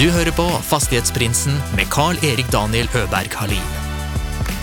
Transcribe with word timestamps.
Du 0.00 0.06
hører 0.08 0.32
på 0.32 0.46
Fastighetsprinsen 0.64 1.58
med 1.76 1.90
Carl-Erik 1.92 2.46
Daniel 2.48 2.86
Øberg 2.96 3.34
Halin. 3.36 3.66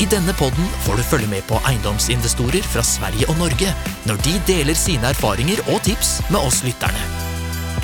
I 0.01 0.07
denne 0.09 0.33
podden 0.33 0.65
får 0.81 0.97
du 0.97 1.03
følge 1.05 1.27
med 1.29 1.45
på 1.45 1.59
eiendomsinvestorer 1.69 2.65
fra 2.65 2.81
Sverige 2.81 3.27
og 3.29 3.37
Norge 3.37 3.69
når 4.09 4.17
de 4.25 4.33
deler 4.47 4.73
sine 4.73 5.11
erfaringer 5.13 5.61
og 5.67 5.77
tips 5.85 6.15
med 6.31 6.39
oss 6.41 6.63
lytterne. 6.65 7.05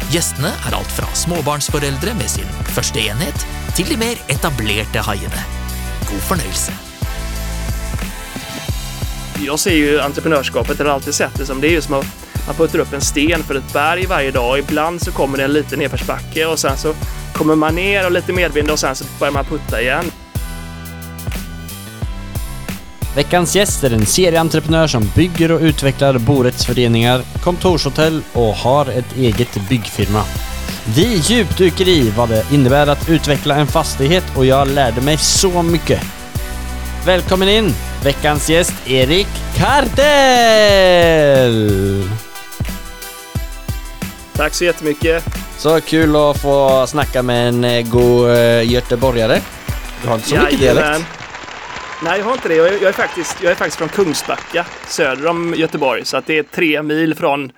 Gjestene 0.10 0.50
er 0.50 0.80
alt 0.80 0.96
fra 0.98 1.06
småbarnsforeldre 1.14 2.18
med 2.18 2.34
sin 2.34 2.50
første 2.74 3.06
enhet, 3.06 3.46
til 3.78 3.86
de 3.86 4.00
mer 4.02 4.18
etablerte 4.34 5.06
haiene. 5.06 5.46
God 6.10 6.26
fornøyelse. 6.32 6.74
Jag 9.46 9.60
ser 9.60 9.78
ju 9.78 10.00
entreprenörskapet, 10.00 10.80
eller 10.80 10.92
alltid 10.92 11.14
sett 11.14 11.38
det 11.38 11.46
som, 11.46 11.62
det 11.62 11.68
är 11.68 11.72
ju 11.78 11.82
som 11.82 11.94
att 11.94 12.08
man 12.48 12.56
puttar 12.56 12.80
upp 12.80 12.94
en 12.94 13.02
sten 13.02 13.44
för 13.44 13.56
ett 13.56 13.74
berg 13.74 14.06
varje 14.06 14.32
dag. 14.32 14.60
Ibland 14.60 15.02
så 15.02 15.12
kommer 15.12 15.38
det 15.38 15.44
en 15.44 15.54
liten 15.54 15.80
nedförsbacke 15.80 16.46
och 16.46 16.60
sen 16.60 16.78
så 16.78 16.94
kommer 17.34 17.56
man 17.56 17.76
ner 17.76 18.06
och 18.06 18.12
lite 18.12 18.34
medvind 18.34 18.70
och 18.70 18.80
sen 18.80 18.96
så 18.96 19.06
börjar 19.20 19.32
man 19.32 19.46
putta 19.46 19.82
igen. 19.82 20.12
Veckans 23.16 23.56
gäst 23.56 23.84
är 23.84 23.94
en 23.94 24.06
serieentreprenör 24.06 24.88
som 24.88 25.12
bygger 25.16 25.52
och 25.52 25.62
utvecklar 25.62 26.18
borättsföreningar, 26.18 27.22
kontorshotell 27.44 28.22
och 28.34 28.54
har 28.54 28.86
ett 28.86 29.18
eget 29.18 29.70
byggfirma. 29.70 30.24
Vi 30.96 31.16
djupdyker 31.16 31.88
i 31.88 32.10
vad 32.10 32.30
det 32.30 32.46
innebär 32.52 32.88
att 32.88 33.10
utveckla 33.10 33.56
en 33.56 33.68
fastighet 33.68 34.24
och 34.36 34.46
jag 34.46 34.68
lärde 34.68 35.02
mig 35.02 35.18
så 35.18 35.64
mycket. 35.64 36.02
Välkommen 37.06 37.50
in, 37.50 37.74
veckans 38.04 38.50
gäst 38.50 38.74
Erik 38.86 39.28
Kardell! 39.56 40.84
Tack 44.34 44.54
så 44.54 44.64
jättemycket. 44.64 45.43
Så 45.58 45.82
kul 45.82 46.16
att 46.16 46.42
få 46.42 46.88
snacka 46.88 47.24
med 47.24 47.48
en 47.48 47.64
eh, 47.64 47.88
god 47.92 48.30
eh, 48.30 48.72
göteborgare. 48.72 49.40
Du 50.02 50.08
har 50.08 50.16
inte 50.16 50.28
så 50.30 50.36
mycket 50.36 50.62
Jajamän. 50.62 50.84
dialekt. 50.84 51.08
Nej, 52.04 52.20
jag 52.20 52.26
har 52.26 52.34
inte 52.34 52.48
det. 52.48 52.56
Jag 52.56 52.68
är, 52.68 52.72
jag, 52.74 52.84
är 52.84 52.92
faktiskt, 52.92 53.38
jag 53.44 53.52
är 53.52 53.56
faktiskt 53.56 53.78
från 53.78 53.90
Kungsbacka, 53.90 54.66
söder 54.88 55.28
om 55.28 55.54
Göteborg. 55.58 56.06
Så 56.06 56.18
att 56.18 56.26
det 56.26 56.38
är 56.38 56.44
tre 56.44 56.82
mil 56.84 57.16
från, 57.16 57.52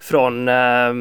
från 0.00 0.48
eh, 0.48 0.54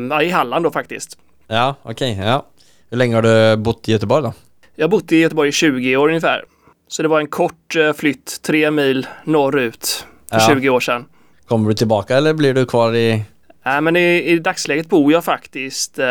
ja, 0.09 0.21
i 0.21 0.29
Halland 0.29 0.65
då 0.65 0.71
faktiskt. 0.71 1.17
Ja, 1.47 1.75
okej, 1.83 2.19
ja. 2.23 2.45
Hur 2.89 2.97
länge 2.97 3.15
har 3.15 3.21
du 3.21 3.57
bott 3.57 3.89
i 3.89 3.91
Göteborg 3.91 4.23
då? 4.23 4.33
Jag 4.75 4.83
har 4.83 4.89
bott 4.89 5.11
i 5.11 5.17
Göteborg 5.17 5.49
i 5.49 5.51
20 5.51 5.97
år 5.97 6.07
ungefär. 6.07 6.43
Så 6.87 7.01
det 7.01 7.07
var 7.07 7.19
en 7.19 7.27
kort 7.27 7.75
flytt, 7.97 8.41
tre 8.41 8.71
mil 8.71 9.07
norrut 9.23 10.05
för 10.31 10.39
Ja. 10.39 10.47
20 10.55 10.69
år 10.69 10.79
sedan. 10.79 11.05
Kommer 11.47 11.69
du 11.69 11.75
tillbaka 11.75 12.17
eller 12.17 12.33
blir 12.33 12.53
du 12.53 12.65
kvar 12.65 12.93
i... 12.95 13.23
Nej, 13.65 13.81
men 13.81 13.95
i, 13.95 14.23
i 14.23 14.39
dagsläget 14.39 14.89
bor 14.89 15.11
jag 15.11 15.23
faktiskt, 15.23 15.99
eh, 15.99 16.05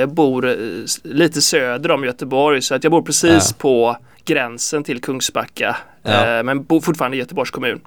jag 0.00 0.08
bor 0.14 0.48
eh, 0.48 0.54
lite 1.02 1.42
söder 1.42 1.90
om 1.90 2.04
Göteborg 2.04 2.62
så 2.62 2.74
att 2.74 2.84
jag 2.84 2.90
bor 2.90 3.02
precis 3.02 3.48
Ja. 3.50 3.54
på 3.58 3.96
gränsen 4.24 4.84
till 4.84 5.00
Kungsbacka. 5.00 5.76
Ja. 6.02 6.38
Eh, 6.38 6.42
men 6.42 6.62
bor 6.64 6.80
fortfarande 6.80 7.16
i 7.16 7.20
Göteborgs 7.20 7.50
kommun. 7.50 7.80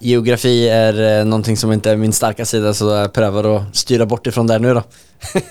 Geografi 0.00 0.68
är 0.68 1.18
eh, 1.20 1.24
någonting 1.24 1.56
som 1.56 1.72
inte 1.72 1.90
är 1.90 1.96
min 1.96 2.12
starka 2.12 2.44
sida 2.44 2.74
så 2.74 2.90
jag 2.90 3.12
prövar 3.12 3.56
att 3.56 3.76
styra 3.76 4.06
bort 4.06 4.26
ifrån 4.26 4.46
där 4.46 4.58
nu 4.58 4.74
då. 4.74 4.82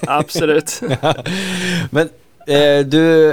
Absolut. 0.08 0.81
Men 1.89 2.09
eh, 2.48 2.86
du 2.86 3.30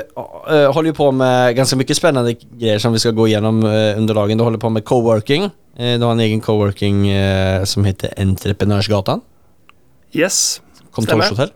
eh, 0.50 0.72
håller 0.72 0.88
ju 0.88 0.94
på 0.94 1.12
med 1.12 1.56
ganska 1.56 1.76
mycket 1.76 1.96
spännande 1.96 2.32
grejer 2.58 2.78
som 2.78 2.92
vi 2.92 2.98
ska 2.98 3.10
gå 3.10 3.28
igenom 3.28 3.64
eh, 3.64 3.98
under 3.98 4.14
dagen. 4.14 4.38
Du 4.38 4.44
håller 4.44 4.58
på 4.58 4.68
med 4.68 4.84
coworking. 4.84 5.50
Du 5.76 5.98
har 6.04 6.12
en 6.12 6.20
egen 6.20 6.40
coworking 6.40 7.10
som 7.64 7.84
heter 7.84 8.14
Entreprenörsgatan. 8.16 9.20
Yes. 10.12 10.60
kontorshotell. 10.90 11.50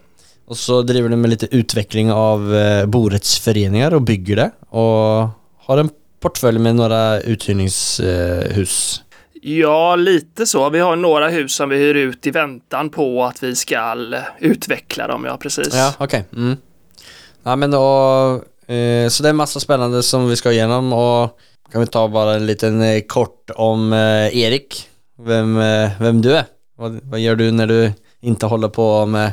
Och 0.46 0.56
så 0.56 0.82
driver 0.82 1.08
du 1.08 1.16
med 1.16 1.30
lite 1.30 1.56
utveckling 1.56 2.12
av 2.12 2.54
eh, 2.54 2.86
borättsföreningar 2.86 3.94
och 3.94 4.02
bygger 4.02 4.36
det. 4.36 4.50
Och 4.68 5.28
har 5.58 5.78
en 5.78 5.90
portfölj 6.20 6.58
med 6.58 6.76
några 6.76 7.20
uthyrningshus. 7.20 9.02
Ja, 9.42 9.96
lite 9.96 10.46
så. 10.46 10.70
Vi 10.70 10.78
har 10.78 10.96
några 10.96 11.28
hus 11.28 11.54
som 11.54 11.68
vi 11.68 11.76
hyr 11.76 11.94
ut 11.94 12.26
i 12.26 12.30
väntan 12.30 12.90
på 12.90 13.24
att 13.24 13.42
vi 13.42 13.56
ska 13.56 13.96
utveckla 14.38 15.06
dem, 15.06 15.24
ja 15.24 15.36
precis. 15.36 15.74
Ja, 15.74 15.94
okej. 15.98 16.24
Mm. 16.32 16.56
Ja 17.42 17.56
men 17.56 17.70
då, 17.70 17.80
eh, 18.66 19.08
så 19.08 19.22
det 19.22 19.28
är 19.28 19.32
massa 19.32 19.60
spännande 19.60 20.02
som 20.02 20.28
vi 20.28 20.36
ska 20.36 20.52
igenom 20.52 20.92
och 20.92 21.38
kan 21.72 21.80
vi 21.80 21.86
ta 21.86 22.08
bara 22.08 22.34
en 22.34 22.46
liten 22.46 22.82
eh, 22.82 23.00
kort 23.00 23.50
om 23.54 23.92
eh, 23.92 24.38
Erik. 24.38 24.88
Vem, 25.18 25.58
eh, 25.58 25.90
vem 26.00 26.22
du 26.22 26.36
är. 26.36 26.44
Vad, 26.76 27.00
vad 27.02 27.20
gör 27.20 27.36
du 27.36 27.50
när 27.50 27.66
du 27.66 27.92
inte 28.24 28.46
håller 28.46 28.68
på 28.68 29.06
med 29.06 29.32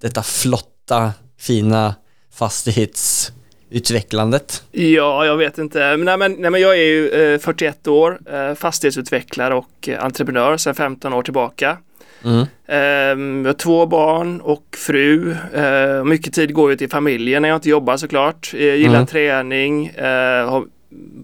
detta 0.00 0.22
flotta, 0.22 1.12
fina 1.38 1.94
fastighetsutvecklandet? 2.34 4.62
Ja, 4.70 5.26
jag 5.26 5.36
vet 5.36 5.58
inte. 5.58 5.96
Nej, 5.96 6.16
men, 6.16 6.32
nej, 6.32 6.50
men 6.50 6.60
jag 6.60 6.72
är 6.72 6.84
ju 6.84 7.10
eh, 7.34 7.38
41 7.38 7.86
år, 7.86 8.18
eh, 8.32 8.54
fastighetsutvecklare 8.54 9.54
och 9.54 9.88
eh, 9.88 10.04
entreprenör 10.04 10.56
sedan 10.56 10.74
15 10.74 11.12
år 11.12 11.22
tillbaka. 11.22 11.78
Mm. 12.24 12.46
Ehm, 12.68 13.44
jag 13.44 13.48
har 13.48 13.54
två 13.58 13.86
barn 13.86 14.40
och 14.40 14.64
fru. 14.76 15.36
Uh, 15.56 16.04
mycket 16.04 16.34
tid 16.34 16.54
går 16.54 16.70
ju 16.70 16.76
till 16.76 16.90
familjen 16.90 17.42
när 17.42 17.48
jag 17.48 17.56
inte 17.56 17.68
jobbar 17.68 17.96
såklart. 17.96 18.50
Jag 18.54 18.76
gillar 18.76 18.94
Mm. 18.94 19.06
träning, 19.06 19.86
eh, 19.86 20.50
har 20.50 20.64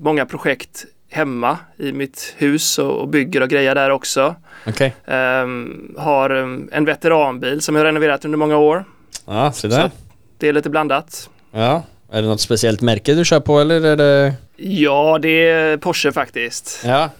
många 0.01 0.27
projekt 0.27 0.85
hemma 1.13 1.59
i 1.77 1.93
mitt 1.93 2.35
hus 2.39 2.79
och, 2.79 3.01
och 3.01 3.09
bygger 3.09 3.41
och 3.41 3.49
grejer 3.49 3.75
där 3.75 3.91
också. 3.91 4.35
Okej. 4.67 4.95
Ehm, 5.07 5.95
har 5.99 6.31
um, 6.33 6.69
en 6.73 6.85
veteranbil 6.85 7.61
som 7.61 7.75
jag 7.77 7.81
har 7.81 7.87
renoverat 7.87 8.25
under 8.25 8.39
många 8.39 8.57
år. 8.57 8.85
Ja, 9.27 9.53
så 9.53 9.67
där. 9.69 9.83
Så 9.83 9.91
det 10.39 10.49
är 10.49 10.53
lite 10.53 10.71
blandat. 10.71 11.31
Ja, 11.53 11.83
är 12.13 12.23
det 12.23 12.29
något 12.29 12.41
speciellt 12.41 12.81
märke 12.81 13.15
du 13.15 13.25
kör 13.25 13.41
på 13.41 13.61
eller 13.61 13.81
är 13.87 13.97
det... 13.97 14.35
Ja, 14.57 15.19
det 15.23 15.49
är 15.49 15.77
Porsche 15.77 16.13
faktiskt. 16.13 16.83
Ja, 16.85 17.11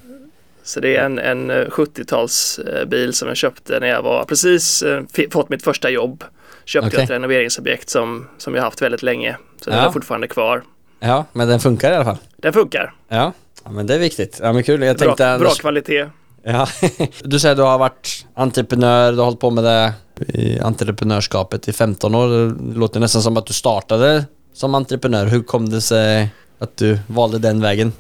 Så 0.63 0.81
det 0.81 0.97
är 0.97 1.05
en, 1.05 1.19
en 1.19 1.51
eh, 1.51 1.57
70-talsbil 1.67 3.13
som 3.13 3.29
jag 3.29 3.37
köpte 3.37 3.81
när 3.81 3.87
jag 3.87 4.03
var 4.03 4.25
precis 4.25 4.83
eh, 4.83 5.03
fått 5.31 5.49
mitt 5.49 5.63
första 5.65 5.91
jobb. 5.91 6.25
Köpte 6.65 6.87
Okej. 6.89 6.97
jag 6.99 7.05
ett 7.05 7.11
renoveringsobjekt 7.11 7.91
som, 7.91 8.29
som 8.39 8.55
jag 8.55 8.63
haft 8.63 8.83
väldigt 8.83 9.03
länge. 9.03 9.37
Så 9.65 9.71
den 9.71 9.79
Ja. 9.79 9.87
är 9.89 9.91
fortfarande 9.91 10.29
kvar. 10.29 10.63
ja, 11.01 11.25
men 11.33 11.49
den 11.49 11.61
funkar 11.61 11.93
i 11.93 11.95
alla 11.95 12.05
fall. 12.05 12.17
Den 12.37 12.53
funkar. 12.53 12.95
Ja, 13.09 13.33
ja 13.65 13.71
men 13.71 13.87
det 13.87 13.95
är 13.95 13.99
viktigt. 13.99 14.39
Ja 14.43 14.53
men 14.53 14.63
kul, 14.63 14.83
jag 14.83 14.97
Bra, 14.97 15.07
tänkte 15.07 15.39
bra 15.39 15.51
kvalitet. 15.51 16.07
Ja. 16.43 16.69
Du 17.25 17.39
säger 17.39 17.53
att 17.53 17.59
du 17.59 17.63
har 17.63 17.79
varit 17.79 18.27
entreprenör, 18.35 19.13
du 19.13 19.19
har 19.19 19.25
hållit 19.25 19.41
på 19.41 19.51
med 19.51 19.65
det 19.65 19.93
i 20.29 20.61
entreprenörskapet 20.61 21.69
i 21.69 21.73
15 21.73 22.15
år. 22.15 22.29
Det 22.29 22.79
låter 22.79 23.01
nästan 23.01 23.23
som 23.23 23.37
att 23.37 23.47
du 23.47 23.53
startade 23.53 24.25
som 24.53 24.75
entreprenör. 24.75 25.27
Hur 25.27 25.43
kom 25.43 25.69
det 25.69 25.81
sig 25.81 26.29
att 26.59 26.77
du 26.77 26.99
valde 27.07 27.39
den 27.39 27.61
vägen? 27.61 27.93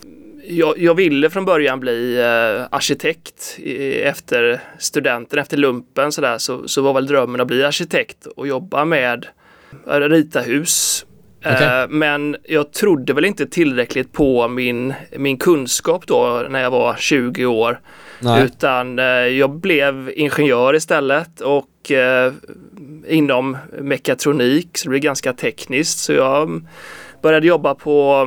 Jag, 0.49 0.78
jag 0.78 0.95
ville 0.95 1.31
från 1.31 1.45
början 1.45 1.81
bli 1.81 2.19
eh, 2.19 2.67
arkitekt 2.71 3.59
efter 4.03 4.61
studenten, 4.79 5.39
efter 5.39 5.56
lumpen 5.56 6.12
sådär, 6.12 6.39
så, 6.39 6.69
så 6.69 6.83
var 6.83 6.93
väl 6.93 7.06
drömmen 7.06 7.41
att 7.41 7.47
bli 7.47 7.65
arkitekt 7.65 8.27
och 8.27 8.47
jobba 8.47 8.84
med 8.84 9.27
att 9.87 10.11
rita 10.11 10.41
hus. 10.41 11.06
Okej. 11.45 11.83
Eh, 11.83 11.89
men 11.89 12.37
jag 12.45 12.73
trodde 12.73 13.13
väl 13.13 13.25
inte 13.25 13.47
tillräckligt 13.47 14.13
på 14.13 14.49
min, 14.49 14.95
min 15.17 15.37
kunskap 15.37 16.07
då 16.07 16.47
när 16.49 16.63
jag 16.63 16.71
var 16.71 16.95
20 16.95 17.47
år. 17.47 17.81
Nej. 18.21 18.45
Utan 18.45 18.99
eh, 18.99 19.05
jag 19.05 19.51
blev 19.51 20.13
ingenjör 20.17 20.75
istället 20.75 21.41
och 21.41 21.91
eh, 21.91 22.33
inom 23.09 23.57
mekatronik 23.79 24.79
så 24.79 24.85
det 24.85 24.91
blev 24.91 25.03
ganska 25.03 25.33
tekniskt. 25.33 25.99
Så 25.99 26.13
jag 26.13 26.43
mm, 26.43 26.69
började 27.23 27.47
jobba 27.47 27.75
på, 27.75 28.27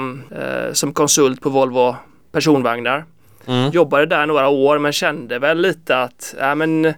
som 0.73 0.93
konsult 0.93 1.41
på 1.41 1.49
Volvo 1.49 1.95
personvagnar. 2.31 3.05
Mm. 3.47 3.71
Jobbade 3.71 4.05
där 4.05 4.25
några 4.25 4.47
år 4.47 4.79
men 4.79 4.93
kände 4.93 5.39
väl 5.39 5.61
lite 5.61 5.97
att 5.97 6.35
ja, 6.39 6.55
men, 6.55 6.93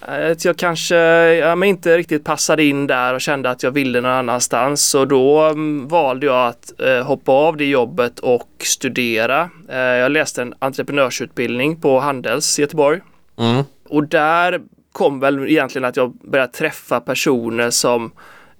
att 0.00 0.44
jag 0.44 0.56
kanske 0.56 0.96
ja, 1.34 1.64
inte 1.64 1.96
riktigt 1.98 2.24
passade 2.24 2.64
in 2.64 2.86
där 2.86 3.14
och 3.14 3.20
kände 3.20 3.50
att 3.50 3.62
jag 3.62 3.70
ville 3.70 4.00
någon 4.00 4.10
annanstans. 4.10 4.82
Så 4.82 5.04
då 5.04 5.40
mm, 5.40 5.88
valde 5.88 6.26
jag 6.26 6.48
att 6.48 6.80
eh, 6.80 7.06
hoppa 7.06 7.32
av 7.32 7.56
det 7.56 7.64
jobbet 7.64 8.18
och 8.18 8.48
studera. 8.58 9.50
Eh, 9.68 9.78
jag 9.78 10.12
läste 10.12 10.42
en 10.42 10.54
entreprenörsutbildning 10.58 11.80
på 11.80 12.00
Handels 12.00 12.58
i 12.58 12.62
Göteborg. 12.62 13.00
Mm. 13.38 13.64
Och 13.88 14.08
där 14.08 14.60
kom 14.92 15.20
väl 15.20 15.48
egentligen 15.48 15.84
att 15.84 15.96
jag 15.96 16.12
började 16.12 16.52
träffa 16.52 17.00
personer 17.00 17.70
som 17.70 18.10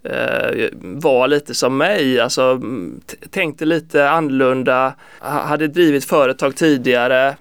eh, 0.03 0.69
var 0.81 1.29
lite 1.29 1.55
som 1.55 1.77
mig, 1.77 2.21
alltså 2.21 2.43
mm, 2.43 3.01
tänkte 3.31 3.65
lite 3.65 4.11
annorlunda, 4.11 4.95
ha- 5.21 5.43
hade 5.43 5.69
drivit 5.69 6.05
företag 6.05 6.57
tidigare. 6.57 7.37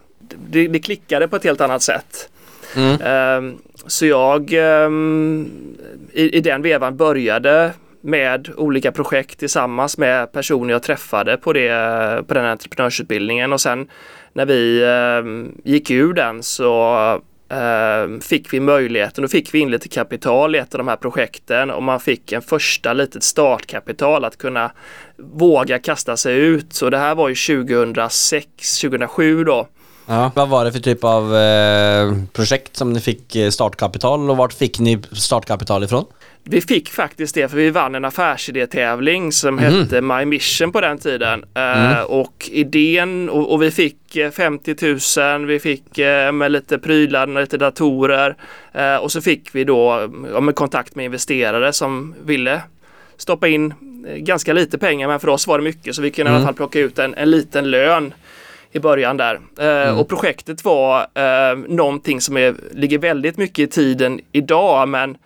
Det, 0.49 0.67
det 0.67 0.79
klickade 0.79 1.27
på 1.27 1.35
ett 1.35 1.43
helt 1.43 1.61
annat 1.61 1.81
sätt. 1.81 2.29
Mm. 2.75 3.57
Så 3.87 4.05
jag 4.05 4.53
ehm, 4.53 5.49
i, 6.13 6.37
i 6.37 6.41
den 6.41 6.61
vevan 6.61 6.97
började 6.97 7.73
med 8.01 8.49
olika 8.57 8.91
projekt 8.91 9.39
tillsammans 9.39 9.97
med 9.97 10.31
personer 10.31 10.73
jag 10.73 10.83
träffade 10.83 11.37
på, 11.37 11.53
det, 11.53 12.23
på 12.27 12.33
den 12.33 12.45
entreprenörsutbildningen 12.45 13.53
och 13.53 13.61
sen 13.61 13.87
när 14.33 14.45
vi 14.45 14.83
eh, 14.83 15.71
gick 15.71 15.91
ur 15.91 16.13
den 16.13 16.43
så 16.43 16.95
eh, 17.49 18.19
fick 18.21 18.53
vi 18.53 18.59
möjligheten, 18.59 19.21
då 19.21 19.27
fick 19.27 19.53
vi 19.53 19.59
in 19.59 19.71
lite 19.71 19.89
kapital 19.89 20.55
i 20.55 20.57
ett 20.57 20.73
av 20.73 20.77
de 20.77 20.87
här 20.87 20.95
projekten 20.95 21.71
och 21.71 21.83
man 21.83 21.99
fick 21.99 22.31
en 22.31 22.41
första 22.41 22.93
litet 22.93 23.23
startkapital 23.23 24.25
att 24.25 24.37
kunna 24.37 24.71
våga 25.17 25.79
kasta 25.79 26.17
sig 26.17 26.37
ut. 26.37 26.73
Så 26.73 26.89
det 26.89 26.97
här 26.97 27.15
var 27.15 27.29
ju 27.29 27.65
2006, 27.65 28.81
2007 28.81 29.43
då. 29.43 29.67
Ja. 30.09 30.31
Vad 30.35 30.49
var 30.49 30.65
det 30.65 30.71
för 30.71 30.79
typ 30.79 31.03
av 31.03 31.35
eh, 31.35 32.13
projekt 32.33 32.77
som 32.77 32.93
ni 32.93 32.99
fick 32.99 33.35
eh, 33.35 33.49
startkapital 33.49 34.29
och 34.29 34.37
vart 34.37 34.53
fick 34.53 34.79
ni 34.79 34.99
startkapital 35.11 35.83
ifrån? 35.83 36.05
Vi 36.43 36.61
fick 36.61 36.89
faktiskt 36.89 37.35
det 37.35 37.47
för 37.49 37.57
vi 37.57 37.69
vann 37.69 37.95
en 37.95 38.05
affärsidétävling 38.05 39.31
som 39.31 39.59
Mm. 39.59 39.73
hette 39.81 40.01
My 40.01 40.25
Mission 40.25 40.71
på 40.71 40.81
den 40.81 40.97
tiden. 40.97 41.43
Eh, 41.55 41.61
Mm. 41.91 42.05
och 42.05 42.49
idén, 42.51 43.29
och, 43.29 43.53
och 43.53 43.61
vi 43.61 43.71
fick 43.71 44.15
eh, 44.15 44.31
50 44.31 44.75
000, 45.37 45.45
vi 45.45 45.59
fick 45.59 45.97
eh, 45.97 46.31
med 46.31 46.51
lite 46.51 46.77
prylar, 46.79 47.27
och 47.35 47.41
lite 47.41 47.57
datorer 47.57 48.35
eh, 48.73 48.95
och 48.95 49.11
så 49.11 49.21
fick 49.21 49.55
vi 49.55 49.63
då 49.63 50.09
ja, 50.33 50.39
med 50.41 50.55
kontakt 50.55 50.95
med 50.95 51.05
investerare 51.05 51.73
som 51.73 52.15
ville 52.25 52.61
stoppa 53.17 53.47
in 53.47 53.73
eh, 54.07 54.15
ganska 54.15 54.53
lite 54.53 54.77
pengar 54.77 55.07
men 55.07 55.19
för 55.19 55.27
oss 55.29 55.47
var 55.47 55.57
det 55.57 55.63
mycket 55.63 55.95
så 55.95 56.01
vi 56.01 56.11
kunde 56.11 56.29
i 56.31 56.33
Mm. 56.33 56.37
alla 56.37 56.45
fall 56.47 56.55
plocka 56.55 56.79
ut 56.79 56.99
en, 56.99 57.13
en 57.13 57.31
liten 57.31 57.71
lön 57.71 58.13
i 58.71 58.79
början 58.79 59.17
där. 59.17 59.39
Eh, 59.59 59.67
Mm. 59.87 59.97
Och 59.99 60.07
projektet 60.09 60.65
var 60.65 60.99
eh, 61.13 61.57
någonting 61.67 62.21
som 62.21 62.37
är, 62.37 62.55
ligger 62.71 62.97
väldigt 62.99 63.37
mycket 63.37 63.59
i 63.59 63.67
tiden 63.67 64.19
idag 64.31 64.89
men 64.89 65.17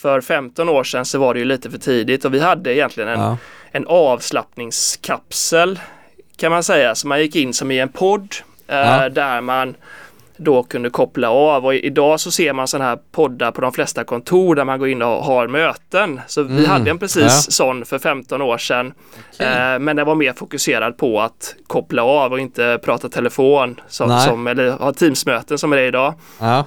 för 0.00 0.20
15 0.20 0.68
år 0.68 0.84
sedan 0.84 1.04
så 1.04 1.18
var 1.18 1.34
det 1.34 1.40
ju 1.40 1.46
lite 1.46 1.70
för 1.70 1.78
tidigt 1.78 2.24
och 2.24 2.34
vi 2.34 2.40
hade 2.40 2.74
egentligen 2.74 3.08
en, 3.10 3.20
Ja. 3.20 3.36
en 3.72 3.86
avslappningskapsel 3.86 5.80
kan 6.36 6.50
man 6.52 6.62
säga. 6.64 6.94
Så 6.94 7.06
man 7.08 7.20
gick 7.20 7.36
in 7.36 7.52
som 7.52 7.70
i 7.70 7.78
en 7.80 7.88
podd 7.88 8.34
eh, 8.68 8.76
Ja. 8.76 9.08
där 9.08 9.40
man 9.40 9.74
då 10.36 10.62
kunde 10.62 10.90
koppla 10.90 11.30
av 11.30 11.66
och 11.66 11.74
idag 11.74 12.20
så 12.20 12.30
ser 12.30 12.52
man 12.52 12.68
sådana 12.68 12.88
här 12.90 12.98
poddar 13.12 13.50
på 13.52 13.60
de 13.60 13.72
flesta 13.72 14.04
kontor 14.04 14.54
där 14.54 14.64
man 14.64 14.78
går 14.78 14.88
in 14.88 15.02
och 15.02 15.24
har 15.24 15.48
möten. 15.48 16.20
Så 16.26 16.42
vi 16.42 16.52
Mm. 16.58 16.64
hade 16.70 16.90
en 16.90 16.98
precis 16.98 17.22
Ja. 17.22 17.28
sån 17.30 17.84
för 17.84 17.98
15 17.98 18.42
år 18.42 18.58
sedan. 18.58 18.92
Eh, 19.38 19.78
men 19.78 19.96
den 19.96 20.06
var 20.06 20.14
mer 20.14 20.32
fokuserad 20.32 20.96
på 20.98 21.20
att 21.20 21.54
koppla 21.66 22.02
av 22.04 22.32
och 22.32 22.40
inte 22.40 22.78
prata 22.84 23.08
telefon 23.08 23.80
som, 23.88 24.18
som, 24.20 24.46
eller 24.46 24.70
ha 24.70 24.92
Teamsmöten 24.92 25.58
som 25.58 25.72
är 25.72 25.76
det 25.76 25.86
idag. 25.86 26.14
Ja. 26.40 26.64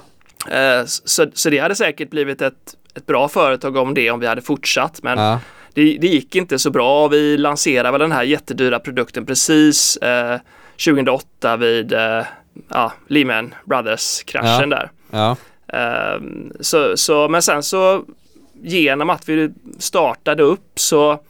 Eh, 0.50 0.84
så, 0.86 1.26
så 1.34 1.50
det 1.50 1.58
hade 1.58 1.74
säkert 1.74 2.10
blivit 2.10 2.42
ett, 2.42 2.54
ett 2.94 3.06
bra 3.06 3.28
företag 3.28 3.76
om 3.76 3.94
det 3.94 4.10
om 4.10 4.20
vi 4.20 4.26
hade 4.26 4.42
fortsatt. 4.42 5.02
Men 5.02 5.18
Ja. 5.18 5.40
det, 5.74 5.82
det 6.00 6.06
gick 6.06 6.34
inte 6.34 6.58
så 6.58 6.70
bra. 6.70 7.08
Vi 7.08 7.36
lanserade 7.38 7.90
väl 7.90 8.00
den 8.00 8.12
här 8.12 8.22
jättedyra 8.22 8.78
produkten 8.78 9.26
precis 9.26 9.96
eh, 9.96 10.36
2008 10.84 11.56
vid 11.56 11.92
eh, 11.92 12.22
ja, 12.68 12.92
Lehman 13.06 13.54
Brothers-kraschen 13.64 14.70
där. 14.70 14.90
Ja. 15.10 15.36
Eh, 15.72 16.20
så, 16.60 16.96
så, 16.96 17.28
men 17.28 17.42
sen 17.42 17.62
så 17.62 18.04
genom 18.62 19.10
att 19.10 19.28
vi 19.28 19.50
startade 19.78 20.42
upp 20.42 20.70
så 20.74 21.20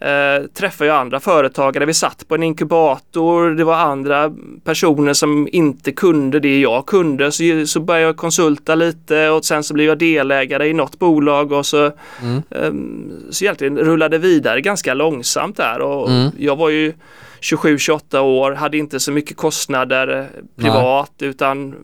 eh, 0.00 0.46
träffade 0.54 0.88
jag 0.90 0.96
andra 1.00 1.20
företagare. 1.20 1.84
Vi 1.86 1.94
satt 1.94 2.28
på 2.28 2.34
en 2.34 2.42
inkubator. 2.42 3.50
Det 3.50 3.64
var 3.64 3.74
andra 3.76 4.32
personer 4.64 5.12
som 5.12 5.48
inte 5.52 5.92
kunde 5.92 6.40
det 6.40 6.60
jag 6.60 6.86
kunde. 6.86 7.32
Så, 7.32 7.42
så 7.66 7.80
började 7.80 8.06
jag 8.06 8.16
konsulta 8.16 8.74
lite 8.74 9.28
och 9.30 9.44
sen 9.44 9.64
så 9.64 9.74
blev 9.74 9.86
jag 9.86 9.98
delägare 9.98 10.68
i 10.68 10.72
något 10.74 10.98
bolag 10.98 11.52
och 11.52 11.66
så, 11.66 11.90
Mm. 12.22 12.42
ehm, 12.50 13.12
så 13.30 13.44
egentligen 13.44 13.78
rullade 13.78 14.18
vidare 14.18 14.60
ganska 14.60 14.94
långsamt 14.94 15.56
där. 15.56 15.80
Och 15.80 16.10
Mm. 16.10 16.30
Jag 16.38 16.56
var 16.56 16.68
ju 16.68 16.92
27-28 17.40 18.20
år, 18.20 18.52
hade 18.52 18.78
inte 18.78 19.00
så 19.00 19.12
mycket 19.12 19.36
kostnader 19.36 20.18
eh, 20.18 20.24
privat 20.62 21.12
utan 21.18 21.74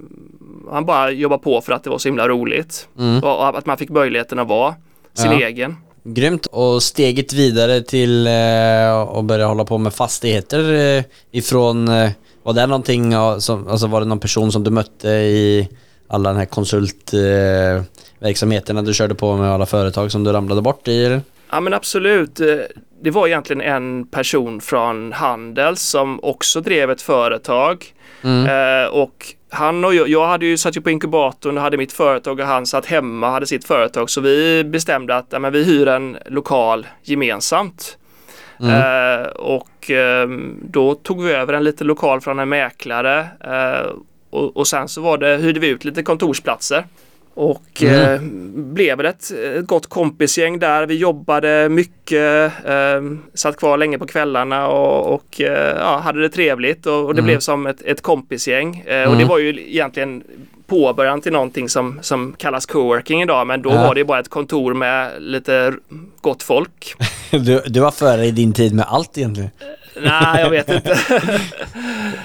han 0.71 0.85
bara 0.87 1.11
jobbade 1.11 1.43
på 1.43 1.61
för 1.61 1.73
att 1.73 1.85
det 1.85 1.91
var 1.91 1.99
så 1.99 2.09
himla 2.09 2.29
roligt. 2.29 2.89
Mm. 2.99 3.25
Och 3.25 3.59
att 3.59 3.67
man 3.67 3.77
fick 3.77 3.91
möjligheten 3.91 4.39
att 4.39 4.49
vara 4.49 4.75
sin 5.15 5.33
Ja. 5.33 5.47
egen. 5.47 5.77
Grymt. 6.05 6.47
Och 6.47 6.83
steget 6.83 7.33
vidare 7.33 7.81
till 7.83 8.27
eh, 8.27 9.01
att 9.01 9.25
börja 9.25 9.47
hålla 9.47 9.65
på 9.65 9.79
med 9.79 9.95
fastigheter 9.95 10.73
eh, 10.73 11.05
ifrån, 11.31 11.89
eh, 11.89 12.11
var 12.43 12.53
det 12.53 12.67
någonting, 12.67 13.13
som, 13.39 13.69
alltså 13.69 13.87
var 13.87 14.01
det 14.01 14.07
någon 14.07 14.19
person 14.21 14.53
som 14.53 14.65
du 14.65 14.71
mötte 14.71 15.09
i 15.09 15.69
alla 16.09 16.29
den 16.29 16.39
här 16.39 16.47
konsultverksamheterna 16.47 17.87
verksamheterna 18.19 18.83
du 18.83 18.95
körde 18.95 19.15
på 19.15 19.37
med 19.37 19.51
alla 19.51 19.67
företag 19.67 20.13
som 20.13 20.25
du 20.25 20.33
ramlade 20.33 20.63
bort 20.63 20.89
i? 20.89 21.05
Eller? 21.05 21.21
Ja 21.51 21.61
men 21.61 21.75
absolut. 21.75 22.41
Det 23.03 23.11
var 23.11 23.27
egentligen 23.27 23.63
en 23.63 24.07
person 24.07 24.61
från 24.61 25.13
Handels 25.13 25.83
som 25.83 26.21
också 26.23 26.61
drev 26.61 26.91
ett 26.91 27.03
företag. 27.03 27.85
Mm. 28.23 28.91
Och 28.93 29.35
han 29.51 29.85
och 29.85 29.95
jag, 29.95 30.09
jag 30.09 30.27
hade 30.27 30.47
ju 30.47 30.57
satt 30.57 30.77
ju 30.77 30.81
på 30.81 30.91
inkubatorn 30.91 31.57
och 31.57 31.63
hade 31.63 31.77
mitt 31.77 31.93
företag 31.93 32.41
och 32.41 32.47
han 32.47 32.67
satt 32.67 32.87
hemma 32.87 33.27
och 33.27 33.33
hade 33.33 33.47
sitt 33.47 33.65
företag. 33.65 34.11
Så 34.11 34.21
vi 34.21 34.65
bestämde 34.65 35.17
att 35.17 35.27
ja, 35.31 35.39
men 35.39 35.53
vi 35.53 35.65
hyr 35.65 35.89
en 35.89 36.17
lokal 36.27 36.87
gemensamt. 37.03 37.99
Mm. 38.61 39.23
Eh, 39.23 39.27
och 39.27 39.91
ehm, 39.91 40.59
då 40.63 40.95
tog 40.95 41.25
vi 41.25 41.33
över 41.33 41.53
en 41.53 41.65
liten 41.65 41.87
lokal 41.87 42.21
från 42.21 42.39
en 42.39 42.49
mäklare. 42.49 43.27
Eh, 43.41 43.93
och, 44.31 44.57
och 44.57 44.67
sen 44.67 44.89
så 44.89 45.01
var 45.01 45.19
det, 45.19 45.37
hyrde 45.37 45.61
vi 45.61 45.69
ut 45.69 45.85
lite 45.85 46.03
kontorsplatser. 46.03 46.85
Och 47.41 47.83
Mm. 47.83 48.15
eh, 48.15 48.21
blev 48.73 49.01
ett, 49.01 49.31
ett 49.31 49.67
gott 49.67 49.87
kompisgäng 49.87 50.59
där. 50.59 50.87
Vi 50.87 50.97
jobbade 50.97 51.69
mycket, 51.69 52.53
eh, 52.67 53.03
satt 53.35 53.57
kvar 53.57 53.79
länge 53.79 53.99
på 53.99 54.07
kvällarna 54.07 54.69
och, 54.69 55.15
och 55.15 55.41
eh, 55.41 55.77
ja, 55.79 55.99
hade 56.05 56.21
det 56.21 56.29
trevligt. 56.29 56.87
Och, 56.87 56.95
och 57.07 57.15
det 57.15 57.21
Mm. 57.21 57.25
blev 57.25 57.39
som 57.39 57.67
ett, 57.67 57.83
ett 57.83 58.03
kompisgäng. 58.03 58.85
Eh, 58.87 59.01
och 59.03 59.07
Mm. 59.07 59.19
det 59.19 59.25
var 59.25 59.39
ju 59.39 59.49
egentligen 59.71 60.23
påbörjan 60.67 61.21
till 61.21 61.33
någonting 61.33 61.69
som, 61.69 61.99
som 62.03 62.35
kallas 62.39 62.67
coworking 62.67 63.23
idag. 63.23 63.47
Men 63.47 63.63
då 63.63 63.71
Ja. 63.71 63.87
var 63.87 63.95
det 63.95 64.05
bara 64.05 64.21
ett 64.21 64.29
kontor 64.31 64.75
med 64.75 65.11
lite 65.19 65.73
gott 66.21 66.43
folk. 66.43 66.95
Du, 67.31 67.63
du 67.67 67.81
var 67.81 67.91
före 67.91 68.27
i 68.27 68.31
din 68.31 68.53
tid 68.53 68.75
med 68.75 68.85
allt 68.89 69.19
egentligen. 69.19 69.51
Nej, 69.97 70.41
jag 70.43 70.51
vet 70.51 70.69
inte. 70.71 70.99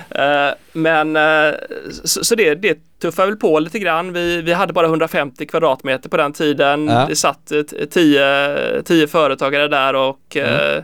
Eh, 0.09 0.53
Men 0.73 1.15
eh, 1.15 1.53
så, 2.03 2.23
så 2.23 2.35
det, 2.35 2.55
det 2.55 2.77
tuffade 3.01 3.27
väl 3.27 3.37
på 3.37 3.59
lite 3.59 3.79
grann. 3.79 4.13
Vi, 4.13 4.41
vi 4.41 4.53
hade 4.53 4.73
bara 4.73 4.85
150 4.85 5.45
kvadratmeter 5.45 6.09
på 6.09 6.17
den 6.17 6.33
tiden. 6.33 6.87
Ja. 6.87 7.05
Det 7.09 7.15
satt 7.15 7.51
eh, 7.51 7.61
tio, 7.91 8.81
tio 8.83 9.07
företagare 9.07 9.67
där 9.67 9.93
och 9.95 10.37
eh, 10.37 10.83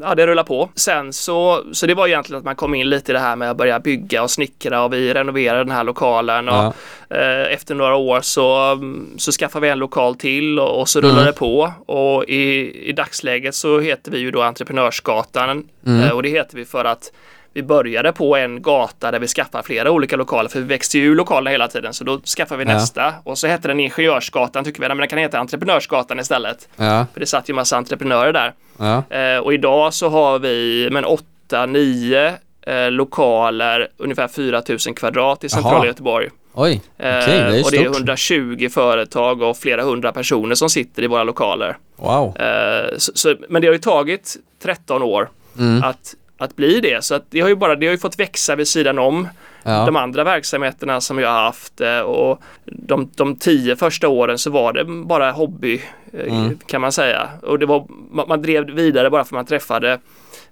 ja, 0.00 0.14
det 0.14 0.26
rullade 0.26 0.46
på. 0.48 0.68
Sen 0.74 1.12
så, 1.12 1.64
så 1.72 1.86
det 1.86 1.94
var 1.94 2.06
egentligen 2.06 2.38
att 2.38 2.44
man 2.44 2.56
kom 2.56 2.74
in 2.74 2.88
lite 2.90 3.12
i 3.12 3.14
det 3.14 3.18
här 3.18 3.36
med 3.36 3.50
att 3.50 3.56
börja 3.56 3.80
bygga 3.80 4.22
och 4.22 4.30
snickra 4.30 4.84
och 4.84 4.92
vi 4.92 5.14
renoverade 5.14 5.58
den 5.64 5.70
här 5.70 5.84
lokalen. 5.84 6.48
Och, 6.48 6.54
Ja. 6.54 6.72
eh, 7.16 7.52
efter 7.54 7.74
några 7.74 7.96
år 7.96 8.20
så, 8.20 8.78
så 9.16 9.32
skaffade 9.32 9.66
vi 9.66 9.68
en 9.72 9.78
lokal 9.78 10.14
till 10.14 10.58
och, 10.58 10.80
och 10.80 10.88
så 10.88 11.00
rullade 11.00 11.20
Mm. 11.20 11.26
det 11.26 11.38
på. 11.38 11.72
Och 11.86 12.24
i, 12.24 12.72
i 12.88 12.92
dagsläget 12.92 13.54
så 13.54 13.80
heter 13.80 14.10
vi 14.10 14.18
ju 14.18 14.30
då 14.30 14.42
Entreprenörsgatan 14.42 15.68
Mm. 15.86 16.02
Eh, 16.02 16.10
och 16.10 16.22
det 16.22 16.28
heter 16.28 16.56
vi 16.56 16.64
för 16.64 16.84
att 16.84 17.12
vi 17.54 17.62
började 17.62 18.12
på 18.12 18.36
en 18.36 18.62
gata 18.62 19.10
där 19.10 19.18
vi 19.18 19.26
skaffar 19.26 19.62
flera 19.62 19.90
olika 19.90 20.16
lokaler 20.16 20.48
för 20.48 20.60
vi 20.60 20.66
växte 20.66 20.98
ju 20.98 21.04
ur 21.04 21.14
lokalerna 21.14 21.50
hela 21.50 21.68
tiden 21.68 21.94
så 21.94 22.04
då 22.04 22.20
skaffar 22.20 22.56
vi 22.56 22.64
Ja. 22.64 22.72
nästa 22.74 23.14
och 23.24 23.38
så 23.38 23.46
hette 23.46 23.68
den 23.68 23.80
Ingenjörsgatan 23.80 24.64
tycker 24.64 24.80
vi, 24.82 24.88
men 24.88 24.96
den 24.96 25.08
kan 25.08 25.18
heta 25.18 25.38
Entreprenörsgatan 25.38 26.20
istället. 26.20 26.68
Ja. 26.76 27.06
För 27.12 27.20
det 27.20 27.26
satt 27.26 27.48
ju 27.48 27.54
massa 27.54 27.76
entreprenörer 27.76 28.32
där. 28.32 28.52
Ja. 28.78 29.16
Eh, 29.18 29.38
och 29.38 29.54
idag 29.54 29.94
så 29.94 30.08
har 30.08 30.38
vi 30.38 30.88
men 30.92 31.04
8-9 31.50 32.32
eh, 32.66 32.90
lokaler, 32.90 33.88
ungefär 33.96 34.28
4000 34.28 34.94
kvadrat 34.94 35.44
i 35.44 35.48
centrala. 35.48 35.86
Göteborg. 35.86 36.28
Oj, 36.56 36.80
Eh, 36.98 37.18
okej, 37.18 37.26
det 37.26 37.32
är 37.32 37.52
ju 37.56 37.62
och 37.62 37.70
det 37.70 37.76
är 37.76 37.82
stort. 37.84 37.96
120 37.96 38.68
företag 38.68 39.42
och 39.42 39.56
flera 39.56 39.82
hundra 39.82 40.12
personer 40.12 40.54
som 40.54 40.70
sitter 40.70 41.02
i 41.02 41.06
våra 41.06 41.24
lokaler. 41.24 41.76
Wow. 41.96 42.36
Eh, 42.40 42.96
så, 42.98 43.12
så, 43.14 43.34
men 43.48 43.62
det 43.62 43.68
har 43.68 43.72
ju 43.72 43.78
tagit 43.80 44.36
13 44.62 45.02
år 45.02 45.28
Mm. 45.58 45.82
att, 45.84 46.14
att 46.44 46.56
bli 46.56 46.80
det. 46.80 47.04
Så 47.04 47.14
att 47.14 47.24
det 47.30 47.40
har 47.40 47.48
ju 47.48 47.54
bara 47.56 47.74
det 47.76 47.86
har 47.86 47.92
ju 47.92 47.98
fått 47.98 48.18
växa 48.18 48.56
vid 48.56 48.68
sidan 48.68 48.98
om 48.98 49.28
Ja. 49.66 49.84
de 49.86 49.96
andra 49.96 50.24
verksamheterna 50.24 51.00
som 51.00 51.18
jag 51.18 51.28
har 51.28 51.42
haft. 51.42 51.80
eh, 51.80 51.98
Och 51.98 52.42
de, 52.64 53.10
de 53.16 53.36
tio 53.36 53.76
första 53.76 54.08
åren 54.08 54.38
så 54.38 54.50
var 54.50 54.72
det 54.72 54.84
bara 54.84 55.30
hobby 55.32 55.82
eh, 56.12 56.32
Mm. 56.36 56.58
kan 56.66 56.80
man 56.80 56.92
säga. 56.92 57.28
Och 57.42 57.58
det 57.58 57.66
var, 57.66 57.86
man, 58.28 58.42
drev 58.42 58.64
vidare 58.70 59.10
bara 59.10 59.24
för 59.24 59.34
man 59.34 59.46
träffade 59.46 59.98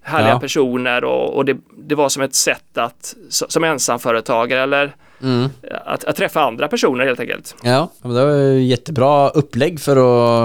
härliga 0.03 0.31
Ja. 0.33 0.41
personer 0.41 1.05
och, 1.05 1.37
och 1.37 1.45
det, 1.45 1.57
det 1.79 1.95
var 1.95 2.09
som 2.09 2.23
ett 2.23 2.35
sätt 2.35 2.79
att 2.79 3.15
som 3.29 3.65
ensamföretagare 3.65 4.61
eller 4.63 4.93
Mm. 5.23 5.49
att, 5.85 6.05
att 6.05 6.17
träffa 6.17 6.41
andra 6.43 6.69
personer 6.69 7.05
helt 7.05 7.21
enkelt. 7.21 7.55
Ja, 7.63 7.91
men 8.03 8.15
det 8.15 8.25
var 8.25 8.33
ju 8.37 8.63
jättebra 8.63 9.29
upplägg 9.29 9.81
för 9.81 9.97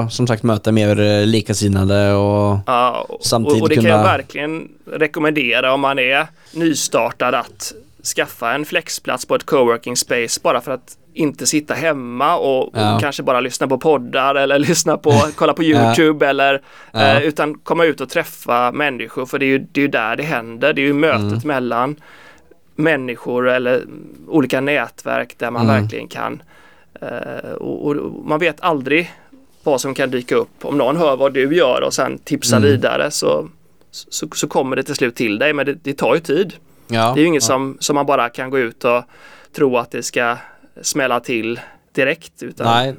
att 0.04 0.14
som 0.14 0.28
sagt 0.28 0.44
möta 0.44 0.72
mer 0.72 1.00
eh, 1.00 1.26
likasinnade 1.26 2.14
och 2.14 2.58
Ja, 2.66 3.06
och, 3.10 3.26
Samtidigt 3.26 3.58
och, 3.58 3.64
och 3.64 3.70
det 3.70 3.76
kan 3.76 3.84
jag 3.86 3.94
kunna- 4.00 4.04
verkligen 4.18 4.68
rekommendera 4.92 5.74
om 5.74 5.82
man 5.82 6.00
är 6.00 6.28
nystartad 6.54 7.36
att 7.36 7.74
skaffa 8.16 8.54
en 8.54 8.66
flexplats 8.66 9.26
på 9.26 9.36
ett 9.36 9.46
coworking 9.46 9.96
space 9.98 10.40
bara 10.44 10.62
för 10.62 10.72
att 10.72 10.98
inte 11.14 11.46
sitta 11.48 11.74
hemma 11.74 12.38
och, 12.38 12.70
Ja. 12.74 12.96
och 12.96 13.02
kanske 13.02 13.24
bara 13.24 13.40
lyssna 13.40 13.68
på 13.68 13.78
poddar 13.78 14.36
eller 14.36 14.60
lyssna 14.70 14.98
på, 14.98 15.12
kolla 15.36 15.54
på 15.54 15.64
Ja. 15.64 15.78
YouTube 15.96 16.28
eller 16.28 16.62
Ja. 16.92 17.00
eh, 17.02 17.22
utan 17.24 17.54
komma 17.58 17.86
ut 17.86 18.02
och 18.02 18.10
träffa 18.10 18.72
människor 18.72 19.26
för 19.26 19.40
det 19.40 19.46
är 19.46 19.48
ju, 19.48 19.60
det 19.72 19.80
är 19.80 19.82
ju 19.82 19.88
där 19.88 20.16
det 20.16 20.24
händer. 20.24 20.74
Det 20.74 20.82
är 20.82 20.86
ju 20.86 20.94
mötet 20.94 21.22
Mm. 21.22 21.40
mellan 21.44 21.96
människor 22.78 23.50
eller 23.50 23.86
olika 24.28 24.62
nätverk 24.62 25.36
där 25.38 25.52
man 25.52 25.62
Mm. 25.70 25.82
verkligen 25.82 26.08
kan 26.08 26.42
eh, 27.02 27.52
och, 27.52 27.88
och 27.88 28.26
man 28.26 28.40
vet 28.40 28.62
aldrig 28.62 29.12
vad 29.64 29.82
som 29.82 29.94
kan 29.94 30.12
dyka 30.12 30.36
upp. 30.36 30.50
Om 30.66 30.78
någon 30.78 30.98
hör 30.98 31.18
vad 31.18 31.34
du 31.34 31.56
gör 31.56 31.82
och 31.82 31.94
sen 31.94 32.18
tipsar 32.18 32.58
Mm. 32.58 32.70
vidare 32.70 33.12
så, 33.12 33.50
så, 33.92 34.28
så 34.36 34.48
kommer 34.48 34.76
det 34.76 34.84
till 34.84 34.96
slut 34.96 35.16
till 35.16 35.40
dig 35.40 35.54
men 35.54 35.66
det, 35.66 35.74
det 35.74 35.94
tar 35.94 36.16
ju 36.16 36.22
tid. 36.22 36.54
Ja. 36.88 37.12
Det 37.16 37.20
är 37.20 37.22
ju 37.22 37.28
inget 37.28 37.44
ja. 37.44 37.48
som, 37.48 37.78
som 37.80 37.96
man 37.96 38.06
bara 38.06 38.30
kan 38.30 38.50
gå 38.50 38.60
ut 38.60 38.84
och 38.84 39.04
tro 39.56 39.78
att 39.78 39.92
det 39.92 40.04
ska 40.04 40.38
smälla 40.82 41.20
till 41.20 41.60
direkt. 41.98 42.44
Utan, 42.44 42.66
Nej. 42.66 42.96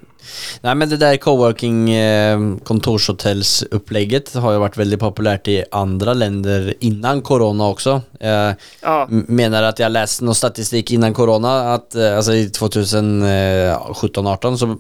Nej 0.60 0.74
men 0.74 0.88
det 0.88 0.96
där 0.96 1.16
coworking 1.16 1.90
eh, 1.90 2.38
kontorshotellsupplägget 2.64 4.34
har 4.34 4.52
ju 4.52 4.58
varit 4.58 4.76
väldigt 4.76 5.00
populärt 5.00 5.48
i 5.48 5.64
andra 5.70 6.14
länder 6.14 6.74
innan 6.80 7.22
corona 7.22 7.68
också. 7.68 8.02
Eh, 8.20 8.50
Ja, 8.82 9.06
menar 9.10 9.62
att 9.62 9.78
jag 9.78 9.92
läste 9.92 10.24
någon 10.24 10.34
statistik 10.34 10.90
innan 10.90 11.14
corona 11.14 11.74
att 11.74 11.94
eh, 11.94 12.16
alltså 12.16 12.32
i 12.32 12.48
2017-18 12.48 14.56
så 14.56 14.76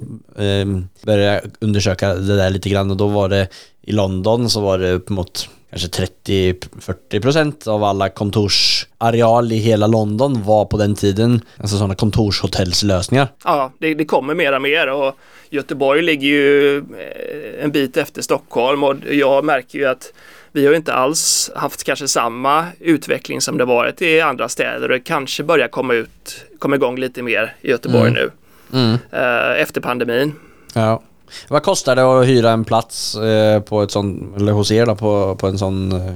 började 1.06 1.24
jag 1.24 1.40
undersöka 1.60 2.14
det 2.14 2.36
där 2.36 2.50
lite 2.50 2.68
grann 2.68 2.90
och 2.90 2.96
då 2.96 3.08
var 3.08 3.28
det 3.28 3.48
i 3.82 3.92
London 3.92 4.50
så 4.50 4.60
var 4.60 4.78
det 4.78 4.92
upp 4.92 5.08
mot 5.08 5.48
kanske 5.70 5.88
30-40% 6.24 7.68
av 7.68 7.84
alla 7.84 8.08
kontorsareal 8.08 9.52
i 9.52 9.56
hela 9.56 9.86
London 9.86 10.42
var 10.44 10.64
på 10.64 10.76
den 10.76 10.94
tiden 10.94 11.40
alltså 11.60 11.76
sådana 11.76 11.94
kontorshotellslösningar. 11.94 13.28
ja 13.44 13.72
det, 13.78 13.94
det 13.94 14.04
kommer 14.04 14.34
mer 14.34 14.52
och 14.54 14.62
mer 14.62 14.86
och 14.86 15.14
Göteborg 15.50 16.02
ligger 16.02 16.28
ju 16.28 16.76
eh, 16.78 17.64
en 17.64 17.72
bit 17.72 17.96
efter 17.96 18.22
Stockholm 18.22 18.84
och 18.84 18.96
jag 19.10 19.44
märker 19.44 19.78
ju 19.78 19.84
att 19.86 20.12
vi 20.52 20.66
har 20.66 20.74
inte 20.74 20.92
alls 20.94 21.50
haft 21.56 21.84
kanske 21.84 22.08
samma 22.08 22.66
utveckling 22.80 23.40
som 23.40 23.58
det 23.58 23.64
varit 23.64 24.02
i 24.02 24.20
andra 24.20 24.48
städer 24.48 24.82
och 24.82 24.88
det 24.88 25.00
kanske 25.00 25.42
börjar 25.42 25.68
komma 25.68 25.94
ut, 25.94 26.44
komma 26.58 26.76
igång 26.76 26.98
lite 26.98 27.22
mer 27.22 27.54
i 27.60 27.70
Göteborg 27.70 28.08
Mm. 28.08 28.12
nu 28.14 28.30
Mm. 28.72 28.98
eh, 29.12 29.62
efter 29.62 29.80
pandemin. 29.80 30.34
Ja. 30.74 31.02
Vad 31.48 31.62
kostar 31.62 31.96
det 31.96 32.02
att 32.02 32.26
hyra 32.26 32.50
en 32.50 32.64
plats 32.64 33.14
eh, 33.16 33.60
på 33.62 33.82
ett 33.82 33.90
sånt, 33.90 34.36
eller 34.36 34.52
hos 34.52 34.72
er 34.72 34.86
då, 34.86 34.96
på, 34.96 35.36
på 35.40 35.46
en 35.46 35.58
sån? 35.58 35.92
Eh, 35.92 36.14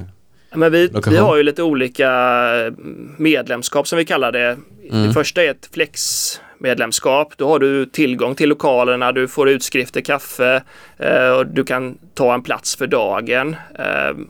Men 0.55 0.71
vi, 0.71 0.87
Lokation. 0.87 1.13
vi 1.13 1.19
har 1.19 1.37
ju 1.37 1.43
lite 1.43 1.63
olika 1.63 2.09
eh, 2.65 2.73
medlemskap 3.17 3.87
som 3.87 3.97
vi 3.97 4.05
kallar 4.05 4.31
det. 4.31 4.57
Mm. 4.91 5.07
Det 5.07 5.13
första 5.13 5.43
är 5.43 5.51
ett 5.51 5.69
flexmedlemskap. 5.73 7.33
Då 7.37 7.47
har 7.47 7.59
du 7.59 7.85
tillgång 7.85 8.35
till 8.35 8.49
lokalerna, 8.49 9.11
du 9.11 9.27
får 9.27 9.49
utskrifter, 9.49 10.01
kaffe 10.01 10.63
eh, 10.97 11.29
och 11.29 11.47
du 11.47 11.63
kan 11.63 11.97
ta 12.13 12.33
en 12.33 12.41
plats 12.43 12.75
för 12.75 12.87
dagen. 12.87 13.55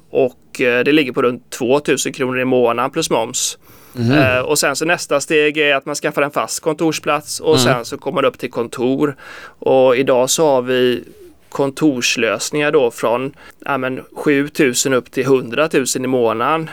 Och 0.10 0.40
det 0.58 0.92
ligger 0.92 1.12
på 1.12 1.22
runt 1.22 1.50
2000 1.50 2.14
kronor 2.14 2.40
i 2.40 2.46
månaden 2.46 2.92
plus 2.92 3.10
moms. 3.10 3.58
Mhm. 3.96 4.12
Eh, 4.12 4.40
och 4.40 4.60
sen 4.60 4.76
så 4.76 4.86
nästa 4.86 5.20
steg 5.20 5.58
är 5.58 5.76
att 5.76 5.86
man 5.86 5.96
skaffar 5.96 6.22
en 6.22 6.32
fast 6.32 6.60
kontorsplats 6.60 7.40
och 7.40 7.56
Mm. 7.60 7.60
sen 7.74 7.86
så 7.86 7.98
kommer 7.98 8.16
man 8.16 8.26
upp 8.26 8.38
till 8.38 8.52
kontor. 8.52 9.16
Och 9.60 9.96
idag 9.98 10.30
så 10.30 10.46
har 10.48 10.62
vi 10.62 11.04
kontorslösningar 11.50 12.72
då 12.72 12.92
från 12.92 13.32
ja, 13.66 13.78
men 13.78 14.02
7000 14.16 14.94
upp 14.94 15.12
till 15.12 15.24
100 15.24 15.70
000 15.74 15.86
i 15.96 16.08
månaden. 16.08 16.70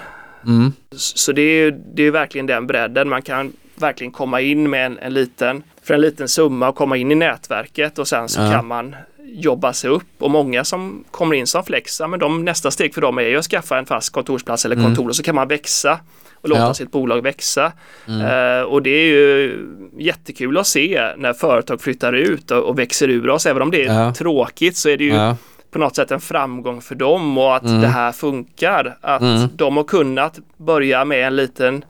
mm. 0.47 0.73
Så 0.97 1.33
det 1.33 1.43
är 1.43 1.71
det 1.95 2.03
är 2.03 2.11
verkligen 2.11 2.47
den 2.47 2.67
bredden. 2.67 3.09
Man 3.09 3.23
kan 3.23 3.53
verkligen 3.75 4.13
komma 4.13 4.41
in 4.41 4.71
med 4.71 4.87
en, 4.87 4.99
en 4.99 5.15
liten, 5.15 5.63
för 5.83 5.95
en 5.95 6.01
liten 6.01 6.29
summa 6.29 6.69
och 6.69 6.75
komma 6.77 6.97
in 6.97 7.13
i 7.13 7.15
nätverket 7.15 7.99
och 7.99 8.09
sen 8.09 8.29
så 8.29 8.41
Ja. 8.41 8.51
kan 8.53 8.67
man 8.67 8.97
jobba 9.23 9.73
sig 9.73 9.91
upp 9.91 10.07
och 10.19 10.31
många 10.31 10.65
som 10.65 11.05
kommer 11.11 11.37
in 11.37 11.47
som 11.47 11.65
flexa 11.65 12.07
men 12.07 12.21
de, 12.21 12.45
nästa 12.45 12.71
steg 12.71 12.95
för 12.95 13.01
dem 13.01 13.19
är 13.19 13.23
ju 13.23 13.37
att 13.37 13.45
skaffa 13.45 13.79
en 13.79 13.87
fast 13.87 14.13
kontorsplats 14.13 14.65
eller 14.65 14.77
Mm. 14.77 14.87
kontor 14.87 15.09
och 15.09 15.17
så 15.17 15.23
kan 15.23 15.35
man 15.35 15.49
växa 15.49 15.99
och 16.43 16.49
låta 16.49 16.61
Ja. 16.61 16.75
sitt 16.75 16.91
bolag 16.93 17.23
växa. 17.23 17.73
Mm. 18.09 18.21
Eh, 18.59 18.63
och 18.63 18.83
det 18.83 18.91
är 18.91 19.07
ju 19.07 19.59
jättekul 19.99 20.59
att 20.59 20.67
se 20.67 21.11
när 21.17 21.33
företag 21.33 21.81
flyttar 21.81 22.13
ut 22.13 22.51
och, 22.51 22.63
och 22.65 22.79
växer 22.79 23.09
ur 23.09 23.29
oss. 23.31 23.47
Även 23.47 23.63
om 23.63 23.71
det 23.71 23.85
är 23.85 23.95
Ja. 23.95 24.15
tråkigt 24.15 24.77
så 24.77 24.89
är 24.89 24.97
det 24.97 25.05
ju 25.05 25.15
Ja. 25.15 25.37
på 25.71 25.79
något 25.79 25.97
sätt 25.97 26.11
en 26.11 26.21
framgång 26.21 26.81
för 26.81 26.95
dem 26.95 27.39
och 27.39 27.57
att 27.57 27.63
Mm. 27.65 27.81
det 27.81 27.87
här 27.89 28.13
funkar. 28.13 28.97
Att 29.01 29.23
Mm. 29.23 29.49
de 29.57 29.77
har 29.77 29.85
kunnat 29.85 30.39
börja 30.57 31.05
med 31.05 31.27
en 31.27 31.37
liten, 31.37 31.85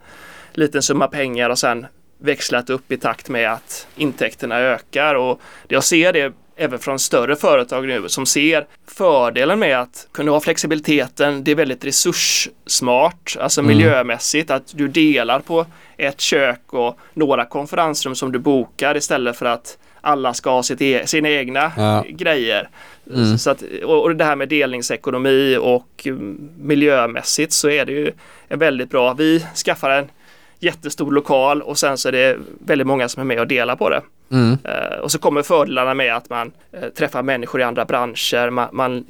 liten 0.53 0.83
summa 0.83 1.07
pengar 1.07 1.51
och 1.51 1.59
sen 1.59 1.87
växlat 2.23 2.71
upp 2.71 2.93
i 2.93 2.97
takt 2.97 3.29
med 3.29 3.53
att 3.53 3.87
intäkterna 3.97 4.59
ökar. 4.59 5.15
Och 5.15 5.41
jag 5.69 5.85
ser 5.85 6.13
det 6.13 6.33
även 6.61 6.79
från 6.79 6.99
större 6.99 7.37
företag 7.37 7.87
nu 7.87 8.09
som 8.09 8.27
ser 8.27 8.67
fördelen 8.87 9.59
med 9.59 9.81
att 9.81 10.09
kunna 10.13 10.31
ha 10.31 10.41
flexibiliteten. 10.41 11.45
Det 11.45 11.51
är 11.51 11.55
väldigt 11.55 11.85
resurssmart, 11.85 13.37
alltså 13.41 13.61
Mm. 13.61 13.77
miljömässigt, 13.77 14.51
att 14.51 14.73
du 14.77 14.89
delar 14.89 15.41
på 15.41 15.67
ett 15.97 16.21
kök 16.21 16.61
och 16.73 16.99
några 17.15 17.45
konferensrum 17.45 18.15
som 18.15 18.33
du 18.33 18.39
bokar 18.39 18.97
istället 18.97 19.37
för 19.37 19.47
att 19.47 19.79
alla 20.01 20.35
ska 20.35 20.51
ha 20.51 20.63
sitt 20.63 20.83
e 20.83 21.03
sina 21.07 21.29
egna 21.31 21.73
Ja. 21.77 22.05
grejer. 22.09 22.69
Mm. 23.15 23.39
Så 23.39 23.51
att, 23.51 23.63
och, 23.85 24.17
det 24.17 24.25
här 24.25 24.37
med 24.37 24.49
delningsekonomi 24.49 25.57
och 25.61 26.03
mm, 26.07 26.51
miljömässigt 26.61 27.53
så 27.53 27.71
är 27.71 27.87
det 27.87 27.93
ju 27.93 28.13
väldigt 28.49 28.91
bra. 28.91 29.15
Vi 29.15 29.47
skaffar 29.65 29.91
en 29.91 30.11
jättestor 30.59 31.13
lokal 31.13 31.63
och 31.63 31.79
sen 31.79 31.99
så 31.99 32.09
är 32.09 32.13
det 32.13 32.37
väldigt 32.67 32.87
många 32.87 33.09
som 33.09 33.21
är 33.21 33.25
med 33.25 33.41
och 33.41 33.47
delar 33.47 33.77
på 33.77 33.91
det. 33.91 34.03
Mm. 34.33 34.59
Eh, 34.65 34.99
och 35.03 35.13
så 35.13 35.19
kommer 35.19 35.43
fördelarna 35.43 35.95
med 35.95 36.17
att 36.17 36.31
man 36.31 36.53
eh, 36.73 36.89
träffar 36.89 37.23
människor 37.23 37.61
i 37.61 37.65
andra 37.65 37.85
branscher. 37.85 38.51
Man, 38.51 38.69
man, 38.73 39.05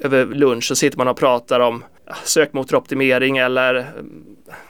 över 0.00 0.26
lunch 0.26 0.64
så 0.64 0.76
sitter 0.76 0.98
man 0.98 1.08
och 1.08 1.16
pratar 1.16 1.60
om 1.60 1.84
ja, 2.06 2.14
sökmotoroptimering 2.24 3.38
eller 3.38 3.74
mm, 3.74 4.22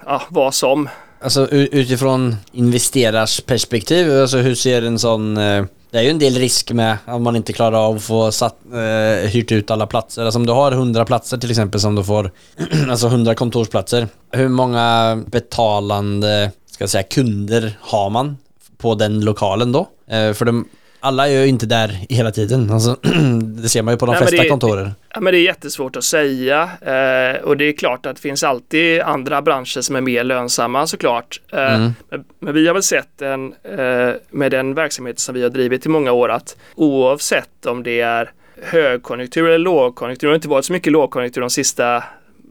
ja, 0.07 0.23
vad 0.29 0.55
som. 0.55 0.89
Alltså 1.21 1.49
utifrån 1.51 2.37
investerars 2.53 3.41
perspektiv, 3.41 4.21
alltså 4.21 4.37
hur 4.37 4.55
ser 4.55 4.83
en 4.83 4.99
sån 4.99 5.37
eh, 5.37 5.65
det 5.95 5.99
är 6.01 6.03
ju 6.03 6.11
en 6.11 6.19
del 6.19 6.35
risk 6.35 6.73
med 6.73 6.97
om 7.07 7.23
man 7.23 7.37
inte 7.37 7.53
klarar 7.53 7.89
av 7.89 7.97
att 7.97 8.03
få 8.03 8.33
satt, 8.33 8.57
eh, 8.73 9.29
hyrt 9.29 9.53
ut 9.53 9.71
alla 9.71 9.87
platser. 9.87 10.25
Alltså 10.25 10.39
om 10.39 10.47
du 10.47 10.53
har 10.53 10.73
100 10.73 11.05
platser 11.05 11.37
till 11.37 11.51
exempel 11.51 11.81
som 11.81 11.95
du 11.95 12.05
får, 12.05 12.31
alltså 12.91 13.07
100 13.07 13.35
kontorsplatser. 13.35 14.09
Hur 14.31 14.49
många 14.49 15.17
betalande, 15.27 16.51
ska 16.71 16.83
jag 16.83 16.91
säga, 16.91 17.03
kunder 17.03 17.79
har 17.81 18.11
man 18.11 18.37
på 18.85 18.95
den 18.95 19.21
lokalen 19.25 19.73
då? 19.73 19.89
Eh, 20.11 20.33
för 20.33 20.45
de, 20.45 20.69
alla 21.01 21.29
är 21.29 21.33
ju 21.41 21.47
inte 21.47 21.67
där 21.67 21.89
hela 22.09 22.31
tiden. 22.31 22.71
Alltså, 22.71 22.97
det 23.63 23.69
ser 23.69 23.83
man 23.83 23.95
ju 23.95 23.99
på 23.99 24.07
de 24.07 24.13
Nej, 24.13 24.27
flesta 24.27 24.49
kontorer. 24.49 24.93
Ja, 25.15 25.21
men 25.21 25.33
det 25.33 25.39
är 25.39 25.43
jättesvårt 25.43 25.97
att 25.97 26.05
säga 26.05 26.63
eh, 26.81 27.43
och 27.45 27.57
det 27.57 27.65
är 27.65 27.73
klart 27.73 28.07
att 28.07 28.17
det 28.17 28.23
finns 28.23 28.45
alltid 28.45 29.01
andra 29.01 29.43
branscher 29.43 29.81
som 29.81 29.97
är 29.97 30.01
mer 30.01 30.25
lönsamma 30.25 30.87
såklart. 30.87 31.41
Eh, 31.53 31.75
Mm. 31.75 31.93
men, 32.11 32.25
men 32.39 32.55
vi 32.55 32.67
har 32.67 32.75
väl 32.75 32.83
sett 32.83 33.23
en, 33.23 33.55
eh, 33.79 34.15
med 34.31 34.51
den 34.51 34.75
verksamhet 34.75 35.19
som 35.19 35.35
vi 35.35 35.43
har 35.43 35.51
drivit 35.51 35.87
i 35.87 35.89
många 35.89 36.13
år 36.13 36.29
att 36.31 36.57
oavsett 36.75 37.67
om 37.67 37.83
det 37.83 38.01
är 38.01 38.31
högkonjunktur 38.63 39.47
eller 39.49 39.59
lågkonjunktur, 39.59 40.29
det 40.29 40.33
har 40.33 40.35
inte 40.35 40.49
varit 40.49 40.65
så 40.65 40.73
mycket 40.73 40.93
lågkonjunktur 40.93 41.41
de 41.41 41.51
sista 41.51 42.05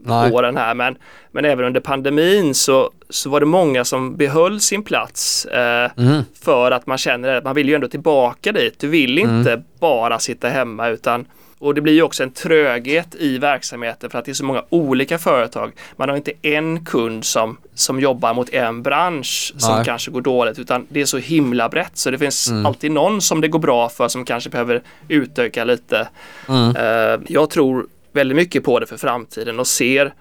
Nej. 0.04 0.32
åren 0.32 0.56
här 0.56 0.74
men, 0.74 0.96
men 1.32 1.44
även 1.44 1.64
under 1.64 1.80
pandemin 1.80 2.54
så, 2.54 2.90
så 3.10 3.30
var 3.30 3.40
det 3.40 3.46
många 3.46 3.84
som 3.84 4.16
behöll 4.16 4.60
sin 4.60 4.82
plats 4.82 5.44
eh, 5.44 5.90
Mhm. 5.96 6.22
för 6.44 6.70
att 6.70 6.86
man 6.86 6.98
känner 6.98 7.34
att 7.34 7.44
man 7.44 7.54
vill 7.54 7.68
ju 7.68 7.74
ändå 7.74 7.88
tillbaka 7.88 8.52
dit. 8.52 8.78
Du 8.78 8.88
vill 8.88 9.18
Mm. 9.18 9.38
inte 9.38 9.62
bara 9.80 10.18
sitta 10.18 10.48
hemma 10.48 10.88
utan 10.88 11.26
och 11.58 11.74
det 11.74 11.80
blir 11.80 11.92
ju 11.92 12.02
också 12.02 12.22
en 12.22 12.30
tröghet 12.30 13.14
i 13.18 13.38
verksamheten 13.38 14.10
för 14.10 14.18
att 14.18 14.24
det 14.24 14.30
är 14.30 14.34
så 14.34 14.44
många 14.44 14.62
olika 14.68 15.18
företag. 15.18 15.72
Man 15.96 16.08
har 16.08 16.16
inte 16.16 16.32
en 16.42 16.84
kund 16.84 17.24
som, 17.24 17.56
som 17.74 18.00
jobbar 18.00 18.34
mot 18.34 18.48
en 18.54 18.82
bransch 18.82 19.54
som 19.56 19.74
Nej. 19.76 19.84
kanske 19.84 20.10
går 20.10 20.20
dåligt 20.20 20.58
utan 20.58 20.86
det 20.88 21.00
är 21.00 21.04
så 21.06 21.18
himla 21.18 21.68
brett 21.68 21.90
så 21.98 22.10
det 22.10 22.18
finns 22.18 22.50
Mm. 22.50 22.66
alltid 22.66 22.92
någon 22.92 23.20
som 23.20 23.40
det 23.40 23.48
går 23.48 23.58
bra 23.58 23.88
för 23.88 24.08
som 24.08 24.24
kanske 24.24 24.50
behöver 24.50 24.82
utöka 25.08 25.64
lite. 25.64 26.08
Mm. 26.48 26.76
Eh, 26.76 27.20
jag 27.28 27.50
tror 27.50 27.86
väldigt 28.14 28.36
mycket 28.36 28.64
på 28.64 28.80
det 28.80 28.86
för 28.86 28.96
framtiden 28.96 29.60
och 29.60 29.66
ser 29.66 30.14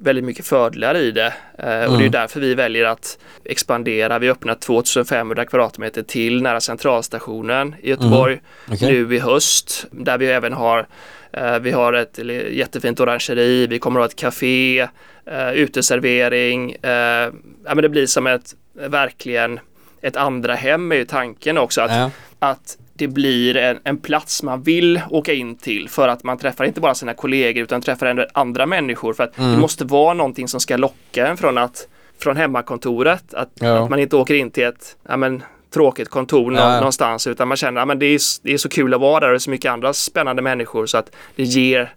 väldigt 0.00 0.24
mycket 0.24 0.46
fördelar 0.46 0.94
i 0.96 1.10
det. 1.10 1.26
Eh, 1.58 1.64
Och 1.64 1.68
det 1.68 1.74
är 1.74 1.86
Mm. 1.98 2.10
därför 2.10 2.40
vi 2.40 2.54
väljer 2.54 2.84
att 2.84 3.18
expandera. 3.44 4.18
Vi 4.18 4.30
öppnar 4.30 4.54
2500 4.54 5.44
kvadratmeter 5.44 6.02
till 6.02 6.42
nära 6.42 6.60
centralstationen 6.60 7.74
i 7.82 7.90
Göteborg 7.90 8.32
Mm. 8.32 8.74
Okej. 8.76 8.92
nu 9.06 9.16
i 9.16 9.18
höst. 9.18 9.86
Där 9.90 10.18
vi 10.18 10.26
även 10.26 10.52
har 10.52 10.86
eh, 11.32 11.58
vi 11.58 11.70
har 11.70 11.92
ett 11.92 12.18
jättefint 12.50 13.00
orangeri, 13.00 13.66
vi 13.66 13.78
kommer 13.78 14.00
att 14.00 14.04
ha 14.04 14.08
ett 14.08 14.16
café, 14.16 14.88
eh, 15.26 15.52
uteservering. 15.52 16.76
Ja, 16.82 17.30
men 17.74 17.76
det 17.82 17.88
blir 17.88 18.06
som 18.06 18.26
ett 18.26 18.54
verkligen 18.74 19.60
ett 20.02 20.16
andra 20.16 20.54
hem 20.54 20.92
är 20.92 20.96
ju 20.96 21.04
tanken 21.04 21.58
också. 21.58 21.80
Att, 21.80 21.90
Ja. 21.90 22.10
att 22.38 22.78
det 22.98 23.08
blir 23.08 23.56
en, 23.56 23.78
en 23.84 23.96
plats 23.98 24.42
man 24.42 24.62
vill 24.62 25.00
åka 25.10 25.32
in 25.32 25.56
till 25.56 25.88
för 25.88 26.08
att 26.08 26.24
man 26.24 26.38
träffar 26.38 26.64
inte 26.64 26.80
bara 26.80 26.94
sina 26.94 27.14
kollegor 27.14 27.62
utan 27.62 27.82
träffar 27.82 28.06
ändå 28.06 28.26
andra 28.34 28.66
människor 28.66 29.12
för 29.12 29.24
att 29.24 29.38
Mm. 29.38 29.52
det 29.52 29.58
måste 29.58 29.84
vara 29.84 30.14
någonting 30.14 30.48
som 30.48 30.60
ska 30.60 30.76
locka 30.76 31.26
en 31.26 31.36
från 31.36 31.58
att 31.58 31.88
från 32.20 32.36
hemmakontoret. 32.36 33.34
Att, 33.34 33.50
Ja. 33.54 33.84
att 33.84 33.90
man 33.90 33.98
inte 33.98 34.16
åker 34.16 34.34
in 34.34 34.50
till 34.50 34.64
ett 34.64 34.96
ja, 35.08 35.16
men, 35.16 35.42
tråkigt 35.74 36.08
kontor 36.08 36.54
Ja, 36.54 36.76
någonstans 36.76 37.26
utan 37.26 37.48
man 37.48 37.56
känner 37.56 37.80
att 37.80 37.88
ja, 37.88 37.94
det, 37.94 38.06
är, 38.06 38.20
det 38.42 38.52
är 38.52 38.58
så 38.58 38.68
kul 38.68 38.94
att 38.94 39.00
vara 39.00 39.20
där 39.20 39.26
och 39.26 39.32
det 39.32 39.36
är 39.36 39.38
så 39.38 39.50
mycket 39.50 39.72
andra 39.72 39.92
spännande 39.92 40.42
människor 40.42 40.86
så 40.86 40.98
att 40.98 41.10
det 41.36 41.42
ger 41.42 41.94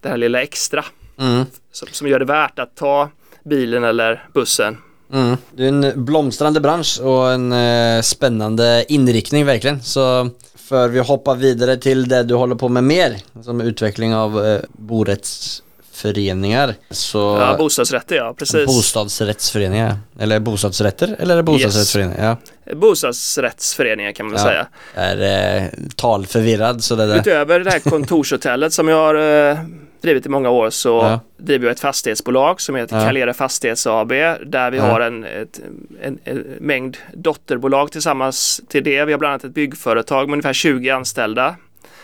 det 0.00 0.08
här 0.08 0.16
lilla 0.16 0.42
extra 0.42 0.84
Mm. 1.20 1.44
som, 1.72 1.88
som 1.92 2.08
gör 2.08 2.18
det 2.18 2.24
värt 2.24 2.58
att 2.58 2.76
ta 2.76 3.08
bilen 3.44 3.84
eller 3.84 4.26
bussen. 4.34 4.76
Mm. 5.12 5.36
Det 5.56 5.64
är 5.64 5.68
en 5.68 6.04
blomstrande 6.04 6.60
bransch 6.60 7.00
och 7.00 7.30
en 7.32 7.52
eh, 7.52 8.02
spännande 8.02 8.84
inriktning 8.88 9.46
verkligen. 9.46 9.82
Så 9.82 10.28
för 10.56 10.88
vi 10.88 10.98
hoppar 10.98 11.34
vidare 11.34 11.76
till 11.76 12.08
det 12.08 12.22
du 12.22 12.34
håller 12.34 12.54
på 12.54 12.68
med 12.68 12.84
mer, 12.84 13.16
som 13.42 13.60
utveckling 13.60 14.14
av 14.14 14.46
eh, 14.46 14.60
borättsföreningar. 14.72 16.74
Så 16.90 17.18
Ja, 17.40 17.56
bostadsrätter 17.58 18.16
ja, 18.16 18.34
precis. 18.38 18.66
bostadsrättsföreningar, 18.66 19.96
eller 20.18 20.40
bostadsrätter, 20.40 21.16
eller 21.18 21.34
är 21.34 21.36
det 21.36 21.42
bostadsrättsföreningar? 21.42 22.36
Bostadsrättsföreningar 22.74 24.12
kan 24.12 24.26
man 24.26 24.34
Ja. 24.36 24.42
säga. 24.44 24.66
Ja, 24.94 25.00
är 25.00 25.56
eh, 25.56 25.62
talförvirrad 25.96 26.84
så 26.84 26.94
det 26.96 27.06
där. 27.06 27.18
Utöver 27.18 27.60
det 27.60 27.70
här 27.70 27.78
kontorshotellet 27.78 28.72
som 28.72 28.88
jag 28.88 28.96
har 28.96 29.14
eh, 29.50 29.58
drivit 30.02 30.26
i 30.26 30.28
många 30.28 30.50
år 30.50 30.70
så 30.70 30.88
Ja. 30.88 31.20
driver 31.36 31.66
jag 31.66 31.72
ett 31.72 31.80
fastighetsbolag 31.80 32.60
som 32.60 32.74
heter 32.74 32.96
Ja. 32.98 33.04
Calera 33.06 33.34
Fastighets 33.34 33.86
AB 33.86 34.08
där 34.46 34.70
vi 34.70 34.76
Ja. 34.76 34.84
har 34.84 35.00
en, 35.00 35.24
ett, 35.24 35.60
en, 36.02 36.18
en 36.24 36.38
mängd 36.60 36.96
dotterbolag 37.14 37.92
tillsammans 37.92 38.60
till 38.68 38.84
det. 38.84 39.04
Vi 39.04 39.12
har 39.12 39.18
bland 39.18 39.32
annat 39.32 39.44
ett 39.44 39.54
byggföretag 39.54 40.28
med 40.28 40.32
ungefär 40.32 40.52
20 40.52 40.90
anställda. 40.90 41.56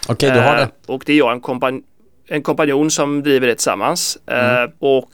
Okej, 0.09 0.31
du 0.31 0.41
har 0.41 0.55
Eh, 0.55 0.61
det. 0.61 0.69
Och 0.87 1.03
det 1.07 1.13
är 1.13 1.17
jag 1.17 1.33
en, 1.33 1.41
kompan 1.41 1.83
en 2.29 2.43
kompanjon 2.43 2.91
som 2.91 3.23
driver 3.23 3.47
det 3.47 3.55
tillsammans. 3.55 4.19
Mm. 4.27 4.63
Eh, 4.65 4.71
och 4.79 5.13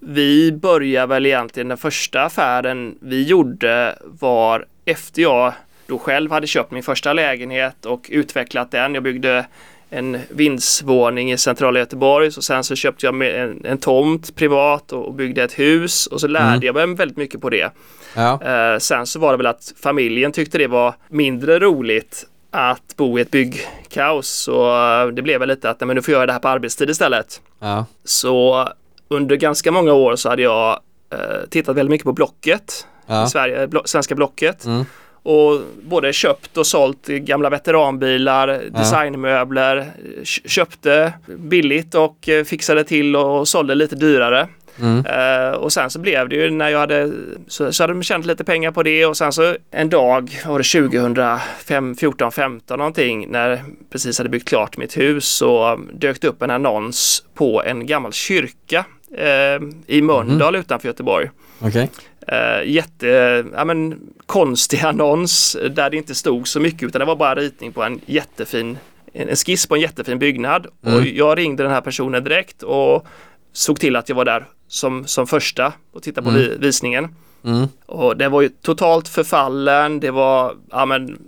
vi 0.00 0.52
börjar 0.52 1.06
väl 1.06 1.26
egentligen 1.26 1.68
den 1.68 1.78
första 1.78 2.22
affären 2.22 2.98
vi 3.00 3.22
gjorde 3.22 3.98
var 4.04 4.66
efter 4.84 5.22
jag 5.22 5.52
då 5.86 5.98
själv 5.98 6.30
hade 6.30 6.46
köpt 6.46 6.70
min 6.70 6.82
första 6.82 7.12
lägenhet 7.12 7.86
och 7.86 8.06
utvecklat 8.12 8.70
den. 8.70 8.94
Jag 8.94 9.02
byggde 9.02 9.46
en 9.92 10.18
vindsvåning 10.30 11.32
i 11.32 11.38
centrala 11.38 11.78
Göteborg 11.78 12.32
så 12.32 12.42
sen 12.42 12.64
så 12.64 12.74
köpte 12.74 13.06
jag 13.06 13.22
en, 13.22 13.64
en 13.64 13.78
tomt 13.78 14.36
privat 14.36 14.92
och, 14.92 15.06
och 15.06 15.14
byggde 15.14 15.42
ett 15.42 15.58
hus 15.58 16.06
och 16.06 16.20
så 16.20 16.26
lärde 16.26 16.46
Mm. 16.48 16.62
jag 16.62 16.74
mig 16.74 16.94
väldigt 16.96 17.16
mycket 17.16 17.40
på 17.40 17.50
det. 17.50 17.72
Ja. 18.16 18.40
Eh, 18.42 18.78
sen 18.78 19.06
så 19.06 19.18
var 19.18 19.30
det 19.32 19.36
väl 19.36 19.46
att 19.46 19.72
familjen 19.82 20.32
tyckte 20.32 20.58
det 20.58 20.66
var 20.66 20.94
mindre 21.08 21.58
roligt 21.58 22.24
att 22.50 22.96
bo 22.96 23.18
i 23.18 23.22
ett 23.22 23.30
byggkaos. 23.30 24.28
Så 24.28 24.66
eh, 25.02 25.06
det 25.06 25.22
blev 25.22 25.40
väl 25.40 25.48
lite 25.48 25.70
att 25.70 25.80
nej, 25.80 25.86
men 25.86 25.96
nu 25.96 26.02
får 26.02 26.12
jag 26.12 26.18
göra 26.18 26.26
det 26.26 26.32
här 26.32 26.40
på 26.40 26.48
arbetstid 26.48 26.90
istället. 26.90 27.40
Ja. 27.60 27.86
Så 28.04 28.68
under 29.08 29.36
ganska 29.36 29.72
många 29.72 29.92
år 29.92 30.16
så 30.16 30.28
hade 30.28 30.42
jag 30.42 30.80
eh, 31.12 31.18
tittat 31.50 31.76
väldigt 31.76 31.90
mycket 31.90 32.04
på 32.04 32.12
Blocket. 32.12 32.86
Ja. 33.06 33.26
Sverige, 33.26 33.66
blo- 33.66 33.82
svenska 33.86 34.14
Blocket. 34.14 34.64
Mm. 34.64 34.84
Och 35.22 35.60
både 35.82 36.12
köpt 36.12 36.56
och 36.56 36.66
sålt 36.66 37.06
gamla 37.06 37.50
veteranbilar, 37.50 38.60
designmöbler. 38.70 39.76
eh, 39.76 39.84
kö- 40.24 40.48
Köpte 40.48 41.12
billigt 41.26 41.94
och 41.94 42.28
eh, 42.28 42.44
fixade 42.44 42.84
till 42.84 43.16
och 43.16 43.48
sålde 43.48 43.74
lite 43.74 43.96
dyrare. 43.96 44.48
Mm. 44.80 45.06
Eh, 45.06 45.52
och 45.52 45.72
sen 45.72 45.90
så 45.90 45.98
blev 45.98 46.28
det 46.28 46.36
ju 46.36 46.50
när 46.50 46.68
jag 46.68 46.78
hade 46.78 47.12
så, 47.48 47.72
så 47.72 47.82
hade 47.82 47.92
de 47.92 48.02
tjänat 48.02 48.26
lite 48.26 48.44
pengar 48.44 48.70
på 48.70 48.82
det 48.82 49.06
och 49.06 49.16
sen 49.16 49.32
så 49.32 49.56
en 49.70 49.90
dag 49.90 50.30
var 50.46 50.58
det 50.58 50.64
2005, 50.88 51.96
14, 51.96 52.32
15 52.32 52.78
någonting 52.78 53.26
när 53.30 53.62
precis 53.92 54.18
hade 54.18 54.30
byggt 54.30 54.48
klart 54.48 54.76
mitt 54.76 54.96
hus 54.98 55.24
så 55.28 55.80
dök 55.92 56.20
det 56.20 56.28
upp 56.28 56.42
en 56.42 56.50
annons 56.50 57.24
på 57.34 57.62
en 57.62 57.86
gammal 57.86 58.12
kyrka 58.12 58.84
eh, 59.16 59.62
i 59.86 60.02
Mölndal 60.02 60.56
utanför 60.56 60.88
Göteborg. 60.88 61.30
Okej. 61.58 61.90
Eh, 62.28 62.70
jätte, 62.70 63.44
ja 63.54 63.64
men 63.64 64.00
konstig 64.26 64.80
annons 64.80 65.56
där 65.70 65.90
det 65.90 65.96
inte 65.96 66.14
stod 66.14 66.48
så 66.48 66.60
mycket 66.60 66.82
utan 66.82 66.98
det 66.98 67.04
var 67.04 67.16
bara 67.16 67.34
ritning 67.34 67.72
på 67.72 67.82
en 67.82 68.00
jättefin 68.06 68.78
en 69.12 69.36
skiss 69.36 69.66
på 69.66 69.74
en 69.74 69.80
jättefin 69.80 70.18
byggnad 70.18 70.66
och 70.66 70.88
Mm. 70.88 71.16
jag 71.16 71.38
ringde 71.38 71.62
den 71.62 71.72
här 71.72 71.80
personen 71.80 72.24
direkt 72.24 72.62
och 72.62 73.06
såg 73.52 73.80
till 73.80 73.96
att 73.96 74.08
jag 74.08 74.16
var 74.16 74.24
där 74.24 74.44
som, 74.68 75.06
som 75.06 75.26
första 75.26 75.72
och 75.92 76.02
tittade 76.02 76.24
på 76.24 76.30
Mm. 76.30 76.42
vi, 76.42 76.56
visningen. 76.66 77.08
Mm. 77.44 77.68
Och 77.86 78.16
den 78.16 78.30
var 78.32 78.42
ju 78.42 78.48
totalt 78.48 79.08
förfallen, 79.08 80.00
det 80.00 80.10
var 80.10 80.56
ja, 80.70 80.86
men, 80.86 81.18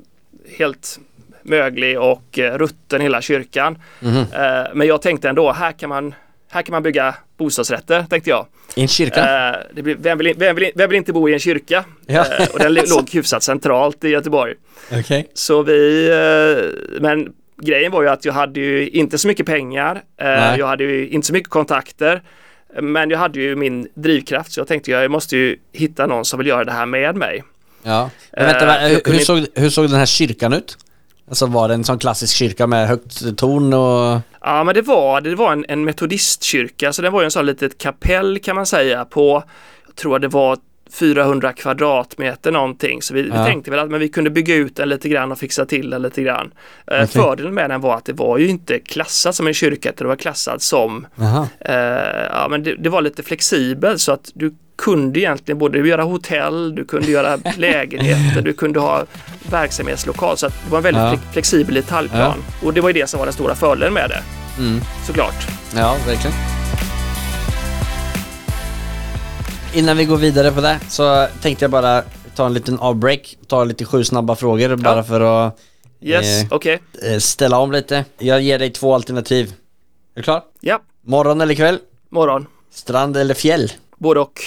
helt 0.59 0.99
möglig 1.43 2.01
och 2.01 2.39
eh, 2.39 2.59
rutten 2.59 3.01
hela 3.01 3.21
kyrkan. 3.23 3.79
Mhm. 4.01 4.17
Eh, 4.17 4.65
men 4.75 4.87
jag 4.87 5.03
tänkte 5.03 5.29
ändå, 5.29 5.53
här 5.53 5.73
kan 5.73 5.89
man, 5.89 6.15
här 6.55 6.63
kan 6.63 6.73
man 6.73 6.83
bygga 6.83 7.15
bostadsrätter, 7.37 8.07
tänkte 8.11 8.31
jag. 8.31 8.47
I 8.75 8.83
en 8.83 8.89
kyrka? 8.89 9.55
Eh, 9.77 9.83
blir, 9.83 9.97
vem, 9.99 10.19
vill, 10.19 10.35
vem, 10.37 10.57
vill, 10.57 10.71
vem 10.75 10.91
vill 10.91 10.97
inte 10.97 11.13
bo 11.13 11.29
i 11.29 11.33
en 11.33 11.39
kyrka? 11.39 11.85
Ja. 12.07 12.27
Eh, 12.39 12.47
och 12.53 12.59
den 12.59 12.75
låg 12.75 13.11
hyfsat 13.11 13.43
centralt 13.43 14.05
i 14.05 14.09
Göteborg. 14.09 14.55
Okej. 14.93 15.31
Så 15.35 15.63
vi, 15.63 16.09
eh, 16.11 17.01
men 17.01 17.33
grejen 17.63 17.93
var 17.93 18.03
ju 18.03 18.09
att 18.09 18.25
jag 18.25 18.33
hade 18.33 18.61
ju 18.61 18.89
inte 18.89 19.19
så 19.19 19.29
mycket 19.29 19.47
pengar. 19.47 20.03
Eh, 20.21 20.57
jag 20.59 20.67
hade 20.67 20.85
ju 20.85 21.09
inte 21.09 21.27
så 21.27 21.33
mycket 21.33 21.51
kontakter. 21.51 22.23
Men 22.81 23.11
jag 23.11 23.19
hade 23.19 23.41
ju 23.41 23.57
min 23.57 23.89
drivkraft 23.95 24.53
så 24.53 24.61
jag 24.61 24.69
tänkte 24.69 24.91
jag 24.91 25.11
måste 25.11 25.37
ju 25.37 25.57
hitta 25.73 26.07
någon 26.07 26.25
som 26.25 26.39
vill 26.39 26.47
göra 26.47 26.65
det 26.65 26.73
här 26.73 26.87
med 26.87 27.17
mig. 27.17 27.45
Ja. 27.83 28.11
Men 28.33 28.47
Eh, 28.47 28.53
vänta, 28.53 29.01
kunde 29.01 29.19
hur, 29.19 29.25
såg, 29.25 29.47
hur 29.55 29.71
såg 29.71 29.85
den 29.91 29.99
här 29.99 30.07
kyrkan 30.07 30.53
ut? 30.53 30.79
Alltså 31.29 31.47
var 31.47 31.69
det 31.69 31.75
en 31.75 31.85
sån 31.85 31.99
klassisk 31.99 32.37
kyrka 32.37 32.67
med 32.67 32.89
högt 32.89 33.37
torn 33.37 33.73
och... 33.73 34.21
Ja 34.41 34.65
men 34.65 34.75
det 34.75 34.83
var, 34.83 35.21
det 35.21 35.35
var 35.35 35.53
en, 35.53 35.65
en 35.69 35.85
metodistkyrka 35.85 36.93
så 36.93 37.03
det 37.03 37.11
var 37.11 37.21
ju 37.21 37.25
en 37.25 37.31
sån 37.31 37.47
litet 37.47 37.79
kapell 37.79 38.39
kan 38.39 38.57
man 38.57 38.67
säga 38.67 39.05
på, 39.05 39.43
jag 39.87 39.97
tror 39.97 40.19
det 40.19 40.29
var 40.29 40.59
400 40.95 41.53
kvadratmeter 41.53 42.53
någonting. 42.53 43.03
Så 43.03 43.15
vi, 43.15 43.23
vi 43.23 43.29
Ja. 43.29 43.45
tänkte 43.47 43.71
väl 43.71 43.81
att 43.81 43.91
men 43.91 44.01
vi 44.01 44.09
kunde 44.09 44.31
bygga 44.31 44.55
ut 44.55 44.77
den 44.77 44.89
lite 44.89 45.09
grann 45.09 45.33
och 45.33 45.39
fixa 45.39 45.67
till 45.67 45.91
den 45.91 46.03
lite 46.03 46.23
grann. 46.23 46.51
Eh, 46.87 46.95
Okej. 46.95 47.07
Fördelen 47.07 47.55
med 47.55 47.71
den 47.71 47.81
var 47.81 47.97
att 47.97 48.05
det 48.05 48.13
var 48.13 48.39
ju 48.39 48.47
inte 48.49 48.79
klassat 48.79 49.35
som 49.35 49.47
en 49.47 49.55
kyrka 49.55 49.89
utan 49.89 50.05
det 50.05 50.09
var 50.09 50.17
klassat 50.17 50.63
som, 50.63 51.07
eh, 51.61 51.75
ja 52.31 52.47
men 52.51 52.63
det, 52.63 52.75
det 52.77 52.89
var 52.89 53.03
lite 53.03 53.23
flexibelt 53.23 54.01
så 54.01 54.13
att 54.13 54.31
du 54.35 54.55
kunde 54.79 55.21
egentligen 55.21 55.59
både 55.59 55.79
göra 55.89 56.03
hotell, 56.03 56.75
du 56.75 56.85
kunde 56.85 57.11
göra 57.11 57.39
lägenheter, 57.57 58.43
du 58.43 58.53
kunde 58.53 58.81
ha 58.81 59.05
verksamhetslokal. 59.51 60.37
Så 60.37 60.47
att 60.47 60.65
det 60.65 60.71
var 60.71 60.79
en 60.79 60.83
väldigt 60.85 61.03
Ja. 61.03 61.09
flex- 61.11 61.33
flexibel 61.33 61.75
detaljplan. 61.75 62.39
Och 62.63 62.75
det 62.75 62.81
var 62.81 62.89
ju 62.89 62.93
det 62.93 63.07
som 63.07 63.19
var 63.19 63.27
den 63.27 63.33
stora 63.35 63.55
fördelen 63.55 63.93
med 63.95 64.11
det, 64.11 64.23
Mm. 64.63 64.81
såklart. 65.07 65.47
Ja, 65.77 65.97
verkligen. 66.07 66.64
Innan 69.75 69.97
vi 69.97 70.05
går 70.05 70.17
vidare 70.17 70.51
på 70.53 70.61
det 70.61 70.81
så 70.89 71.27
tänkte 71.43 71.65
jag 71.65 71.71
bara 71.71 72.03
ta 72.37 72.47
en 72.47 72.55
liten 72.55 72.79
avbreak, 72.79 73.37
ta 73.47 73.65
lite 73.65 73.85
sju 73.85 74.05
snabba 74.05 74.37
frågor 74.37 74.77
bara 74.77 75.05
för 75.05 75.21
att 75.47 75.59
Yes, 76.01 76.43
Eh. 76.43 76.49
okej. 76.51 76.81
eh, 77.03 77.19
ställa 77.19 77.59
om 77.59 77.73
lite. 77.73 78.05
Jag 78.19 78.41
ger 78.41 78.59
dig 78.59 78.71
två 78.71 78.95
alternativ. 78.95 79.47
Är 79.47 79.53
du 80.17 80.23
klar? 80.23 80.43
Ja, 80.61 80.83
Morgon 81.07 81.41
eller 81.41 81.55
kväll? 81.55 81.79
morgon. 82.11 82.47
Strand 82.73 83.17
eller 83.17 83.35
fjäll? 83.35 83.73
Både 83.99 84.21
och. 84.21 84.41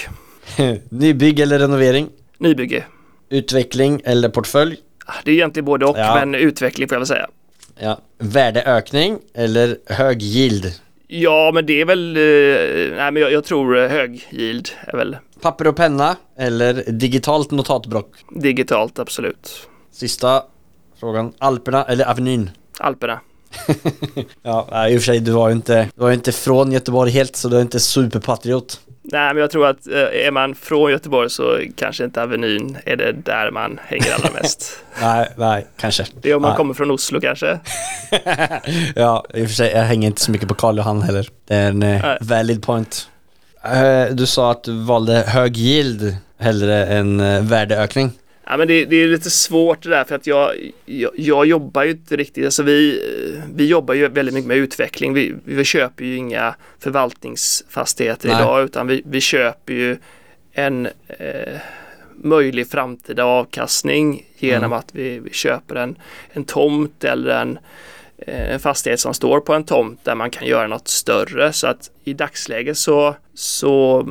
Nybygg 0.89 1.39
eller 1.39 1.59
renovering? 1.59 2.09
Nybygge. 2.37 2.83
Utveckling 3.29 4.01
eller 4.05 4.29
portfölj? 4.29 4.77
Ah, 5.05 5.13
Det 5.23 5.31
är 5.31 5.35
egentligen 5.35 5.65
både 5.65 5.85
och, 5.85 5.97
Ja. 5.97 6.15
men 6.15 6.35
utveckling 6.35 6.87
får 6.87 6.95
jag 6.95 6.99
väl 6.99 7.07
säga. 7.07 7.27
Ja. 7.79 7.99
Värdeökning 8.19 9.19
eller 9.33 9.77
hög 9.85 10.21
yield? 10.23 10.73
Ja, 11.07 11.51
men 11.53 11.65
det 11.65 11.81
är 11.81 11.85
väl, 11.85 12.17
eh, 12.17 12.97
nej 12.97 13.11
men 13.11 13.21
jag, 13.21 13.31
jag 13.31 13.43
tror 13.43 13.87
hög 13.87 14.27
yield 14.31 14.69
är 14.87 14.97
väl 14.97 15.17
Papper 15.41 15.67
och 15.67 15.75
penna 15.75 16.15
eller 16.37 16.83
digitalt 16.91 17.51
notatblock? 17.51 18.09
digitalt, 18.29 18.99
absolut. 18.99 19.67
Sista 19.91 20.43
frågan. 20.99 21.33
Alperna 21.37 21.83
eller 21.83 22.09
Avenyn? 22.09 22.49
Alperna. 22.79 23.19
Ja, 24.43 24.89
i 24.89 24.97
och 24.97 25.01
för 25.01 25.05
sig, 25.05 25.19
du 25.19 25.31
var 25.31 25.49
ju 25.49 25.55
inte, 25.55 25.89
du 25.95 26.01
var 26.01 26.09
ju 26.09 26.13
inte 26.13 26.31
från 26.31 26.71
Göteborg 26.71 27.11
helt 27.11 27.35
så 27.35 27.49
du 27.49 27.57
är 27.57 27.61
inte 27.61 27.79
superpatriot. 27.79 28.79
Nej, 29.11 29.33
men 29.33 29.41
jag 29.41 29.51
tror 29.51 29.67
att 29.67 29.87
eh, 29.87 30.25
är 30.25 30.31
man 30.31 30.55
från 30.55 30.91
Göteborg 30.91 31.29
så 31.29 31.59
kanske 31.75 32.03
inte 32.03 32.23
Avenyn 32.23 32.77
är 32.85 32.95
det 32.95 33.11
där 33.11 33.51
man 33.51 33.79
hänger 33.83 34.13
allra 34.13 34.29
mest. 34.41 34.79
Nej, 35.01 35.29
nej, 35.35 35.67
kanske. 35.77 36.05
Det 36.21 36.31
är 36.31 36.35
om 36.35 36.41
man 36.41 36.51
Nej. 36.51 36.57
kommer 36.57 36.73
från 36.73 36.91
Oslo 36.91 37.21
kanske. 37.21 37.59
Ja, 38.95 39.25
i 39.33 39.43
och 39.43 39.47
för 39.47 39.55
sig, 39.55 39.71
jag 39.71 39.83
hänger 39.83 40.07
inte 40.07 40.21
så 40.21 40.31
mycket 40.31 40.47
på 40.47 40.53
Karl 40.55 40.77
Johan 40.77 41.01
heller. 41.01 41.27
Det 41.47 41.55
är 41.55 41.69
en 41.69 41.83
eh, 41.83 42.01
Nej. 42.01 42.17
valid 42.21 42.63
point. 42.63 43.09
Eh, 43.63 44.05
du 44.11 44.25
sa 44.25 44.51
att 44.51 44.63
du 44.63 44.83
valde 44.83 45.23
hög 45.27 45.57
yield 45.57 46.15
hellre 46.39 46.85
än 46.85 47.47
värdeökning. 47.47 48.11
Ja, 48.49 48.57
men 48.57 48.67
det, 48.67 48.86
det 48.86 48.95
är 48.95 49.07
lite 49.07 49.29
svårt 49.29 49.83
det 49.83 49.89
där 49.89 50.03
för 50.03 50.15
att 50.15 50.27
jag, 50.27 50.51
jag, 50.86 51.12
jag 51.15 51.45
jobbar 51.45 51.83
ju 51.83 51.91
inte 51.91 52.15
riktigt, 52.15 52.45
alltså 52.45 52.63
vi, 52.63 53.01
vi 53.53 53.65
jobbar 53.67 53.93
ju 53.93 54.07
väldigt 54.07 54.33
mycket 54.36 54.47
med 54.47 54.57
utveckling. 54.57 55.13
Vi, 55.13 55.33
vi 55.43 55.63
köper 55.63 56.05
ju 56.05 56.15
inga 56.15 56.55
förvaltningsfastigheter 56.79 58.27
Nej. 58.27 58.38
idag 58.38 58.63
utan 58.63 58.88
vi, 58.88 59.01
vi 59.05 59.21
köper 59.21 59.73
ju 59.73 59.97
en 60.53 60.86
eh, 61.07 61.60
möjlig 62.23 62.69
framtida 62.69 63.23
avkastning 63.25 64.25
genom 64.38 64.63
Mm. 64.63 64.79
att 64.79 64.88
vi, 64.91 65.19
vi 65.19 65.29
köper 65.33 65.75
en, 65.75 65.95
en 66.29 66.43
tomt 66.43 67.03
eller 67.03 67.41
en, 67.41 67.60
eh, 68.17 68.53
en 68.53 68.60
fastighet 68.60 68.99
som 68.99 69.13
står 69.13 69.39
på 69.39 69.53
en 69.53 69.63
tomt 69.63 69.99
där 70.03 70.15
man 70.15 70.29
kan 70.29 70.47
göra 70.47 70.67
något 70.67 70.88
större. 70.88 71.53
Så 71.53 71.67
att 71.67 71.89
i 72.03 72.13
dagsläget 72.13 72.77
så, 72.77 73.15
så 73.33 74.07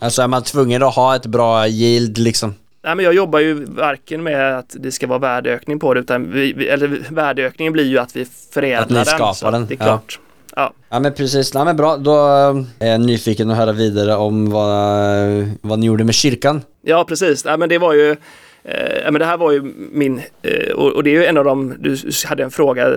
Alltså 0.00 0.22
är 0.22 0.28
man 0.28 0.42
tvungen 0.42 0.82
att 0.82 0.94
ha 0.94 1.16
ett 1.16 1.26
bra 1.26 1.66
yield 1.66 2.18
liksom? 2.18 2.54
Nej, 2.82 2.94
men 2.94 3.04
jag 3.04 3.14
jobbar 3.14 3.38
ju 3.38 3.64
varken 3.64 4.22
med 4.22 4.58
att 4.58 4.76
det 4.78 4.92
ska 4.92 5.06
vara 5.06 5.18
värdeökning 5.18 5.78
på 5.78 5.94
det 5.94 6.00
utan 6.00 6.32
vi, 6.32 6.52
vi, 6.52 6.68
eller 6.68 7.00
värdeökningen 7.10 7.72
blir 7.72 7.84
ju 7.84 7.98
att 7.98 8.16
vi 8.16 8.26
förädlar 8.52 8.82
Att 8.82 8.88
ni 8.88 8.94
den. 8.94 9.04
skapar 9.04 9.46
att 9.48 9.52
den, 9.52 9.66
Det 9.66 9.74
är 9.74 9.78
ja. 9.78 9.84
klart. 9.84 10.18
Ja. 10.56 10.72
Ja 10.88 11.00
men 11.00 11.14
precis, 11.14 11.54
nej 11.54 11.64
men 11.64 11.76
bra, 11.76 11.96
då 11.96 12.16
är 12.78 12.86
jag 12.86 13.00
nyfiken 13.00 13.50
att 13.50 13.56
höra 13.56 13.72
vidare 13.72 14.14
om 14.16 14.50
vad, 14.50 15.50
vad 15.60 15.78
ni 15.78 15.86
gjorde 15.86 16.04
med 16.04 16.14
kyrkan. 16.14 16.62
Ja, 16.82 17.04
precis. 17.04 17.44
Ja, 17.44 17.56
men 17.56 17.68
det 17.68 17.78
var 17.78 17.94
ju 17.94 18.10
eh, 18.64 19.10
men 19.10 19.14
det 19.14 19.24
här 19.24 19.36
var 19.36 19.52
ju 19.52 19.62
min, 19.92 20.22
eh, 20.42 20.72
och, 20.74 20.92
och, 20.92 21.04
det 21.04 21.10
är 21.10 21.14
ju 21.14 21.24
en 21.24 21.36
av 21.36 21.44
de, 21.44 21.74
du 21.78 21.96
hade 22.28 22.42
en 22.42 22.50
fråga 22.50 22.92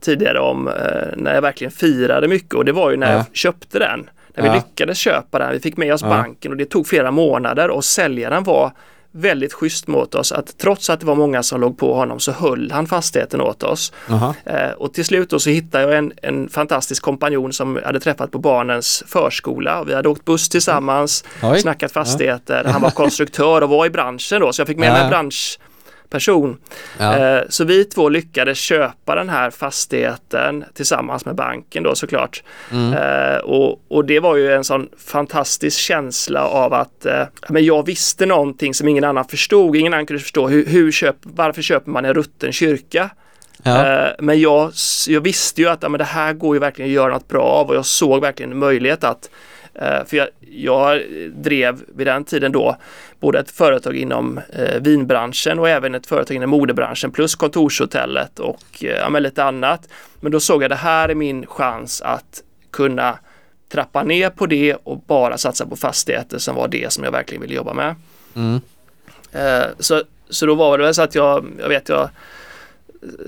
tidigare 0.00 0.40
om 0.40 0.68
eh, 0.68 0.74
när 1.16 1.34
jag 1.34 1.42
verkligen 1.42 1.70
firade 1.70 2.28
mycket 2.28 2.54
och 2.54 2.64
det 2.64 2.72
var 2.72 2.90
ju 2.90 2.96
när 2.96 3.12
ja. 3.12 3.16
jag 3.16 3.24
köpte 3.32 3.78
den. 3.78 4.10
När 4.34 4.50
vi 4.50 4.56
lyckades 4.56 4.98
köpa 4.98 5.38
den, 5.38 5.52
vi 5.52 5.60
fick 5.60 5.76
med 5.76 5.94
oss 5.94 6.02
banken 6.02 6.52
och 6.52 6.58
det 6.58 6.64
tog 6.64 6.86
flera 6.86 7.10
månader 7.10 7.70
och 7.70 7.84
säljaren 7.84 8.44
var 8.44 8.72
väldigt 9.12 9.52
schysst 9.52 9.86
mot 9.86 10.14
oss 10.14 10.32
att 10.32 10.58
trots 10.58 10.90
att 10.90 11.00
det 11.00 11.06
var 11.06 11.14
många 11.14 11.42
som 11.42 11.60
låg 11.60 11.78
på 11.78 11.94
honom 11.94 12.20
så 12.20 12.32
höll 12.32 12.70
han 12.70 12.86
fastigheten 12.86 13.40
åt 13.40 13.62
oss. 13.62 13.92
Eh, 14.44 14.70
och 14.70 14.94
till 14.94 15.04
slut 15.04 15.30
då 15.30 15.38
så 15.38 15.50
hittade 15.50 15.84
jag 15.84 15.98
en, 15.98 16.12
en 16.22 16.48
fantastisk 16.48 17.02
kompanjon 17.02 17.52
som 17.52 17.76
jag 17.76 17.82
hade 17.82 18.00
träffat 18.00 18.30
på 18.30 18.38
barnens 18.38 19.04
förskola. 19.06 19.84
Vi 19.84 19.94
hade 19.94 20.08
åkt 20.08 20.24
buss 20.24 20.48
tillsammans, 20.48 21.24
Oj. 21.42 21.60
snackat 21.60 21.92
fastigheter. 21.92 22.64
Han 22.64 22.82
var 22.82 22.90
konstruktör 22.90 23.62
och 23.62 23.68
var 23.68 23.86
i 23.86 23.90
branschen 23.90 24.40
då 24.40 24.52
så 24.52 24.60
jag 24.60 24.68
fick 24.68 24.78
med 24.78 24.92
mig 24.92 25.08
bransch 25.08 25.58
person. 26.10 26.56
Ja. 26.98 27.16
Eh, 27.16 27.42
så 27.48 27.64
vi 27.64 27.84
två 27.84 28.08
lyckades 28.08 28.58
köpa 28.58 29.14
den 29.14 29.28
här 29.28 29.50
fastigheten 29.50 30.64
tillsammans 30.74 31.24
med 31.24 31.34
banken 31.34 31.82
då 31.82 31.94
såklart. 31.94 32.42
Mm. 32.72 32.92
Eh, 32.92 33.38
och, 33.38 33.82
och 33.88 34.04
det 34.04 34.20
var 34.20 34.36
ju 34.36 34.52
en 34.52 34.64
sån 34.64 34.88
fantastisk 35.06 35.78
känsla 35.78 36.44
av 36.44 36.74
att 36.74 37.06
eh, 37.06 37.22
men 37.48 37.64
jag 37.64 37.86
visste 37.86 38.26
någonting 38.26 38.74
som 38.74 38.88
ingen 38.88 39.04
annan 39.04 39.24
förstod. 39.24 39.76
Ingen 39.76 39.94
annan 39.94 40.06
kunde 40.06 40.22
förstå 40.22 40.48
hur, 40.48 40.66
hur 40.66 40.92
köp, 40.92 41.16
varför 41.22 41.62
köper 41.62 41.90
man 41.90 42.04
en 42.04 42.14
rutten 42.14 42.52
kyrka? 42.52 43.10
Ja. 43.62 44.08
Men 44.18 44.40
jag, 44.40 44.72
jag 45.08 45.20
visste 45.20 45.60
ju 45.60 45.68
att 45.68 45.82
ja, 45.82 45.88
men 45.88 45.98
det 45.98 46.04
här 46.04 46.32
går 46.32 46.56
ju 46.56 46.60
verkligen 46.60 46.90
att 46.90 46.94
göra 46.94 47.12
något 47.12 47.28
bra 47.28 47.42
av 47.42 47.68
och 47.68 47.74
jag 47.74 47.86
såg 47.86 48.20
verkligen 48.20 48.52
en 48.52 48.58
möjlighet 48.58 49.04
att 49.04 49.30
för 49.78 50.16
jag, 50.16 50.28
jag, 50.40 51.02
drev 51.32 51.82
vid 51.96 52.06
den 52.06 52.24
tiden 52.24 52.52
då 52.52 52.76
både 53.20 53.38
ett 53.38 53.50
företag 53.50 53.96
inom 53.96 54.40
eh, 54.52 54.80
vinbranschen 54.80 55.58
och 55.58 55.68
även 55.68 55.94
ett 55.94 56.06
företag 56.06 56.34
inom 56.34 56.50
modebranschen 56.50 57.10
plus 57.10 57.34
kontorshotellet 57.34 58.38
och 58.38 58.84
eh, 58.84 58.88
ja, 58.88 59.18
lite 59.18 59.44
annat. 59.44 59.88
Men 60.20 60.32
då 60.32 60.40
såg 60.40 60.62
jag 60.62 60.70
det 60.70 60.74
här 60.74 61.08
är 61.08 61.14
min 61.14 61.46
chans 61.46 62.02
att 62.02 62.42
kunna 62.70 63.18
trappa 63.68 64.02
ner 64.02 64.30
på 64.30 64.46
det 64.46 64.74
och 64.74 64.98
bara 64.98 65.38
satsa 65.38 65.66
på 65.66 65.76
fastigheter 65.76 66.38
som 66.38 66.56
var 66.56 66.68
det 66.68 66.92
som 66.92 67.04
jag 67.04 67.12
verkligen 67.12 67.42
ville 67.42 67.54
jobba 67.54 67.74
med. 67.74 67.94
Mm. 68.36 68.60
Eh, 69.32 69.66
så, 69.78 70.02
så 70.28 70.46
då 70.46 70.54
var 70.54 70.78
det 70.78 70.84
väl 70.84 70.94
så 70.94 71.02
att 71.02 71.14
jag, 71.14 71.46
jag 71.58 71.68
vet 71.68 71.88
jag 71.88 72.10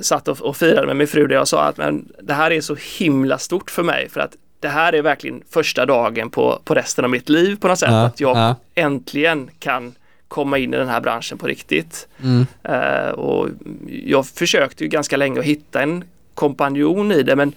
satt 0.00 0.28
och, 0.28 0.40
och 0.40 0.56
firade 0.56 0.86
med 0.86 0.96
min 0.96 1.08
fru 1.08 1.26
där 1.26 1.34
jag 1.34 1.48
sa 1.48 1.62
att 1.62 1.76
men 1.76 2.12
det 2.22 2.34
här 2.34 2.50
är 2.50 2.60
så 2.60 2.76
himla 2.98 3.38
stort 3.38 3.70
för 3.70 3.82
mig 3.82 4.08
för 4.08 4.20
att 4.20 4.36
det 4.60 4.68
här 4.68 4.92
är 4.92 5.02
verkligen 5.02 5.42
första 5.50 5.86
dagen 5.86 6.30
på, 6.30 6.60
på 6.64 6.74
resten 6.74 7.04
av 7.04 7.10
mitt 7.10 7.28
liv 7.28 7.56
på 7.60 7.68
något 7.68 7.78
sätt. 7.78 7.90
Ja, 7.90 8.04
att 8.04 8.20
jag 8.20 8.36
ja. 8.36 8.56
äntligen 8.74 9.50
kan 9.58 9.94
komma 10.28 10.58
in 10.58 10.74
i 10.74 10.76
den 10.76 10.88
här 10.88 11.00
branschen 11.00 11.38
på 11.38 11.46
riktigt. 11.46 12.08
Mm. 12.22 12.46
Uh, 12.68 13.10
och 13.10 13.48
jag 13.88 14.26
försökte 14.26 14.84
ju 14.84 14.90
ganska 14.90 15.16
länge 15.16 15.40
att 15.40 15.46
hitta 15.46 15.82
en 15.82 16.04
kompanjon 16.34 17.12
i 17.12 17.22
det 17.22 17.36
men 17.36 17.52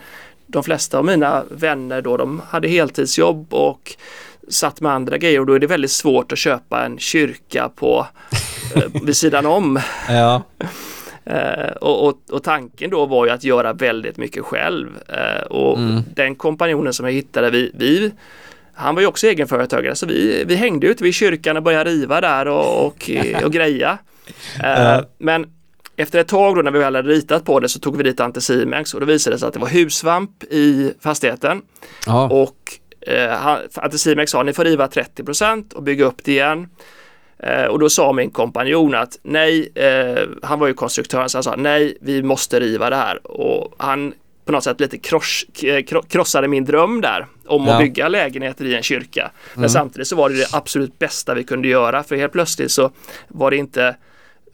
de 0.47 0.63
flesta 0.63 0.97
av 0.97 1.05
mina 1.05 1.43
vänner 1.51 2.01
då 2.01 2.17
de 2.17 2.41
hade 2.49 2.67
heltidsjobb 2.67 3.53
och 3.53 3.95
satt 4.49 4.81
med 4.81 4.91
andra 4.91 5.17
grejer 5.17 5.39
och 5.39 5.45
då 5.45 5.53
är 5.53 5.59
det 5.59 5.67
väldigt 5.67 5.91
svårt 5.91 6.31
att 6.31 6.37
köpa 6.37 6.85
en 6.85 6.99
kyrka 6.99 7.69
på 7.75 8.07
uh, 8.77 9.03
vid 9.03 9.17
sidan 9.17 9.45
om. 9.45 9.79
Ja. 10.09 10.41
Eh, 11.25 11.71
och, 11.81 12.07
och, 12.07 12.21
och, 12.31 12.43
tanken 12.43 12.89
då 12.89 13.05
var 13.05 13.25
ju 13.25 13.31
att 13.31 13.43
göra 13.43 13.73
väldigt 13.73 14.17
mycket 14.17 14.43
själv. 14.43 14.87
Eh, 15.07 15.43
och 15.43 15.77
mm. 15.77 16.01
den 16.15 16.35
kompanjonen 16.35 16.93
som 16.93 17.05
jag 17.05 17.13
hittade, 17.13 17.49
vi, 17.49 17.71
vi 17.73 18.11
han 18.73 18.95
var 18.95 19.01
ju 19.01 19.07
också 19.07 19.27
egenföretagare 19.27 19.95
så 19.95 20.05
vi, 20.05 20.43
vi 20.47 20.55
hängde 20.55 20.87
ute 20.87 21.03
vid 21.03 21.13
kyrkan 21.13 21.57
och 21.57 21.63
började 21.63 21.89
riva 21.89 22.21
där 22.21 22.47
och, 22.47 22.85
och, 22.85 23.09
och 23.43 23.51
greja. 23.53 23.97
Eh, 24.63 24.99
men 25.17 25.45
efter 25.95 26.19
ett 26.19 26.27
tag 26.27 26.55
då 26.55 26.61
när 26.61 26.71
vi 26.71 26.79
väl 26.79 26.95
hade 26.95 27.09
ritat 27.09 27.45
på 27.45 27.59
det 27.59 27.69
så 27.69 27.79
tog 27.79 27.97
vi 27.97 28.03
dit 28.03 28.19
Anticimex 28.19 28.93
och 28.93 28.99
då 28.99 29.05
visade 29.05 29.35
det 29.35 29.39
sig 29.39 29.47
att 29.47 29.53
det 29.53 29.59
var 29.59 29.67
husvamp 29.67 30.43
i 30.43 30.93
fastigheten. 30.99 31.61
Aha. 32.07 32.27
Och 32.27 32.57
eh, 33.07 33.47
Anticimex 33.75 34.31
sa 34.31 34.43
ni 34.43 34.53
får 34.53 34.65
riva 34.65 34.87
30% 34.87 35.73
och 35.73 35.83
bygga 35.83 36.05
upp 36.05 36.23
det 36.23 36.31
igen. 36.31 36.67
Eh, 37.43 37.65
och 37.65 37.79
då 37.79 37.89
sa 37.89 38.13
min 38.13 38.29
kompanjon 38.29 38.95
att 38.95 39.19
nej, 39.23 39.71
eh, 39.75 40.27
han 40.43 40.59
var 40.59 40.67
ju 40.67 40.73
konstruktör, 40.73 41.27
så 41.27 41.37
han 41.37 41.43
sa 41.43 41.55
nej, 41.55 41.97
vi 42.01 42.23
måste 42.23 42.59
riva 42.59 42.89
det 42.89 42.95
här. 42.95 43.27
Och 43.27 43.73
han 43.77 44.13
på 44.45 44.51
något 44.51 44.63
sätt 44.63 44.79
lite 44.79 44.97
kross, 44.97 45.45
krossade 46.09 46.47
min 46.47 46.65
dröm 46.65 47.01
där 47.01 47.27
om 47.47 47.67
ja. 47.67 47.73
att 47.73 47.79
bygga 47.79 48.07
lägenheter 48.07 48.65
i 48.65 48.75
en 48.75 48.83
kyrka. 48.83 49.31
Men 49.53 49.59
mm. 49.59 49.69
samtidigt 49.69 50.07
så 50.07 50.15
var 50.15 50.29
det 50.29 50.35
det 50.35 50.47
absolut 50.51 50.99
bästa 50.99 51.33
vi 51.33 51.43
kunde 51.43 51.67
göra 51.67 52.03
för 52.03 52.15
helt 52.15 52.31
plötsligt 52.31 52.71
så 52.71 52.91
var 53.27 53.51
det 53.51 53.57
inte 53.57 53.95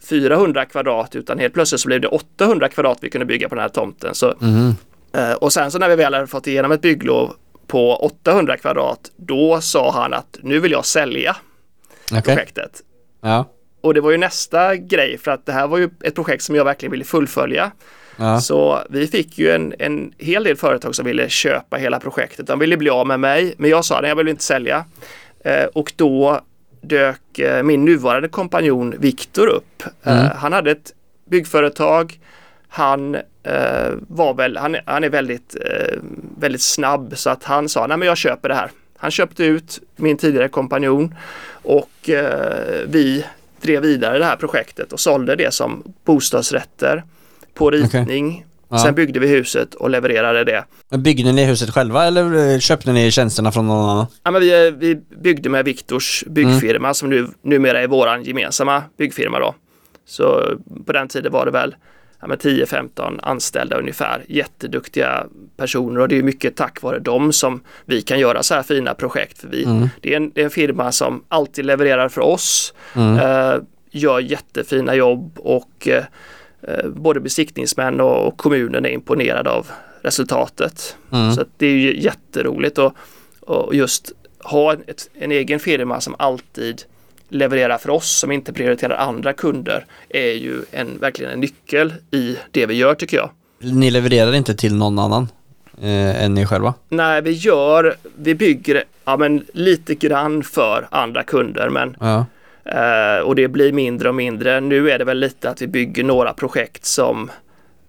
400 0.09 0.65
kvadrat 0.65 1.15
utan 1.15 1.39
helt 1.39 1.53
plötsligt 1.53 1.81
så 1.81 1.87
blev 1.87 2.01
det 2.01 2.07
800 2.07 2.69
kvadrat 2.69 2.97
vi 3.01 3.09
kunde 3.09 3.25
bygga 3.25 3.49
på 3.49 3.55
den 3.55 3.61
här 3.61 3.69
tomten. 3.69 4.15
Så, 4.15 4.33
mm. 4.41 4.75
eh, 5.13 5.33
och 5.33 5.53
sen 5.53 5.71
så 5.71 5.79
när 5.79 5.89
vi 5.89 5.95
väl 5.95 6.13
hade 6.13 6.27
fått 6.27 6.47
igenom 6.47 6.71
ett 6.71 6.81
bygglov 6.81 7.33
på 7.67 7.95
800 7.95 8.57
kvadrat 8.57 9.11
då 9.15 9.61
sa 9.61 9.91
han 9.91 10.13
att 10.13 10.37
nu 10.41 10.59
vill 10.59 10.71
jag 10.71 10.85
sälja 10.85 11.35
okay. 12.11 12.21
projektet. 12.21 12.81
Ja. 13.21 13.45
Och 13.81 13.93
det 13.93 14.01
var 14.01 14.11
ju 14.11 14.17
nästa 14.17 14.75
grej 14.75 15.17
för 15.17 15.31
att 15.31 15.45
det 15.45 15.51
här 15.51 15.67
var 15.67 15.77
ju 15.77 15.89
ett 16.03 16.15
projekt 16.15 16.43
som 16.43 16.55
jag 16.55 16.65
verkligen 16.65 16.91
ville 16.91 17.03
fullfölja. 17.03 17.71
Ja. 18.17 18.41
Så 18.41 18.79
vi 18.89 19.07
fick 19.07 19.37
ju 19.37 19.51
en, 19.51 19.73
en 19.79 20.13
hel 20.17 20.43
del 20.43 20.57
företag 20.57 20.95
som 20.95 21.05
ville 21.05 21.29
köpa 21.29 21.77
hela 21.77 21.99
projektet. 21.99 22.47
De 22.47 22.59
ville 22.59 22.77
bli 22.77 22.89
av 22.89 23.07
med 23.07 23.19
mig, 23.19 23.53
men 23.57 23.69
jag 23.69 23.85
sa 23.85 23.99
att 23.99 24.07
jag 24.07 24.15
vill 24.15 24.27
inte 24.27 24.43
sälja. 24.43 24.85
Eh, 25.43 25.63
och 25.63 25.93
då 25.95 26.41
dök 26.81 27.39
eh, 27.39 27.63
min 27.63 27.85
nuvarande 27.85 28.27
kompanjon 28.27 28.95
Viktor 28.99 29.47
upp. 29.47 29.83
Eh, 30.03 30.19
mm. 30.19 30.31
han 30.35 30.53
hade 30.53 30.71
ett 30.71 30.93
byggföretag. 31.29 32.19
Han 32.67 33.15
eh, 33.43 33.91
var 34.07 34.33
väl, 34.33 34.57
han, 34.57 34.77
han 34.85 35.03
är 35.03 35.09
väldigt, 35.09 35.55
eh, 35.55 35.97
väldigt 36.39 36.61
snabb 36.61 37.13
så 37.15 37.29
att 37.29 37.43
han 37.43 37.69
sa, 37.69 37.87
nej 37.87 37.97
men 37.97 38.07
jag 38.07 38.17
köper 38.17 38.49
det 38.49 38.55
här. 38.55 38.71
Han 38.99 39.11
köpte 39.11 39.43
ut 39.43 39.79
min 39.95 40.17
tidigare 40.17 40.49
kompanjon 40.49 41.15
och 41.51 42.09
eh, 42.09 42.87
vi 42.87 43.25
drev 43.61 43.81
vidare 43.81 44.19
det 44.19 44.25
här 44.25 44.35
projektet 44.35 44.93
och 44.93 44.99
sålde 44.99 45.35
det 45.35 45.53
som 45.53 45.93
bostadsrätter 46.05 47.03
på 47.53 47.71
ritning. 47.71 48.27
Okay. 48.27 48.43
Ja. 48.71 48.77
Sen 48.77 48.95
byggde 48.95 49.19
vi 49.19 49.27
huset 49.27 49.75
och 49.75 49.89
levererade 49.89 50.43
det. 50.43 50.65
Men 50.89 51.03
byggde 51.03 51.31
ni 51.31 51.45
huset 51.45 51.69
själva 51.69 52.05
eller 52.05 52.53
eh, 52.53 52.59
köpte 52.59 52.91
ni 52.91 53.11
tjänsterna 53.11 53.51
från 53.51 53.67
någon 53.67 53.89
annan? 53.89 54.05
Ja, 54.23 54.31
men 54.31 54.41
vi, 54.41 54.71
vi 54.71 54.95
byggde 54.95 55.49
med 55.49 55.65
Viktors 55.65 56.23
byggfirma 56.27 56.87
mm. 56.87 56.93
som 56.93 57.09
nu, 57.09 57.27
numera 57.41 57.81
är 57.81 57.87
våran 57.87 58.23
gemensamma 58.23 58.83
byggfirma 58.97 59.39
då. 59.39 59.55
Så 60.05 60.57
på 60.85 60.93
den 60.93 61.07
tiden 61.07 61.31
var 61.31 61.45
det 61.45 61.51
väl 61.51 61.75
ja, 62.21 62.27
10-15 62.27 63.19
anställda 63.23 63.77
ungefär. 63.77 64.23
Jätteduktiga 64.27 65.25
personer 65.57 66.01
och 66.01 66.07
det 66.07 66.17
är 66.17 66.23
mycket 66.23 66.55
tack 66.55 66.81
vare 66.81 66.99
dem 66.99 67.33
som 67.33 67.61
vi 67.85 68.01
kan 68.01 68.19
göra 68.19 68.43
så 68.43 68.53
här 68.55 68.63
fina 68.63 68.93
projekt. 68.93 69.37
För 69.37 69.47
vi, 69.47 69.63
mm. 69.63 69.89
det, 70.01 70.13
är 70.13 70.17
en, 70.17 70.31
det, 70.35 70.41
är 70.41 70.45
en, 70.45 70.51
firma 70.51 70.91
som 70.91 71.23
alltid 71.27 71.65
levererar 71.65 72.09
för 72.09 72.21
oss, 72.21 72.73
mm. 72.95 73.17
eh, 73.17 73.61
gör 73.91 74.19
jättefina 74.19 74.95
jobb 74.95 75.39
och 75.39 75.87
eh, 75.87 76.03
eh 76.61 76.89
både 76.89 77.19
besiktningsmän 77.19 78.01
och, 78.01 78.27
och 78.27 78.37
kommunen 78.37 78.85
är 78.85 78.89
imponerade 78.89 79.49
av 79.49 79.67
resultatet. 80.01 80.95
Mm. 81.11 81.33
Så 81.33 81.45
det 81.57 81.67
är 81.67 81.75
ju 81.75 82.01
jätteroligt 82.01 82.77
och, 82.77 82.93
och 83.39 83.75
just 83.75 84.11
ha 84.43 84.73
ett, 84.73 85.09
en 85.13 85.31
egen 85.31 85.59
firma 85.59 86.01
som 86.01 86.15
alltid 86.19 86.83
leverera 87.29 87.77
för 87.77 87.89
oss 87.89 88.09
som 88.09 88.31
inte 88.31 88.53
prioriterar 88.53 88.95
andra 88.95 89.33
kunder 89.33 89.85
är 90.09 90.33
ju 90.33 90.61
en, 90.71 90.99
verkligen 90.99 91.31
en 91.31 91.39
nyckel 91.39 91.93
i 92.11 92.37
det 92.51 92.65
vi 92.65 92.73
gör 92.73 92.95
tycker 92.95 93.17
jag. 93.17 93.29
Ni 93.59 93.91
levererar 93.91 94.35
inte 94.35 94.55
till 94.55 94.75
någon 94.75 94.99
annan 94.99 95.27
eh, 95.81 96.23
än 96.23 96.33
ni 96.33 96.45
själva? 96.45 96.73
Nej, 96.89 97.21
vi 97.21 97.31
gör, 97.31 97.95
vi 98.17 98.35
bygger 98.35 98.83
ja, 99.05 99.17
men 99.17 99.45
lite 99.53 99.95
grann 99.95 100.43
för 100.43 100.87
andra 100.91 101.23
kunder 101.23 101.69
men 101.69 101.95
ja. 101.99 102.25
eh, 102.65 103.19
och 103.19 103.35
det 103.35 103.47
blir 103.47 103.71
mindre 103.73 104.09
och 104.09 104.15
mindre. 104.15 104.59
Nu 104.59 104.91
är 104.91 104.99
det 104.99 105.05
väl 105.05 105.19
lite 105.19 105.49
att 105.49 105.61
vi 105.61 105.67
bygger 105.67 106.03
några 106.03 106.33
projekt 106.33 106.85
som 106.85 107.31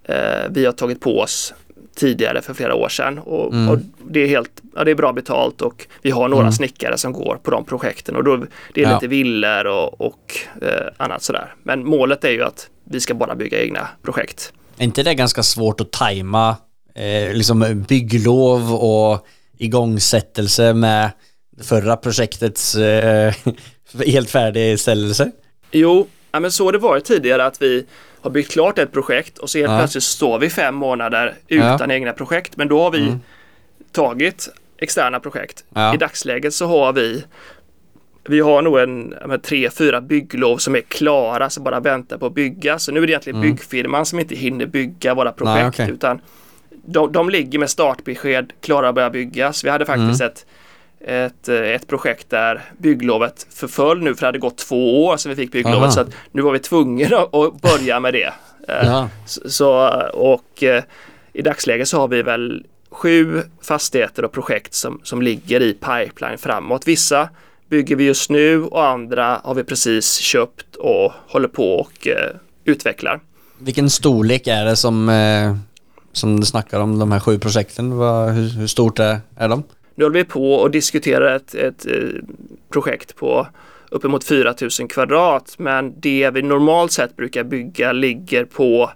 eh, 0.05 0.17
vi 0.51 0.65
har 0.65 0.73
tagit 0.73 1.01
på 1.01 1.19
oss 1.21 1.55
tidigare 2.01 2.43
för 2.43 2.55
flera 2.55 2.75
år 2.75 2.89
sedan. 2.89 3.19
Och, 3.19 3.53
mm. 3.53 3.69
och, 3.69 3.79
det 4.11 4.21
är 4.21 4.27
helt 4.27 4.51
ja, 4.75 4.85
det 4.85 4.91
är 4.91 4.95
bra 4.95 5.13
betalt 5.13 5.63
och 5.63 5.87
vi 6.03 6.11
har 6.11 6.29
några 6.29 6.43
mm. 6.43 6.53
snickare 6.53 6.99
som 6.99 7.13
går 7.13 7.39
på 7.43 7.51
de 7.51 7.65
projekten 7.65 8.17
och 8.17 8.25
då 8.25 8.37
det 8.75 8.83
är 8.83 8.89
ja. 8.89 8.95
lite 8.95 9.07
villor 9.07 9.67
och, 9.67 10.01
och 10.01 10.37
eh, 10.63 10.87
annat 10.97 11.23
sådär. 11.23 11.55
Men 11.63 11.85
målet 11.85 12.25
är 12.25 12.31
ju 12.31 12.43
att 12.43 12.69
vi 12.85 13.01
ska 13.01 13.15
bara 13.15 13.35
bygga 13.35 13.63
egna 13.63 13.89
projekt. 14.03 14.53
Är 14.79 14.85
inte 14.85 15.03
det 15.03 15.15
ganska 15.15 15.43
svårt 15.43 15.81
att 15.81 15.91
tajma 15.91 16.57
eh, 16.95 17.35
liksom 17.35 17.85
bygglov 17.89 18.75
och 18.75 19.27
igångsättelse 19.59 20.75
med 20.75 21.11
förra 21.63 21.97
projektets 21.97 22.75
eh, 22.75 23.35
helt 24.07 24.31
färdigställelse? 24.31 25.31
Jo, 25.71 26.07
ja, 26.33 26.41
men 26.41 26.53
så 26.53 26.65
har 26.65 26.73
det 26.73 26.79
varit 26.79 27.05
tidigare 27.05 27.45
att 27.45 27.63
vi 27.63 27.87
har 28.23 28.31
byggt 28.31 28.53
klart 28.53 28.79
ett 28.79 28.93
projekt 28.93 29.39
och 29.39 29.51
så 29.51 29.59
helt 29.59 29.71
ja. 29.71 29.79
plötsligt 29.79 30.05
står 30.05 30.39
vi 30.39 30.51
fem 30.51 30.75
månader 30.75 31.35
utan 31.49 31.91
ja. 31.91 31.95
egna 31.95 32.13
projekt. 32.13 32.57
Men 32.57 32.69
då 32.69 32.83
har 32.83 32.91
vi 32.91 33.03
mm. 33.03 33.21
tagit 33.93 34.49
externa 34.79 35.21
projekt. 35.21 35.65
Ja. 35.75 35.95
I 35.95 35.97
dagsläget 35.97 36.55
så 36.55 36.67
har 36.67 36.93
vi 36.93 37.25
vi 38.25 38.41
har 38.41 38.63
nog 38.63 38.79
en 38.79 39.15
men 39.27 39.41
tre, 39.41 39.71
fyra 39.71 40.01
bygglov 40.01 40.57
som 40.57 40.77
är 40.77 40.81
klara 40.81 41.51
som 41.51 41.65
bara 41.65 41.81
väntar 41.81 42.19
på 42.19 42.27
att 42.27 42.35
byggas. 42.35 42.85
Så 42.85 42.93
nu 42.93 43.03
är 43.03 43.07
det 43.07 43.11
egentligen 43.11 43.41
byggfirman 43.41 44.07
som 44.07 44.19
inte 44.19 44.35
hinner 44.35 44.67
bygga 44.67 45.15
våra 45.15 45.33
projekt 45.33 45.51
Mm. 45.51 45.63
Nej, 45.63 45.69
okej. 45.69 45.95
utan 45.95 46.21
de, 46.85 47.13
de 47.13 47.31
ligger 47.31 47.59
med 47.59 47.71
startbesked 47.71 48.53
klara 48.61 48.89
att 48.89 48.95
börja 48.95 49.11
byggas. 49.11 49.65
Vi 49.65 49.71
hade 49.71 49.87
faktiskt 49.87 50.21
Mm. 50.21 50.33
ett, 50.33 50.47
ett, 51.05 51.49
eh, 51.49 51.57
ett 51.57 51.87
projekt 51.87 52.31
där 52.31 52.65
bygglovet 52.79 53.47
förföll 53.51 54.03
nu 54.03 54.15
för 54.15 54.21
det 54.21 54.27
hade 54.27 54.39
gått 54.39 54.59
två 54.59 55.05
år 55.07 55.17
sedan 55.17 55.31
vi 55.31 55.37
fick 55.37 55.53
bygglovet 55.53 55.83
Aha. 55.83 55.91
så 55.91 56.01
att 56.01 56.09
nu 56.33 56.43
var 56.43 56.53
vi 56.53 56.59
tvungna 56.59 57.17
att 57.33 57.61
börja 57.61 58.01
med 58.01 58.15
det. 58.15 58.33
Eh, 58.69 58.87
Ja. 58.87 59.09
så, 59.25 59.89
och 60.15 60.63
eh, 60.63 60.83
i 61.33 61.43
dagsläget 61.43 61.89
så 61.89 61.97
har 62.01 62.09
vi 62.09 62.23
väl 62.23 62.67
sju 62.91 63.43
fastigheter 63.63 64.25
och 64.25 64.33
projekt 64.33 64.75
som, 64.75 65.01
som 65.03 65.23
ligger 65.23 65.63
i 65.63 65.73
pipeline 65.73 66.39
framåt. 66.39 66.89
Vissa 66.89 67.29
bygger 67.69 67.97
vi 67.97 68.05
just 68.05 68.31
nu 68.31 68.63
och 68.65 68.87
andra 68.87 69.41
har 69.45 69.55
vi 69.55 69.65
precis 69.65 70.15
köpt 70.17 70.77
och 70.77 71.13
håller 71.29 71.49
på 71.49 71.75
och 71.75 72.07
eh, 72.09 72.37
utvecklar. 72.65 73.21
Vilken 73.59 73.91
storlek 73.91 74.47
är 74.47 74.65
det 74.65 74.77
som, 74.77 75.09
eh, 75.09 75.57
som 76.13 76.41
du 76.41 76.47
snackar 76.47 76.81
om, 76.81 76.99
de 76.99 77.13
här 77.13 77.21
sju 77.21 77.39
projekten? 77.39 77.97
Vad, 77.97 78.31
hur, 78.31 78.49
hur 78.49 78.67
stort 78.67 78.99
är, 78.99 79.21
är 79.37 79.49
de? 79.49 79.63
Nu 80.01 80.05
håller 80.05 80.19
vi 80.19 80.25
på 80.25 80.55
och 80.55 80.71
diskuterar 80.71 81.37
ett, 81.37 81.55
ett 81.55 81.87
eh, 81.87 81.93
projekt 82.73 83.17
på 83.17 83.47
uppemot 83.91 84.25
4000 84.25 84.89
kvadrat 84.89 85.55
men 85.59 86.01
det 86.01 86.31
vi 86.35 86.43
normalt 86.43 86.93
sett 86.93 87.17
brukar 87.17 87.45
bygga 87.45 87.93
ligger 87.93 88.45
på 88.45 88.91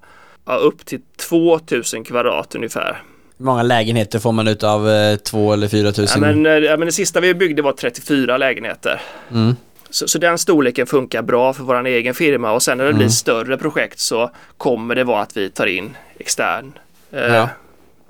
ja, 0.47 0.55
upp 0.55 0.87
till 0.87 1.01
2000 1.29 2.05
kvadrat 2.05 2.55
ungefär. 2.55 3.03
Hur 3.38 3.45
många 3.45 3.62
lägenheter 3.62 4.19
får 4.19 4.33
man 4.33 4.49
ut 4.49 4.62
av 4.62 4.88
eh, 4.90 5.17
två 5.17 5.53
eller 5.53 5.69
fyra 5.69 5.87
Ja, 5.87 5.93
tusen? 5.93 6.21
men, 6.21 6.47
eh, 6.47 6.53
ja, 6.53 6.77
men 6.77 6.87
det 6.87 6.93
sista 6.93 7.21
vi 7.21 7.35
byggde 7.35 7.62
var 7.62 7.73
34 7.73 8.37
lägenheter. 8.37 9.01
Mm. 9.31 9.57
Så, 9.90 10.09
så 10.09 10.19
den 10.19 10.38
storleken 10.38 10.87
funkar 10.87 11.23
bra 11.23 11.53
för 11.53 11.62
vår 11.64 11.87
egen 11.87 12.14
firma 12.14 12.53
och 12.53 12.62
sen 12.62 12.79
när 12.79 12.85
det 12.85 12.90
Mm. 12.90 12.99
blir 12.99 13.09
större 13.09 13.57
projekt 13.57 13.99
så 13.99 14.31
kommer 14.59 14.95
det 14.95 15.05
vara 15.05 15.23
att 15.23 15.37
vi 15.37 15.51
tar 15.51 15.67
in 15.67 15.97
extern, 16.19 16.73
eh, 17.12 17.35
Ja. 17.35 17.49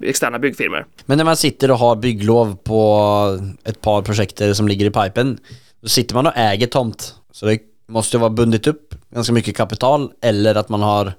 Externa 0.03 0.39
byggfirmor. 0.39 0.87
Men 1.07 1.19
när 1.19 1.25
man 1.25 1.37
sitter 1.37 1.71
och 1.71 1.79
har 1.79 1.97
bygglov 1.97 2.57
på 2.65 3.39
ett 3.65 3.81
par 3.81 4.03
projekter 4.03 4.53
som 4.53 4.69
ligger 4.69 4.87
i 4.87 4.91
pipen, 4.91 5.39
då 5.81 5.89
sitter 5.89 6.15
man 6.15 6.27
och 6.27 6.33
äger 6.37 6.67
tomt. 6.67 7.15
Så 7.33 7.47
det 7.47 7.59
måste 7.89 8.17
ju 8.17 8.21
vara 8.21 8.31
bundit 8.31 8.67
upp 8.67 8.95
ganska 9.15 9.33
mycket 9.33 9.57
kapital 9.57 10.11
eller 10.23 10.55
att 10.55 10.69
man 10.69 10.83
har 10.83 11.05
Abs- 11.07 11.13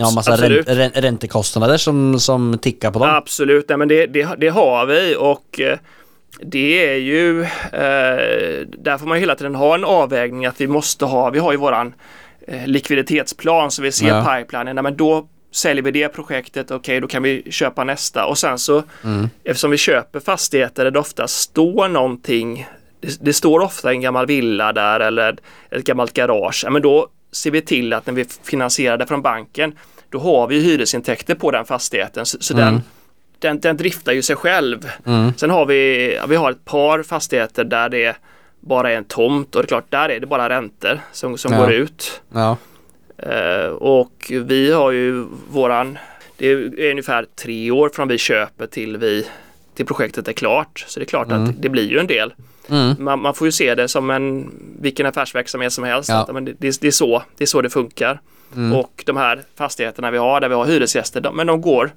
ja, 0.00 0.10
massa 0.14 0.32
absolut. 0.32 0.68
rän- 0.68 0.74
rän- 0.76 1.00
räntekostnader 1.02 1.76
som, 1.76 2.20
som 2.20 2.58
tickar 2.58 2.90
på 2.90 2.98
dem. 2.98 3.08
Absolut, 3.10 3.68
Nej, 3.68 3.78
men 3.78 3.88
det, 3.88 4.06
det, 4.06 4.28
det 4.38 4.48
har 4.48 4.86
vi 4.86 5.16
och 5.18 5.60
eh, 5.60 5.78
det 6.42 6.88
är 6.92 6.96
ju, 6.96 7.42
eh, 7.42 7.48
där 8.78 8.98
får 8.98 9.06
man 9.06 9.16
ju 9.18 9.20
hela 9.20 9.34
tiden 9.34 9.54
ha 9.54 9.74
en 9.74 9.84
avvägning 9.84 10.46
att 10.46 10.60
vi 10.60 10.66
måste 10.66 11.04
ha, 11.04 11.30
vi 11.30 11.38
har 11.38 11.52
ju 11.52 11.58
våran 11.58 11.94
eh, 12.48 12.66
likviditetsplan 12.66 13.70
så 13.70 13.82
vi 13.82 13.92
ser 13.92 14.08
Ja. 14.08 14.24
pipelinen, 14.38 14.82
men 14.84 14.96
då 14.96 15.28
säljer 15.52 15.82
vi 15.84 15.90
det 15.90 16.08
projektet, 16.08 16.70
okej 16.70 17.00
då 17.00 17.06
kan 17.06 17.22
vi 17.22 17.42
köpa 17.50 17.84
nästa 17.84 18.26
och 18.26 18.38
sen 18.38 18.58
så 18.58 18.82
Mm. 19.04 19.28
eftersom 19.44 19.70
vi 19.70 19.76
köper 19.78 20.20
fastigheter 20.20 20.84
där 20.84 20.90
det 20.90 20.98
ofta 20.98 21.28
står 21.28 21.88
någonting, 21.88 22.66
det, 23.00 23.18
det 23.24 23.32
står 23.32 23.60
ofta 23.60 23.90
en 23.90 24.00
gammal 24.00 24.26
villa 24.26 24.72
där 24.72 25.00
eller 25.00 25.36
ett 25.70 25.84
gammalt 25.84 26.12
garage, 26.12 26.62
ja, 26.64 26.70
men 26.70 26.82
då 26.82 27.08
ser 27.32 27.50
vi 27.50 27.60
till 27.62 27.92
att 27.92 28.06
när 28.06 28.14
vi 28.14 28.24
finansierar 28.44 28.96
det 28.96 29.06
från 29.06 29.22
banken 29.22 29.74
då 30.10 30.18
har 30.18 30.46
vi 30.46 30.60
hyresintäkter 30.60 31.34
på 31.34 31.50
den 31.50 31.64
fastigheten 31.64 32.26
så, 32.26 32.38
så 32.40 32.54
den, 32.54 32.82
den, 33.38 33.60
den 33.60 33.76
driftar 33.76 34.12
ju 34.12 34.22
sig 34.22 34.36
själv. 34.36 34.90
Mm. 35.06 35.32
Sen 35.36 35.50
har 35.50 35.66
vi, 35.66 36.18
vi 36.28 36.36
har 36.36 36.50
ett 36.50 36.64
par 36.64 37.02
fastigheter 37.02 37.64
där 37.64 37.88
det 37.88 38.16
bara 38.60 38.90
är 38.92 38.96
en 38.96 39.04
tomt 39.04 39.56
och 39.56 39.62
det 39.62 39.66
är 39.66 39.68
klart 39.68 39.90
där 39.90 40.08
är 40.08 40.20
det 40.20 40.26
bara 40.26 40.48
räntor 40.48 41.00
som, 41.12 41.38
som 41.38 41.52
Ja. 41.52 41.58
går 41.58 41.72
ut. 41.72 42.22
Ja. 42.32 42.56
Eh, 43.22 43.66
och 43.66 44.32
vi 44.44 44.72
har 44.72 44.90
ju 44.90 45.26
våran, 45.50 45.98
det 46.36 46.46
är 46.46 46.90
ungefär 46.90 47.26
tre 47.36 47.70
år 47.70 47.88
från 47.94 48.08
vi 48.08 48.18
köper 48.18 48.66
till 48.66 48.96
vi 48.96 49.26
till 49.74 49.86
projektet 49.86 50.28
är 50.28 50.32
klart. 50.32 50.84
Så 50.88 51.00
det 51.00 51.04
är 51.04 51.08
klart 51.08 51.32
att 51.32 51.62
det 51.62 51.68
blir 51.68 51.90
ju 51.90 51.98
en 51.98 52.06
del. 52.06 52.34
Mm. 52.68 52.96
Man, 52.98 53.22
man 53.22 53.34
får 53.34 53.46
ju 53.46 53.52
se 53.52 53.74
det 53.74 53.88
som 53.88 54.10
en 54.10 54.50
vilken 54.80 55.06
affärsverksamhet 55.06 55.72
som 55.72 55.84
helst. 55.84 56.08
Ja. 56.08 56.28
Men 56.32 56.44
det, 56.44 56.52
det, 56.58 56.86
är 56.86 56.90
så, 56.90 57.22
det 57.36 57.44
är 57.44 57.46
så 57.46 57.62
det 57.62 57.70
funkar. 57.70 58.20
Och 58.74 59.02
de 59.06 59.16
här 59.16 59.42
fastigheterna 59.56 60.10
vi 60.10 60.18
har 60.18 60.40
där 60.40 60.48
vi 60.48 60.54
har 60.54 60.66
hyresgäster, 60.66 61.20
de, 61.20 61.36
men 61.36 61.46
de 61.46 61.60
går 61.60 61.90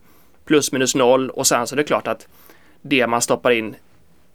plus 0.45 0.71
minus 0.71 0.95
noll 0.95 1.29
och 1.29 1.47
sen 1.47 1.67
så 1.67 1.75
är 1.75 1.77
det 1.77 1.83
klart 1.83 2.07
att 2.07 2.27
det 2.81 3.07
man 3.07 3.21
stoppar 3.21 3.51
in 3.51 3.75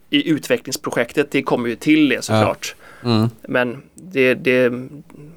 i 0.09 0.29
utvecklingsprojektet 0.29 1.31
det 1.31 1.43
kommer 1.43 1.69
ju 1.69 1.75
till 1.75 2.09
det 2.09 2.21
såklart. 2.21 2.75
Mm. 3.03 3.29
Men 3.41 3.81
det, 3.93 4.33
det, 4.33 4.73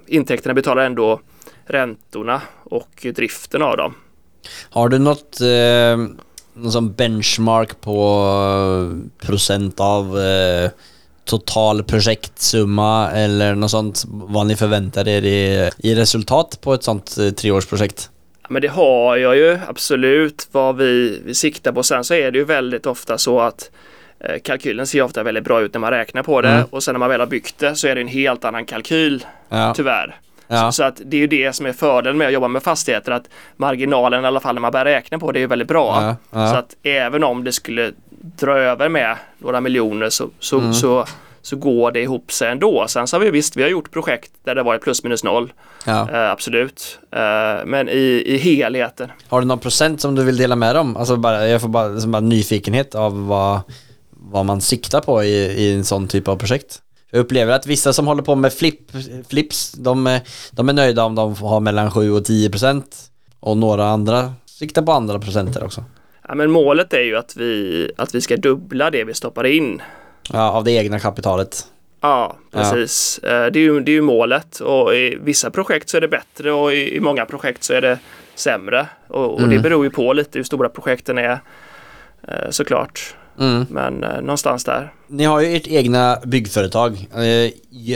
intäkterna 0.06 0.54
betalar 0.54 0.84
ändå 0.84 1.20
räntorna 1.66 2.40
och 2.64 3.06
driften 3.16 3.62
av 3.62 3.76
dem. 3.76 3.94
Har 4.70 4.88
du 4.88 4.98
något, 4.98 5.40
eh, 5.40 5.96
någon 6.54 6.72
sån 6.72 6.92
benchmark 6.92 7.80
på 7.80 8.24
eh, 9.20 9.26
procent 9.26 9.80
av 9.80 10.18
eh, 10.20 10.70
total 11.24 11.82
projektsumma 11.84 13.10
eller 13.10 13.54
något 13.54 13.70
sånt? 13.70 14.02
Vad 14.08 14.46
ni 14.46 14.56
förväntar 14.56 15.08
er 15.08 15.22
i, 15.22 15.70
i 15.78 15.94
resultat 15.94 16.58
på 16.60 16.74
ett 16.74 16.82
sånt 16.82 17.16
eh, 17.18 17.30
treårsprojekt? 17.30 18.10
Ja, 18.42 18.46
Men 18.50 18.62
det 18.62 18.68
har 18.68 19.16
jag 19.16 19.36
ju 19.36 19.58
absolut 19.68 20.48
vad 20.52 20.76
vi, 20.76 21.20
vi 21.24 21.34
siktar 21.34 21.72
på. 21.72 21.82
Sen 21.82 22.04
så 22.04 22.14
är 22.14 22.30
det 22.30 22.38
ju 22.38 22.44
väldigt 22.44 22.86
ofta 22.86 23.18
så 23.18 23.40
att 23.40 23.70
eh, 24.20 24.40
kalkylen 24.42 24.86
ser 24.86 25.02
ofta 25.02 25.22
väldigt 25.22 25.44
bra 25.44 25.60
ut 25.60 25.72
när 25.74 25.80
man 25.80 25.90
räknar 25.90 26.22
på 26.22 26.40
det 26.40 26.48
Mm. 26.48 26.64
och 26.70 26.82
sen 26.82 26.94
när 26.94 26.98
man 26.98 27.08
väl 27.10 27.20
har 27.20 27.26
byggt 27.26 27.58
det 27.58 27.76
så 27.76 27.88
är 27.88 27.94
det 27.94 28.00
en 28.00 28.08
helt 28.08 28.44
annan 28.44 28.64
kalkyl 28.66 29.26
Ja. 29.48 29.74
tyvärr. 29.76 30.16
Ja. 30.48 30.72
Så, 30.72 30.76
så 30.76 30.82
att 30.82 31.00
det 31.04 31.16
är 31.16 31.20
ju 31.20 31.26
det 31.26 31.52
som 31.52 31.66
är 31.66 31.72
fördelen 31.72 32.18
med 32.18 32.26
att 32.26 32.32
jobba 32.32 32.48
med 32.48 32.62
fastigheter 32.62 33.12
att 33.12 33.28
marginalen 33.56 34.24
i 34.24 34.26
alla 34.26 34.40
fall 34.40 34.54
när 34.54 34.62
man 34.62 34.72
börjar 34.72 34.84
räkna 34.84 35.18
på 35.18 35.32
det 35.32 35.42
är 35.42 35.46
väldigt 35.46 35.68
bra. 35.68 36.02
Ja, 36.02 36.16
ja. 36.40 36.50
Så 36.50 36.56
att 36.56 36.76
även 36.82 37.24
om 37.24 37.44
det 37.44 37.52
skulle 37.52 37.92
dra 38.40 38.58
över 38.58 38.88
med 38.88 39.16
några 39.38 39.60
miljoner 39.60 40.10
så, 40.10 40.28
så, 40.38 40.58
Mm. 40.58 40.74
så, 40.74 41.06
så 41.42 41.56
går 41.56 41.92
det 41.92 42.00
ihop 42.02 42.32
sig 42.32 42.50
ändå. 42.50 42.84
Sen 42.88 43.06
så 43.06 43.16
har 43.16 43.20
vi 43.24 43.30
visst, 43.30 43.56
vi 43.56 43.62
har 43.62 43.70
gjort 43.70 43.90
projekt 43.90 44.30
där 44.44 44.54
det 44.54 44.62
varit 44.62 44.82
plus 44.82 45.02
minus 45.04 45.24
noll. 45.24 45.52
Ja. 45.86 46.10
Eh, 46.10 46.30
absolut. 46.30 46.98
Eh, 47.12 47.64
men 47.66 47.88
i, 47.88 48.22
i 48.26 48.36
helheten. 48.36 49.12
Har 49.28 49.40
du 49.40 49.46
någon 49.46 49.58
procent 49.58 50.00
som 50.00 50.14
du 50.14 50.24
vill 50.24 50.36
dela 50.36 50.56
med 50.56 50.74
dig 50.74 50.80
om? 50.80 50.96
Alltså 50.96 51.16
bara, 51.16 51.48
jag 51.48 51.60
får 51.60 51.68
bara, 51.68 52.06
bara 52.06 52.20
nyfikenhet 52.20 52.94
av 52.94 53.26
vad, 53.26 53.60
vad 54.10 54.44
man 54.46 54.60
siktar 54.60 55.00
på 55.00 55.24
i, 55.24 55.34
i 55.36 55.74
en 55.74 55.84
sån 55.84 56.08
typ 56.08 56.28
av 56.28 56.36
projekt. 56.36 56.78
Jag 57.14 57.20
upplever 57.20 57.52
att 57.52 57.66
vissa 57.66 57.92
som 57.92 58.06
håller 58.06 58.22
på 58.22 58.34
med 58.34 58.52
flip, 58.52 58.78
flips, 59.28 59.72
de, 59.72 60.06
är- 60.06 60.20
de 60.52 60.68
är 60.68 60.72
nöjda 60.72 61.04
om 61.04 61.14
de 61.14 61.34
har 61.34 61.60
mellan 61.60 61.90
7 61.90 62.12
och 62.12 62.24
10 62.24 62.50
procent. 62.50 62.96
Och 63.40 63.56
några 63.56 63.84
andra 63.88 64.32
siktar 64.46 64.82
på 64.82 64.92
andra 64.92 65.18
procenter 65.18 65.64
också. 65.64 65.84
Ja, 66.28 66.34
men 66.34 66.50
målet 66.50 66.92
är 66.92 67.00
ju 67.02 67.16
att 67.16 67.36
vi, 67.36 67.90
att 67.96 68.14
vi 68.14 68.20
ska 68.20 68.36
dubbla 68.36 68.90
det 68.90 69.04
vi 69.04 69.14
stoppar 69.14 69.46
in. 69.46 69.82
Ja, 70.32 70.50
av 70.50 70.64
det 70.64 70.72
egna 70.72 71.00
kapitalet. 71.00 71.66
Ja, 72.00 72.36
precis. 72.52 73.18
Eh, 73.18 73.46
Det, 73.52 73.58
är 73.58 73.62
ju, 73.62 73.80
det 73.80 73.90
är 73.90 73.94
ju 73.94 74.02
målet 74.02 74.60
och 74.60 74.94
i 74.94 75.18
vissa 75.22 75.50
projekt 75.50 75.88
så 75.88 75.96
är 75.96 76.00
det 76.00 76.08
bättre 76.08 76.52
och 76.52 76.72
i, 76.72 76.96
i 76.96 77.00
många 77.00 77.24
projekt 77.26 77.64
så 77.64 77.72
är 77.74 77.80
det 77.80 77.98
sämre. 78.34 78.86
Och, 79.08 79.32
och 79.34 79.38
det 79.40 79.44
Mm. 79.46 79.62
beror 79.62 79.84
ju 79.84 79.90
på 79.90 80.12
lite 80.12 80.38
hur 80.38 80.44
stora 80.44 80.68
projekten 80.68 81.18
är 81.18 81.40
eh, 82.28 82.50
såklart. 82.50 83.16
Mm. 83.40 83.66
Men 83.70 84.04
eh, 84.04 84.20
någonstans 84.20 84.64
där. 84.64 84.92
Ni 85.06 85.24
har 85.24 85.40
ju 85.40 85.56
ert 85.56 85.66
egna 85.66 86.18
byggföretag. 86.24 87.08
Eh, 87.14 87.52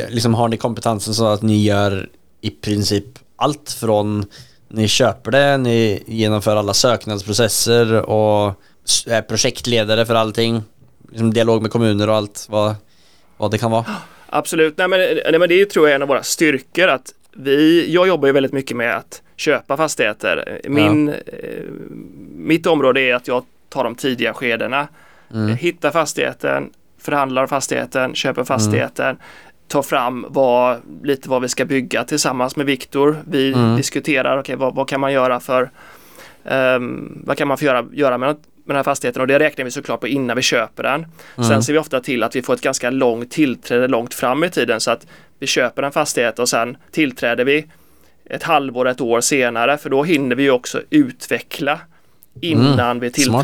liksom 0.08 0.34
har 0.34 0.48
ni 0.48 0.56
kompetensen 0.56 1.14
så 1.14 1.26
att 1.26 1.42
ni 1.42 1.64
gör 1.64 2.08
i 2.40 2.50
princip 2.50 3.04
allt 3.36 3.76
från 3.80 4.24
ni 4.68 4.88
köper 4.88 5.30
det, 5.30 5.58
ni 5.58 6.02
genomför 6.06 6.56
alla 6.56 6.74
söknadsprocesser 6.74 8.10
och 8.10 8.62
är 9.06 9.22
projektledare 9.22 10.06
för 10.06 10.14
allting. 10.14 10.62
Liksom 11.08 11.32
dialog 11.32 11.62
med 11.62 11.70
kommuner 11.70 12.08
och 12.08 12.14
allt 12.14 12.46
vad, 12.48 12.74
vad 13.36 13.50
det 13.50 13.58
kan 13.58 13.70
vara. 13.70 13.84
Absolut, 14.26 14.78
nej 14.78 14.88
men, 14.88 15.00
nej 15.00 15.38
men 15.38 15.48
det 15.48 15.60
är 15.60 15.64
tror 15.64 15.88
jag 15.88 15.94
en 15.94 16.02
av 16.02 16.08
våra 16.08 16.22
styrkor 16.22 16.88
att 16.88 17.14
vi, 17.32 17.92
jag 17.92 18.08
jobbar 18.08 18.26
ju 18.26 18.32
väldigt 18.32 18.52
mycket 18.52 18.76
med 18.76 18.96
att 18.96 19.22
köpa 19.36 19.76
fastigheter. 19.76 20.60
Min, 20.64 21.08
eh, 21.08 21.14
mitt 22.36 22.66
område 22.66 23.00
är 23.00 23.14
att 23.14 23.28
jag 23.28 23.44
tar 23.68 23.84
de 23.84 23.94
tidiga 23.94 24.34
skedena. 24.34 24.88
Mm. 25.34 25.56
Hittar 25.56 25.90
fastigheten, 25.90 26.70
förhandlar 27.00 27.46
fastigheten, 27.46 28.14
köper 28.14 28.44
fastigheten, 28.44 29.16
tar 29.68 29.82
fram 29.82 30.26
vad, 30.28 30.76
lite 31.02 31.28
vad 31.28 31.42
vi 31.42 31.48
ska 31.48 31.64
bygga 31.64 32.04
tillsammans 32.04 32.56
med 32.56 32.66
Viktor. 32.66 33.16
Vi 33.30 33.52
Mm. 33.52 33.76
diskuterar, 33.76 34.38
okej 34.40 34.56
vad, 34.56 34.74
vad 34.74 34.88
kan 34.88 35.00
man 35.00 35.12
göra 35.12 35.40
för 35.40 35.70
ehm, 36.44 37.22
vad 37.26 37.36
kan 37.38 37.48
man 37.48 37.56
göra, 37.60 37.86
göra 37.92 38.18
med, 38.18 38.28
med 38.28 38.36
den 38.64 38.76
här 38.76 38.82
fastigheten 38.82 39.20
och 39.22 39.26
det 39.28 39.38
räknar 39.38 39.64
vi 39.64 39.70
såklart 39.70 40.00
på 40.00 40.08
innan 40.08 40.36
vi 40.36 40.42
köper 40.42 40.82
den. 40.82 41.06
Mm. 41.36 41.48
Sen 41.48 41.62
ser 41.62 41.72
vi 41.72 41.78
ofta 41.78 42.00
till 42.00 42.22
att 42.22 42.36
vi 42.36 42.42
får 42.42 42.54
ett 42.54 42.60
ganska 42.60 42.90
långt 42.90 43.30
tillträde 43.30 43.88
långt 43.88 44.14
fram 44.14 44.44
i 44.44 44.50
tiden 44.50 44.80
så 44.80 44.90
att 44.90 45.06
vi 45.38 45.46
köper 45.46 45.82
en 45.82 45.92
fastighet 45.92 46.38
och 46.38 46.48
sen 46.48 46.76
tillträder 46.90 47.44
vi 47.44 47.66
ett 48.30 48.42
halvår, 48.42 48.88
ett 48.88 49.00
år 49.00 49.20
senare 49.20 49.78
för 49.78 49.90
då 49.90 50.02
hinner 50.04 50.36
vi 50.36 50.50
också 50.50 50.80
utveckla 50.90 51.80
innan 52.40 53.00
vi 53.00 53.06
Mm. 53.06 53.12
smart. 53.14 53.42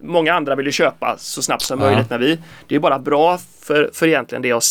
Många 0.00 0.34
andra 0.34 0.54
vill 0.54 0.66
ju 0.66 0.72
köpa 0.72 1.14
så 1.18 1.42
snabbt 1.42 1.62
som 1.62 1.80
Ja. 1.80 1.86
möjligt 1.86 2.10
men 2.10 2.20
vi, 2.20 2.38
det 2.68 2.74
är 2.74 2.78
bara 2.78 2.98
bra 2.98 3.38
för, 3.60 3.90
för 3.92 4.06
egentligen 4.06 4.42
det 4.42 4.52
att, 4.52 4.64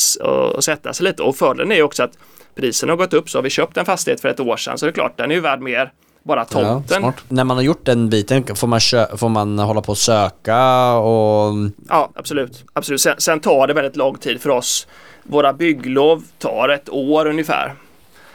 att, 0.57 0.63
sätta 0.63 0.93
sig 0.93 1.03
lite 1.03 1.23
och 1.23 1.35
fördelen 1.35 1.71
är 1.71 1.75
ju 1.75 1.83
också 1.83 2.03
att 2.03 2.17
priserna 2.55 2.91
har 2.91 2.97
gått 2.97 3.13
upp 3.13 3.29
så 3.29 3.37
har 3.37 3.43
vi 3.43 3.49
köpt 3.49 3.77
en 3.77 3.85
fastighet 3.85 4.21
för 4.21 4.29
ett 4.29 4.39
år 4.39 4.57
sedan 4.57 4.77
så 4.77 4.85
det 4.85 4.89
är 4.89 4.93
klart 4.93 5.17
den 5.17 5.31
är 5.31 5.35
ju 5.35 5.41
värd 5.41 5.61
mer 5.61 5.91
bara 6.23 6.39
Ja, 6.39 6.45
tomten. 6.45 7.01
smart. 7.01 7.15
När 7.29 7.43
man 7.43 7.57
har 7.57 7.63
gjort 7.63 7.85
den 7.85 8.09
biten, 8.09 8.55
får 8.55 8.67
man, 8.67 8.79
får 9.17 9.29
man 9.29 9.59
hålla 9.59 9.81
på 9.81 9.91
och 9.91 9.97
söka 9.97 10.91
och... 10.93 11.53
Ja, 11.89 12.09
absolut. 12.15 12.63
absolut. 12.73 13.01
Sen, 13.01 13.15
sen 13.17 13.39
tar 13.39 13.67
det 13.67 13.73
väldigt 13.73 13.95
lång 13.95 14.17
tid 14.17 14.41
för 14.41 14.49
oss. 14.49 14.87
Våra 15.23 15.53
bygglov 15.53 16.23
tar 16.39 16.69
ett 16.69 16.89
år 16.89 17.25
ungefär. 17.27 17.73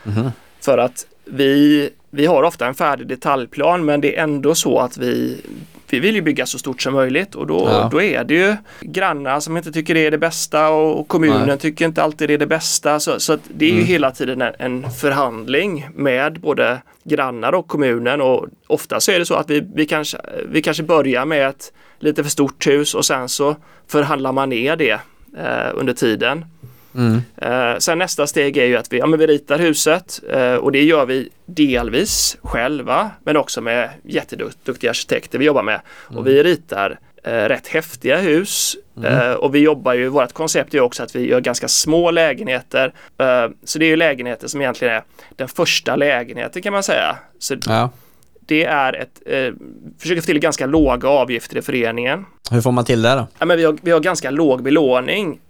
Mhm. 0.04 0.30
För 0.60 0.78
att 0.78 1.06
vi, 1.24 1.90
vi 2.10 2.26
har 2.26 2.42
ofta 2.42 2.66
en 2.66 2.74
färdig 2.74 3.06
detaljplan 3.06 3.84
men 3.84 4.00
det 4.00 4.18
är 4.18 4.22
ändå 4.22 4.54
så 4.54 4.78
att 4.78 4.98
vi, 4.98 5.40
vi 5.92 6.00
vill 6.00 6.14
ju 6.14 6.22
bygga 6.22 6.46
så 6.46 6.58
stort 6.58 6.82
som 6.82 6.94
möjligt 6.94 7.34
och 7.34 7.46
då, 7.46 7.68
Ja. 7.68 7.88
då 7.92 8.02
är 8.02 8.24
det 8.24 8.34
ju 8.34 8.56
grannar 8.80 9.40
som 9.40 9.56
inte 9.56 9.72
tycker 9.72 9.94
det 9.94 10.06
är 10.06 10.10
det 10.10 10.18
bästa 10.18 10.68
och 10.70 11.08
kommunen 11.08 11.46
Nej. 11.48 11.58
tycker 11.58 11.84
inte 11.84 12.02
alltid 12.02 12.28
det 12.28 12.34
är 12.34 12.38
det 12.38 12.46
bästa. 12.46 13.00
Så, 13.00 13.20
så 13.20 13.38
det 13.48 13.64
är 13.64 13.68
ju 13.70 13.74
Mm. 13.74 13.86
hela 13.86 14.10
tiden 14.10 14.42
en, 14.42 14.54
en 14.58 14.90
förhandling 14.90 15.88
med 15.94 16.40
både 16.40 16.82
grannar 17.04 17.52
och 17.54 17.68
kommunen 17.68 18.20
och 18.20 18.46
ofta 18.66 19.00
så 19.00 19.12
är 19.12 19.18
det 19.18 19.26
så 19.26 19.34
att 19.34 19.50
vi, 19.50 19.62
vi, 19.74 19.86
kanske, 19.86 20.18
vi 20.48 20.62
kanske 20.62 20.82
börjar 20.82 21.24
med 21.24 21.48
ett 21.48 21.72
lite 21.98 22.22
för 22.22 22.30
stort 22.30 22.66
hus 22.66 22.94
och 22.94 23.04
sen 23.06 23.28
så 23.28 23.56
förhandlar 23.88 24.32
man 24.32 24.48
ner 24.48 24.76
det 24.76 25.00
eh, 25.38 25.70
under 25.74 25.92
tiden. 25.92 26.44
Mm. 26.94 27.20
Eh, 27.36 27.78
sen 27.78 27.98
nästa 27.98 28.26
steg 28.26 28.56
är 28.56 28.64
ju 28.64 28.76
att 28.76 28.92
vi, 28.92 28.98
ja, 28.98 29.06
men 29.06 29.18
vi 29.18 29.26
ritar 29.26 29.58
huset 29.58 30.20
eh, 30.30 30.54
och 30.54 30.72
det 30.72 30.82
gör 30.84 31.06
vi 31.06 31.28
delvis 31.46 32.36
själva 32.42 33.10
men 33.24 33.36
också 33.36 33.60
med 33.60 33.88
jätteduktiga 34.04 34.90
arkitekter 34.90 35.38
vi 35.38 35.44
jobbar 35.44 35.62
med. 35.62 35.80
Och 36.16 36.26
vi 36.26 36.42
ritar 36.42 36.98
eh, 37.24 37.30
rätt 37.32 37.68
häftiga 37.68 38.16
hus 38.18 38.76
eh, 39.04 39.32
och 39.32 39.54
vi 39.54 39.58
jobbar 39.58 39.94
ju, 39.94 40.08
vårt 40.08 40.32
koncept 40.32 40.74
är 40.74 40.80
också 40.80 41.02
att 41.02 41.16
vi 41.16 41.28
gör 41.28 41.40
ganska 41.40 41.68
små 41.68 42.10
lägenheter. 42.10 42.92
Så 43.64 43.78
det 43.78 43.84
är 43.84 43.88
ju 43.88 43.96
lägenheter 43.96 44.48
som 44.48 44.60
egentligen 44.60 44.94
är 44.94 45.02
den 45.36 45.48
första 45.48 45.96
lägenheten 45.96 46.62
kan 46.62 46.72
man 46.72 46.82
säga. 46.82 47.16
Så 47.38 47.56
Ja. 47.66 47.90
det 48.40 48.64
är 48.64 48.92
ett, 48.92 49.22
eh, 49.26 49.52
försöker 49.98 50.20
få 50.20 50.26
till 50.26 50.38
ganska 50.38 50.66
låga 50.66 51.08
avgifter 51.08 51.56
i 51.56 51.62
föreningen. 51.62 52.24
Hur 52.50 52.60
får 52.60 52.72
man 52.72 52.84
till 52.84 53.02
det 53.02 53.14
då? 53.14 53.26
Ja, 53.38 53.46
men 53.46 53.56
vi, 53.56 53.64
har, 53.64 53.76
vi 53.82 53.90
har 53.90 54.00
ganska 54.00 54.30
låg 54.30 54.62
belåning 54.62 55.40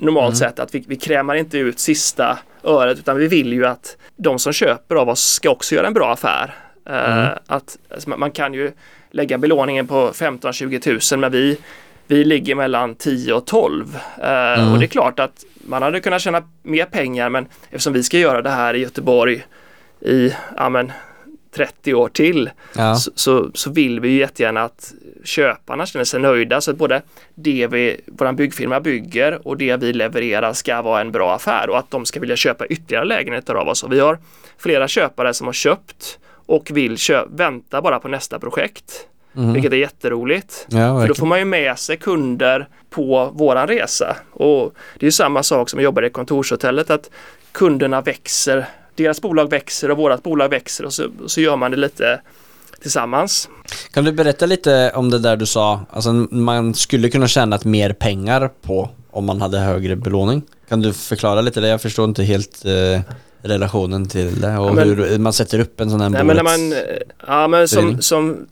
normalt 0.00 0.36
sett. 0.36 0.58
Att 0.58 0.74
vi, 0.74 0.84
vi 0.88 0.96
krämar 0.96 1.34
inte 1.34 1.58
ut 1.58 1.78
sista 1.78 2.38
öret 2.64 2.98
utan 2.98 3.16
vi 3.16 3.28
vill 3.28 3.52
ju 3.52 3.66
att 3.66 3.96
de 4.16 4.38
som 4.38 4.52
köper 4.52 4.94
av 4.96 5.08
oss 5.08 5.20
ska 5.32 5.50
också 5.50 5.74
göra 5.74 5.86
en 5.86 5.94
bra 5.94 6.12
affär. 6.12 6.54
Eh, 6.90 7.28
att, 7.46 7.78
alltså, 7.94 8.10
man, 8.10 8.30
kan 8.30 8.54
ju 8.54 8.72
lägga 9.10 9.38
belåningen 9.38 9.86
på 9.86 10.10
15-20 10.10 10.80
tusen 10.80 11.20
men 11.20 11.32
vi, 11.32 11.58
vi 12.06 12.24
ligger 12.24 12.54
mellan 12.54 12.94
10 12.94 13.32
och 13.32 13.46
12. 13.46 13.98
Eh, 14.22 14.72
Och 14.72 14.78
det 14.78 14.84
är 14.84 14.86
klart 14.86 15.18
att 15.18 15.44
man 15.54 15.82
hade 15.82 16.00
kunnat 16.00 16.22
tjäna 16.22 16.42
mer 16.62 16.84
pengar 16.84 17.28
men 17.28 17.46
eftersom 17.70 17.92
vi 17.92 18.02
ska 18.02 18.18
göra 18.18 18.42
det 18.42 18.50
här 18.50 18.74
i 18.74 18.78
Göteborg 18.78 19.46
i 20.00 20.34
ja, 20.56 20.68
men, 20.68 20.92
30 21.54 21.94
år 21.94 22.08
till 22.08 22.50
Ja. 22.76 22.94
så, 22.94 23.10
så, 23.14 23.50
så 23.54 23.70
vill 23.70 24.00
vi 24.00 24.08
ju 24.08 24.18
jättegärna 24.18 24.62
att 24.62 24.92
köparna 25.24 25.86
känner 25.86 26.04
sig 26.04 26.20
nöjda 26.20 26.60
så 26.60 26.70
att 26.70 26.76
både 26.76 27.02
det 27.34 27.66
vi, 27.66 28.00
våran 28.06 28.36
byggfirma 28.36 28.80
bygger 28.80 29.46
och 29.48 29.56
det 29.56 29.76
vi 29.76 29.92
levererar 29.92 30.52
ska 30.52 30.82
vara 30.82 31.00
en 31.00 31.12
bra 31.12 31.34
affär 31.34 31.70
och 31.70 31.78
att 31.78 31.90
de 31.90 32.06
ska 32.06 32.20
vilja 32.20 32.36
köpa 32.36 32.66
ytterligare 32.66 33.04
lägenheter 33.04 33.54
av 33.54 33.68
oss. 33.68 33.82
Och 33.82 33.92
vi 33.92 34.00
har 34.00 34.18
flera 34.58 34.88
köpare 34.88 35.34
som 35.34 35.46
har 35.46 35.52
köpt 35.54 36.18
och 36.46 36.70
vill 36.70 36.96
kö- 36.98 37.26
vänta 37.30 37.82
bara 37.82 37.98
på 37.98 38.08
nästa 38.08 38.38
projekt. 38.38 39.06
Mhm. 39.32 39.52
Vilket 39.52 39.72
är 39.72 39.76
jätteroligt. 39.76 40.66
Ja, 40.70 41.00
För 41.00 41.08
då 41.08 41.14
får 41.14 41.26
man 41.26 41.38
ju 41.38 41.44
med 41.44 41.78
sig 41.78 41.96
kunder 41.96 42.68
på 42.90 43.30
våran 43.34 43.66
resa. 43.68 44.16
Och 44.32 44.74
det 44.98 45.06
är 45.06 45.10
samma 45.10 45.42
sak 45.42 45.68
som 45.70 45.78
jag 45.80 45.84
jobbar 45.84 46.02
i 46.02 46.10
kontorshotellet 46.10 46.90
att 46.90 47.10
kunderna 47.52 48.00
växer. 48.00 48.66
Deras 48.94 49.20
bolag 49.20 49.50
växer 49.50 49.90
och 49.90 49.96
vårat 49.96 50.22
bolag 50.22 50.48
växer 50.48 50.84
och 50.84 50.92
så, 50.92 51.06
så 51.26 51.40
gör 51.40 51.56
man 51.56 51.70
det 51.70 51.76
lite 51.76 52.20
tillsammans. 52.82 53.48
Kan 53.92 54.04
du 54.04 54.12
berätta 54.12 54.46
lite 54.46 54.92
om 54.94 55.10
det 55.10 55.18
där 55.18 55.36
du 55.36 55.46
sa, 55.46 55.80
alltså 55.90 56.12
man 56.30 56.74
skulle 56.74 57.10
kunna 57.10 57.28
tjäna 57.28 57.58
mer 57.64 57.92
pengar 57.92 58.50
på 58.62 58.88
om 59.10 59.24
man 59.24 59.40
hade 59.40 59.58
högre 59.58 59.96
belåning. 59.96 60.42
Kan 60.68 60.80
du 60.80 60.92
förklara 60.92 61.40
lite 61.40 61.60
det? 61.60 61.68
Jag 61.68 61.82
förstår 61.82 62.04
inte 62.04 62.22
helt 62.22 62.64
eh, 62.64 63.00
relationen 63.42 64.08
till 64.08 64.40
det 64.40 64.56
och 64.58 64.66
Ja, 64.68 64.72
men- 64.72 64.88
hur 64.88 65.18
man 65.18 65.32
sätter 65.32 65.58
upp 65.60 65.80
en 65.80 65.90
sån 65.90 66.00
här 66.00 66.08
Nej, 66.08 66.24
men 66.24 66.36
när 66.36 66.42
man, 66.42 66.74
ja, 67.26 67.48
men 67.48 67.68
som, 67.68 68.02
som, 68.02 68.46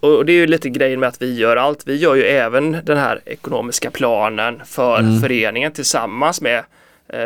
och 0.00 0.26
det 0.26 0.32
är 0.32 0.36
ju 0.36 0.46
lite 0.46 0.68
grejen 0.70 1.00
med 1.00 1.08
att 1.08 1.22
vi 1.22 1.34
gör 1.38 1.56
allt. 1.56 1.80
Vi 1.86 1.96
gör 1.96 2.14
ju 2.14 2.22
även 2.24 2.76
den 2.84 2.98
här 2.98 3.20
ekonomiska 3.26 3.90
planen 3.90 4.60
för 4.66 4.98
Mm. 5.00 5.20
föreningen 5.20 5.72
tillsammans 5.72 6.40
med 6.40 6.58
eh, 6.58 6.64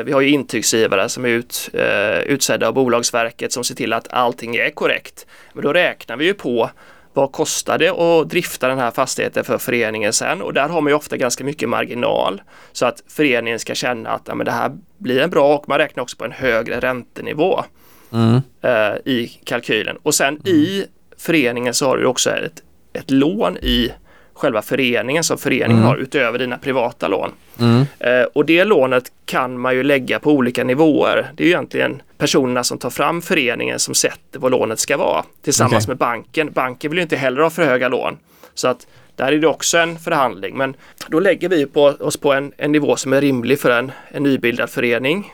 vi 0.04 0.12
har 0.12 0.20
ju 0.20 0.28
intygsgivare 0.28 1.08
som 1.08 1.24
är 1.24 1.28
ut, 1.28 1.70
eh, 1.72 2.18
utsedda 2.18 2.68
av 2.68 2.74
Bolagsverket 2.74 3.52
som 3.52 3.64
ser 3.64 3.74
till 3.74 3.92
att 3.92 4.12
allting 4.12 4.56
är 4.56 4.70
korrekt. 4.70 5.26
Men 5.52 5.64
då 5.64 5.72
räknar 5.72 6.16
vi 6.16 6.24
ju 6.24 6.34
på 6.34 6.70
vad 7.12 7.32
kostar 7.32 7.78
det 7.78 7.88
att 7.88 8.30
drifta 8.30 8.68
den 8.68 8.78
här 8.78 8.90
fastigheten 8.90 9.44
för 9.44 9.58
föreningen 9.58 10.12
sen 10.12 10.42
och 10.42 10.52
där 10.52 10.68
har 10.68 10.80
man 10.80 10.90
ju 10.90 10.96
ofta 10.96 11.16
ganska 11.16 11.44
mycket 11.44 11.68
marginal 11.68 12.42
så 12.72 12.86
att 12.86 13.02
föreningen 13.08 13.58
ska 13.58 13.74
känna 13.74 14.10
att 14.10 14.22
ja, 14.24 14.34
men 14.34 14.44
det 14.46 14.52
här 14.52 14.72
blir 14.98 15.20
en 15.20 15.30
bra 15.30 15.56
och 15.56 15.68
man 15.68 15.78
räknar 15.78 16.02
också 16.02 16.16
på 16.16 16.24
en 16.24 16.32
högre 16.32 16.80
räntenivå 16.80 17.64
Mm. 18.12 18.40
eh, 18.62 19.12
i 19.12 19.40
kalkylen. 19.44 19.96
Och 20.02 20.14
sen 20.14 20.46
i 20.46 20.84
föreningen 21.16 21.74
så 21.74 21.86
har 21.86 21.96
du 21.96 22.06
också 22.06 22.30
ett, 22.30 22.62
ett 22.92 23.10
lån 23.10 23.56
i 23.56 23.92
själva 24.36 24.62
föreningen 24.62 25.24
som 25.24 25.38
föreningen 25.38 25.82
har 25.82 25.96
utöver 25.96 26.38
dina 26.38 26.58
privata 26.58 27.08
lån. 27.08 27.32
Mm. 27.60 27.86
Eh, 27.98 28.22
och 28.32 28.46
det 28.46 28.64
lånet 28.64 29.12
kan 29.24 29.58
man 29.58 29.74
ju 29.74 29.82
lägga 29.82 30.18
på 30.18 30.32
olika 30.32 30.64
nivåer. 30.64 31.26
Det 31.34 31.42
är 31.42 31.46
ju 31.46 31.52
egentligen 31.52 32.02
personerna 32.18 32.64
som 32.64 32.78
tar 32.78 32.90
fram 32.90 33.22
föreningen 33.22 33.78
som 33.78 33.94
sätter 33.94 34.38
vad 34.38 34.50
lånet 34.50 34.78
ska 34.78 34.96
vara 34.96 35.24
tillsammans 35.42 35.84
Okej. 35.84 35.88
med 35.88 35.96
banken. 35.96 36.52
Banken 36.52 36.90
vill 36.90 36.98
ju 36.98 37.02
inte 37.02 37.16
heller 37.16 37.42
ha 37.42 37.50
för 37.50 37.64
höga 37.64 37.88
lån. 37.88 38.16
Så 38.54 38.68
att 38.68 38.86
där 39.16 39.32
är 39.32 39.38
det 39.38 39.46
också 39.46 39.78
en 39.78 39.98
förhandling. 39.98 40.56
Men 40.56 40.74
då 41.08 41.20
lägger 41.20 41.48
vi 41.48 41.66
på 41.66 41.82
oss 41.82 42.16
på 42.16 42.32
en, 42.32 42.52
en 42.56 42.72
nivå 42.72 42.96
som 42.96 43.12
är 43.12 43.20
rimlig 43.20 43.60
för 43.60 43.70
en, 43.70 43.92
en 44.08 44.22
nybildad 44.22 44.70
förening. 44.70 45.32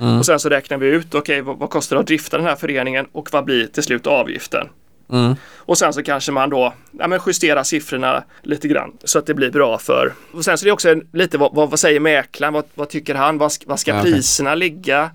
Mm. 0.00 0.18
Och 0.18 0.26
sen 0.26 0.40
så 0.40 0.48
räknar 0.48 0.78
vi 0.78 0.86
ut, 0.86 1.14
okej 1.14 1.40
vad, 1.40 1.58
vad 1.58 1.70
kostar 1.70 1.96
det 1.96 2.00
att 2.00 2.06
drifta 2.06 2.36
den 2.36 2.46
här 2.46 2.56
föreningen 2.56 3.06
och 3.12 3.28
vad 3.32 3.44
blir 3.44 3.66
till 3.66 3.82
slut 3.82 4.06
avgiften? 4.06 4.68
Mm. 5.12 5.34
Och 5.56 5.78
sen 5.78 5.92
så 5.92 6.02
kanske 6.02 6.32
man 6.32 6.50
då 6.50 6.72
ja, 6.98 7.06
men 7.08 7.20
justerar 7.26 7.62
siffrorna 7.62 8.24
lite 8.42 8.68
grann 8.68 8.92
så 9.04 9.18
att 9.18 9.26
det 9.26 9.34
blir 9.34 9.50
bra 9.50 9.78
för. 9.78 10.12
Och 10.32 10.44
sen 10.44 10.58
så 10.58 10.64
är 10.64 10.66
det 10.66 10.72
också 10.72 10.94
lite 11.12 11.38
vad, 11.38 11.54
vad, 11.54 11.70
vad 11.70 11.80
säger 11.80 12.00
mäklaren? 12.00 12.54
Vad, 12.54 12.64
vad 12.74 12.88
tycker 12.88 13.14
han? 13.14 13.38
Vad, 13.38 13.52
ska- 13.52 13.64
vad 13.68 13.80
ska 13.80 13.94
Ja, 13.96 14.02
priserna 14.02 14.54
ligga? 14.54 15.10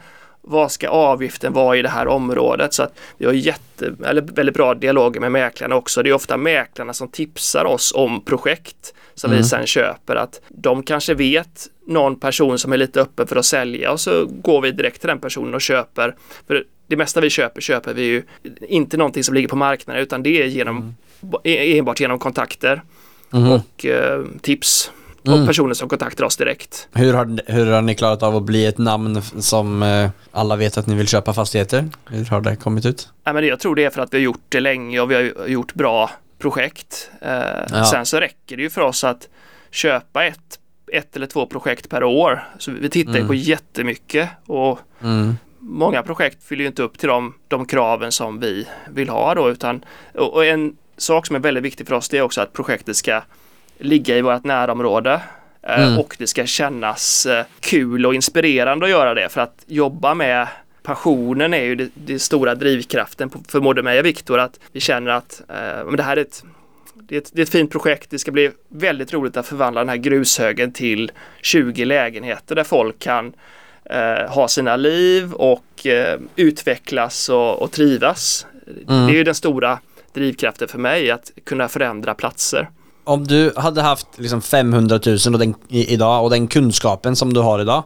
Vad 0.48 0.72
ska 0.72 0.90
avgiften 0.90 1.54
vara 1.54 1.78
i 1.78 1.82
det 1.82 1.90
här 1.90 2.08
området? 2.08 2.74
Så 2.74 2.84
att 2.84 3.00
vi 3.18 3.26
har 3.26 3.34
jätte, 3.34 3.94
eller 4.06 4.22
väldigt 4.22 4.56
bra 4.56 4.74
dialoger 4.74 5.20
med 5.20 5.32
mäklarna 5.32 5.76
också. 5.76 6.04
Det 6.04 6.10
är 6.10 6.14
ofta 6.14 6.38
mäklarna 6.38 6.94
som 6.94 7.08
tipsar 7.08 7.66
oss 7.66 7.94
om 7.96 8.22
projekt 8.26 8.94
som 9.16 9.32
Mm. 9.32 9.42
vi 9.44 9.48
sen 9.50 9.66
köper. 9.66 10.16
Att 10.16 10.42
de 10.50 10.84
kanske 10.84 11.14
vet 11.14 11.68
någon 11.88 12.20
person 12.20 12.60
som 12.60 12.74
är 12.74 12.78
lite 12.78 13.02
öppen 13.02 13.28
för 13.28 13.36
att 13.36 13.46
sälja 13.46 13.92
och 13.92 14.00
så 14.00 14.26
går 14.26 14.62
vi 14.62 14.72
direkt 14.72 15.00
till 15.02 15.08
den 15.08 15.20
personen 15.20 15.54
och 15.54 15.62
köper. 15.62 16.16
För 16.48 16.64
det 16.88 16.96
mesta 16.96 17.22
vi 17.22 17.30
köper 17.30 17.62
köper 17.62 17.94
vi 17.94 18.04
ju 18.04 18.24
inte 18.68 18.98
någonting 18.98 19.24
som 19.24 19.36
ligger 19.36 19.48
på 19.48 19.56
marknaden 19.56 20.02
utan 20.04 20.24
det 20.24 20.42
är 20.44 20.46
genom, 20.46 20.96
e- 21.44 21.78
enbart 21.78 22.00
genom 22.00 22.20
kontakter 22.20 22.82
Mhm. 23.30 23.52
och 23.52 23.86
eh, 23.86 24.24
tips 24.42 24.92
Mm. 25.28 25.42
och 25.42 25.48
personer 25.48 25.74
som 25.74 25.90
kontaktar 25.90 26.26
oss 26.26 26.38
direkt. 26.38 26.88
Hur, 26.94 27.14
har, 27.14 27.52
hur 27.52 27.66
har 27.66 27.82
ni 27.82 27.96
klarat 27.96 28.24
av 28.24 28.36
att 28.36 28.44
bli 28.44 28.66
ett 28.66 28.78
namn 28.78 29.22
som 29.22 29.84
eh, 29.84 30.10
alla 30.32 30.56
vet 30.56 30.78
att 30.78 30.88
ni 30.88 30.96
vill 30.96 31.08
köpa 31.08 31.34
fastigheter? 31.34 31.86
Hur 32.10 32.26
har 32.26 32.42
det 32.42 32.56
kommit 32.56 32.86
ut? 32.86 33.10
Nej, 33.26 33.34
men 33.36 33.48
jag 33.48 33.60
tror 33.60 33.76
det 33.76 33.84
är 33.84 33.90
för 33.90 34.02
att 34.02 34.14
vi 34.14 34.18
har 34.18 34.24
gjort 34.24 34.42
det 34.50 34.60
länge 34.60 35.00
och 35.00 35.12
vi 35.12 35.16
har 35.16 35.48
gjort 35.48 35.74
bra 35.74 36.10
projekt. 36.40 37.10
Eh, 37.22 37.30
Ja. 37.72 37.86
Sen 37.92 38.06
så 38.06 38.20
räcker 38.20 38.58
det 38.58 38.64
ju 38.64 38.70
för 38.70 38.82
oss 38.82 39.04
att 39.04 39.28
köpa 39.72 40.26
ett, 40.26 40.60
ett 40.94 41.16
eller 41.16 41.28
två 41.28 41.46
projekt 41.46 41.90
per 41.90 42.04
år. 42.04 42.48
Så 42.60 42.72
vi 42.72 42.90
tittar 42.90 43.16
Mm. 43.16 43.28
på 43.28 43.34
jättemycket 43.34 44.30
och 44.46 44.80
Mm. 45.04 45.38
Många 45.66 46.04
projekt 46.04 46.44
fyller 46.44 46.62
ju 46.62 46.68
inte 46.68 46.84
upp 46.84 46.98
till 46.98 47.10
de, 47.10 47.34
de 47.48 47.66
kraven 47.66 48.12
som 48.12 48.40
vi 48.40 48.68
vill 48.90 49.10
ha 49.10 49.36
då 49.36 49.50
utan 49.50 49.86
och, 50.14 50.46
en 50.46 50.76
sak 50.98 51.28
som 51.28 51.36
är 51.36 51.40
väldigt 51.40 51.64
viktig 51.64 51.88
för 51.88 51.96
oss 51.96 52.10
det 52.10 52.18
är 52.18 52.22
också 52.22 52.42
att 52.42 52.54
projektet 52.54 52.96
ska 52.96 53.22
ligga 53.78 54.18
i 54.18 54.22
vårt 54.22 54.44
närområde 54.44 55.22
eh, 55.62 55.88
Mm. 55.88 56.00
och 56.00 56.16
det 56.20 56.28
ska 56.28 56.46
kännas 56.46 57.26
eh, 57.26 57.46
kul 57.60 58.06
och 58.06 58.16
inspirerande 58.16 58.86
att 58.86 58.90
göra 58.90 59.14
det 59.14 59.30
för 59.30 59.42
att 59.42 59.64
jobba 59.68 60.14
med 60.14 60.48
passionen 60.84 61.54
är 61.54 61.64
ju 61.64 61.76
det, 61.76 61.90
det 61.94 62.20
stora 62.20 62.56
drivkraften 62.56 63.30
för 63.48 63.60
både 63.60 63.84
mig 63.84 64.00
och 64.00 64.06
Viktor 64.06 64.40
att 64.40 64.60
vi 64.72 64.80
känner 64.80 65.12
att 65.12 65.42
eh, 65.50 65.92
det 65.92 66.04
här 66.04 66.18
är 66.18 66.22
ett 66.22 66.44
det 66.94 67.16
är, 67.16 67.20
ett, 67.20 67.32
det 67.34 67.42
är 67.42 67.44
ett 67.44 67.50
fint 67.50 67.72
projekt. 67.72 68.10
Det 68.10 68.20
ska 68.20 68.32
bli 68.32 68.52
väldigt 68.68 69.14
roligt 69.14 69.38
att 69.38 69.48
förvandla 69.48 69.82
den 69.82 69.90
här 69.90 69.96
grushögen 69.96 70.72
till 70.72 71.12
20 71.42 71.86
lägenheter 71.86 72.56
där 72.56 72.64
folk 72.64 73.00
kan 73.00 73.34
eh, 73.90 74.32
ha 74.34 74.48
sina 74.48 74.76
liv 74.76 75.34
och 75.34 75.86
eh, 75.86 76.20
utvecklas 76.36 77.30
och, 77.30 77.62
och 77.62 77.72
trivas. 77.72 78.46
Mm. 78.88 79.08
Det 79.08 79.14
är 79.14 79.16
ju 79.18 79.24
den 79.24 79.36
stora 79.36 79.80
drivkraften 80.14 80.68
för 80.68 80.78
mig 80.78 81.12
att 81.12 81.32
kunna 81.46 81.68
förändra 81.68 82.14
platser. 82.14 82.70
om 83.04 83.28
du 83.28 83.54
hade 83.56 83.82
haft 83.82 84.08
liksom 84.16 84.42
500 84.42 85.00
000 85.06 85.18
och 85.34 85.40
den, 85.40 85.56
i, 85.70 85.94
idag 85.94 86.24
och 86.24 86.30
den 86.30 86.48
kunskapen 86.48 87.16
som 87.16 87.34
du 87.34 87.40
har 87.40 87.60
idag 87.60 87.84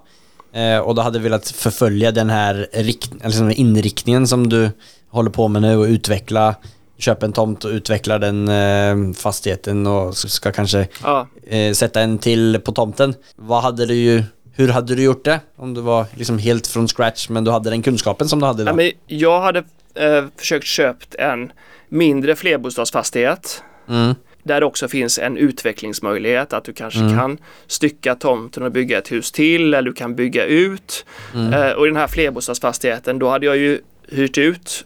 eh, 0.54 0.78
och 0.78 0.96
du 0.96 1.02
hade 1.02 1.20
velat 1.20 1.48
förfölja 1.50 2.12
den 2.12 2.30
här 2.30 2.68
rikt, 2.74 3.12
liksom 3.24 3.52
inriktningen 3.52 4.28
som 4.28 4.50
du 4.50 4.70
håller 5.10 5.30
på 5.32 5.48
med 5.48 5.62
nu 5.62 5.78
och 5.78 5.84
utveckla 5.86 6.56
köpa 6.98 7.26
en 7.26 7.34
tomt 7.34 7.66
och 7.66 7.72
utveckla 7.72 8.20
den 8.20 8.48
eh, 8.48 9.14
fastigheten 9.14 9.88
och 9.88 10.18
ska 10.18 10.52
kanske 10.52 10.88
Ja. 11.04 11.28
eh, 11.48 11.74
sätta 11.74 12.02
en 12.02 12.18
till 12.18 12.60
på 12.66 12.72
tomten. 12.72 13.16
Vad 13.36 13.64
hade 13.64 13.86
du 13.86 13.94
ju, 13.94 14.24
hur 14.60 14.68
hade 14.68 14.96
du 14.96 15.04
gjort 15.04 15.26
det? 15.26 15.40
Om 15.56 15.74
du 15.74 15.82
var 15.82 16.06
liksom 16.16 16.38
helt 16.38 16.68
från 16.68 16.88
scratch 16.88 17.30
men 17.30 17.44
du 17.44 17.52
hade 17.52 17.70
den 17.70 17.82
kunskapen 17.82 18.28
som 18.30 18.40
du 18.40 18.46
hade 18.46 18.60
Ja, 18.60 18.64
idag? 18.64 18.76
men 18.76 18.92
jag 19.08 19.42
hade 19.42 19.60
eh, 19.96 20.26
försökt 20.38 20.66
köpt 20.66 21.16
en 21.16 21.52
mindre 21.90 22.36
flerbostadsfastighet 22.36 23.64
Mm. 23.90 24.16
där 24.44 24.60
det 24.60 24.66
också 24.66 24.88
finns 24.88 25.20
en 25.20 25.38
utvecklingsmöjlighet 25.38 26.54
att 26.54 26.64
du 26.64 26.74
kanske 26.74 27.00
Mm. 27.00 27.18
kan 27.18 27.38
stycka 27.68 28.16
tomten 28.16 28.64
och 28.64 28.72
bygga 28.72 28.98
ett 28.98 29.12
hus 29.12 29.32
till 29.32 29.74
eller 29.74 29.90
du 29.90 29.94
kan 29.94 30.16
bygga 30.16 30.46
ut. 30.46 31.06
Mm. 31.34 31.54
Eh, 31.54 31.72
och 31.72 31.86
i 31.86 31.90
den 31.90 31.98
här 31.98 32.08
flerbostadsfastigheten 32.08 33.20
då 33.20 33.30
hade 33.30 33.46
jag 33.46 33.58
ju 33.58 33.82
hyrt 34.12 34.38
ut 34.38 34.86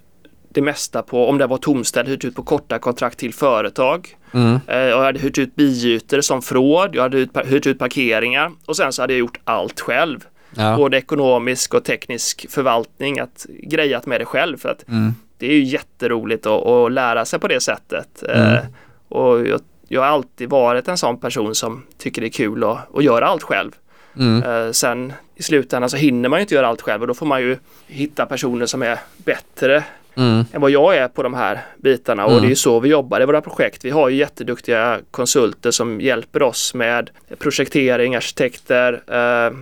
det 0.54 0.62
mesta 0.62 1.02
på, 1.02 1.30
om 1.30 1.38
det 1.38 1.48
var 1.48 1.58
tomställd, 1.58 2.10
hyrt 2.10 2.26
ut 2.26 2.36
på 2.36 2.44
korta 2.44 2.80
kontrakt 2.80 3.20
till 3.20 3.34
företag. 3.34 4.18
Mm. 4.34 4.60
Eh, 4.68 4.78
jag 4.78 5.04
hade 5.04 5.20
hyrt 5.20 5.38
ut 5.38 5.56
biytor 5.56 6.22
som 6.22 6.42
förråd, 6.42 6.96
jag 6.96 7.02
hade 7.02 7.28
hyrt 7.46 7.68
ut 7.68 7.80
parkeringar 7.80 8.52
och 8.66 8.78
sen 8.78 8.94
så 8.94 9.02
hade 9.02 9.14
jag 9.14 9.20
gjort 9.20 9.40
allt 9.44 9.80
själv. 9.80 10.26
Ja. 10.56 10.76
Både 10.78 10.98
ekonomisk 10.98 11.74
och 11.74 11.84
teknisk 11.84 12.46
förvaltning, 12.50 13.20
att 13.20 13.46
grejat 13.50 14.06
med 14.06 14.22
det 14.22 14.26
själv. 14.26 14.58
För 14.58 14.70
att 14.70 14.88
Mm. 14.90 15.14
det 15.38 15.46
är 15.48 15.52
ju 15.54 15.64
jätteroligt 15.64 16.46
att, 16.46 16.66
att 16.68 16.92
lära 16.92 17.26
sig 17.26 17.40
på 17.40 17.48
det 17.48 17.60
sättet. 17.60 18.24
Eh, 18.30 18.52
Mm. 18.54 18.66
och 19.10 19.48
jag, 19.48 19.62
jag 19.88 20.02
har 20.02 20.08
alltid 20.08 20.50
varit 20.50 20.88
en 20.88 20.98
sån 20.98 21.18
person 21.18 21.56
som 21.56 21.84
tycker 21.98 22.22
det 22.22 22.28
är 22.28 22.32
kul 22.32 22.64
att, 22.64 22.96
att 22.98 23.04
göra 23.04 23.28
allt 23.28 23.44
själv. 23.44 23.72
Mm. 24.18 24.44
Eh, 24.44 24.72
sen 24.72 25.14
i 25.36 25.44
slutändan 25.44 25.90
så 25.90 25.98
hinner 25.98 26.30
man 26.30 26.40
ju 26.40 26.42
inte 26.42 26.56
göra 26.56 26.68
allt 26.68 26.82
själv 26.82 27.02
och 27.02 27.08
då 27.08 27.14
får 27.14 27.26
man 27.26 27.42
ju 27.42 27.58
hitta 27.88 28.26
personer 28.26 28.66
som 28.66 28.82
är 28.84 29.00
bättre 29.18 29.84
Mm. 30.16 30.46
än 30.54 30.62
vad 30.62 30.72
jag 30.72 30.96
är 30.98 31.08
på 31.08 31.24
de 31.24 31.34
här 31.34 31.66
bitarna 31.78 32.26
och 32.26 32.32
Mm. 32.32 32.42
det 32.42 32.48
är 32.48 32.50
ju 32.50 32.56
så 32.56 32.80
vi 32.80 32.90
jobbar 32.90 33.22
i 33.22 33.26
våra 33.26 33.42
projekt. 33.42 33.86
Vi 33.86 33.90
har 33.90 34.10
ju 34.10 34.18
jätteduktiga 34.18 35.00
konsulter 35.12 35.72
som 35.72 36.02
hjälper 36.02 36.42
oss 36.44 36.74
med 36.74 37.10
projektering, 37.40 38.16
arkitekter, 38.16 39.02
eh, 39.08 39.54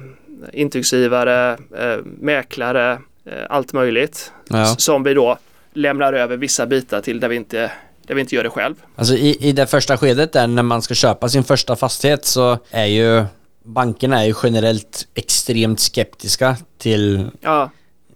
intygsgivare, 0.54 1.52
eh, 1.78 1.98
mäklare, 2.20 2.92
eh, 3.26 3.34
allt 3.50 3.74
möjligt. 3.74 4.32
Ja. 4.50 4.66
Som 4.66 5.04
vi 5.04 5.14
då 5.14 5.38
lämnar 5.74 6.14
över 6.14 6.38
vissa 6.38 6.66
bitar 6.66 7.02
till 7.02 7.20
där 7.20 7.28
vi 7.28 7.36
inte, 7.36 7.72
där 8.08 8.16
vi 8.16 8.22
inte 8.22 8.36
gör 8.36 8.44
det 8.44 8.50
själv. 8.50 8.76
Alltså 8.96 9.14
i, 9.14 9.38
i 9.40 9.52
det 9.52 9.68
första 9.68 9.98
skedet 9.98 10.34
där 10.34 10.48
när 10.48 10.64
man 10.64 10.82
ska 10.82 10.94
köpa 10.94 11.30
sin 11.30 11.44
första 11.44 11.76
fastighet 11.76 12.26
så 12.26 12.58
är 12.72 12.86
ju 12.86 13.24
bankerna 13.64 14.22
är 14.22 14.26
ju 14.28 14.34
generellt 14.44 15.08
extremt 15.14 15.80
skeptiska 15.80 16.56
till 16.78 17.30
Ja, 17.42 17.70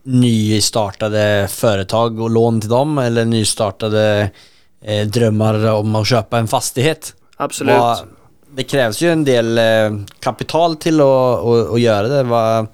nystartade 0.06 1.47
företag 1.51 2.20
och 2.20 2.30
lån 2.30 2.62
till 2.62 2.70
dem 2.70 2.97
eller 2.97 3.26
nystartade 3.26 4.30
eh, 4.86 5.08
drömmar 5.08 5.72
om 5.72 5.95
att 5.95 6.08
köpa 6.08 6.38
en 6.38 6.47
fastighet. 6.47 7.14
absolut. 7.38 7.74
Vad- 7.78 7.99
det 8.56 8.64
krävs 8.64 9.01
ju 9.01 9.12
en 9.12 9.24
del 9.24 9.58
eh, 9.58 9.64
kapital 10.20 10.76
till 10.76 11.01
att, 11.01 11.08
att, 11.08 11.72
att 11.74 11.82
göra 11.82 12.08
det. 12.08 12.24
Vad, 12.24 12.68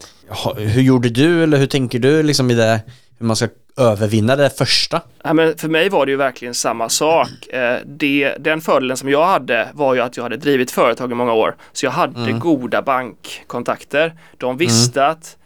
hur 0.57 0.81
gjorde 0.81 1.09
du 1.09 1.43
eller 1.43 1.57
hur 1.57 1.67
tänker 1.67 1.99
du 1.99 2.23
liksom 2.23 2.51
i 2.51 2.53
det, 2.53 2.79
hur 3.19 3.25
man 3.25 3.35
ska 3.35 3.47
övervinna 3.77 4.35
det 4.35 4.49
första? 4.57 5.01
Ja, 5.23 5.33
men 5.33 5.57
för 5.57 5.67
mig 5.67 5.89
var 5.89 6.05
det 6.05 6.11
ju 6.11 6.17
verkligen 6.17 6.53
samma 6.53 6.89
sak. 6.89 7.29
Eh, 7.53 7.77
det, 7.85 8.35
den 8.39 8.61
fördelen 8.61 8.97
som 8.97 9.09
jag 9.09 9.25
hade 9.25 9.67
var 9.73 9.93
ju 9.93 10.01
att 10.01 10.17
jag 10.17 10.23
hade 10.23 10.37
drivit 10.37 10.71
företag 10.71 11.11
i 11.11 11.15
många 11.15 11.33
år. 11.33 11.55
Så 11.73 11.85
jag 11.85 11.91
hade 11.91 12.31
goda 12.31 12.81
bankkontakter. 12.81 14.13
De 14.37 14.57
visste 14.57 15.07
att 15.07 15.37
eh, 15.37 15.40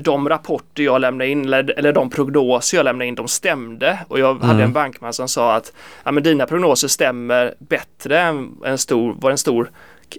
de 0.00 0.28
rapporter 0.28 0.82
jag 0.82 1.00
lämnade 1.00 1.30
in 1.30 1.52
eller, 1.52 1.92
de 1.92 2.10
prognoser 2.10 2.76
jag 2.76 2.84
lämnade 2.84 3.06
in 3.08 3.14
de 3.14 3.28
stämde. 3.28 3.98
Och 4.08 4.18
jag 4.18 4.34
hade 4.34 4.62
en 4.62 4.72
bankman 4.72 5.12
som 5.12 5.28
sa 5.28 5.54
att 5.54 5.72
ja, 6.04 6.10
men 6.12 6.22
dina 6.22 6.46
prognoser 6.46 6.88
stämmer 6.88 7.54
bättre 7.58 8.20
än 8.20 8.48
en 8.64 8.78
stor, 8.78 9.16
vad 9.20 9.32
en 9.32 9.38
stor 9.38 9.70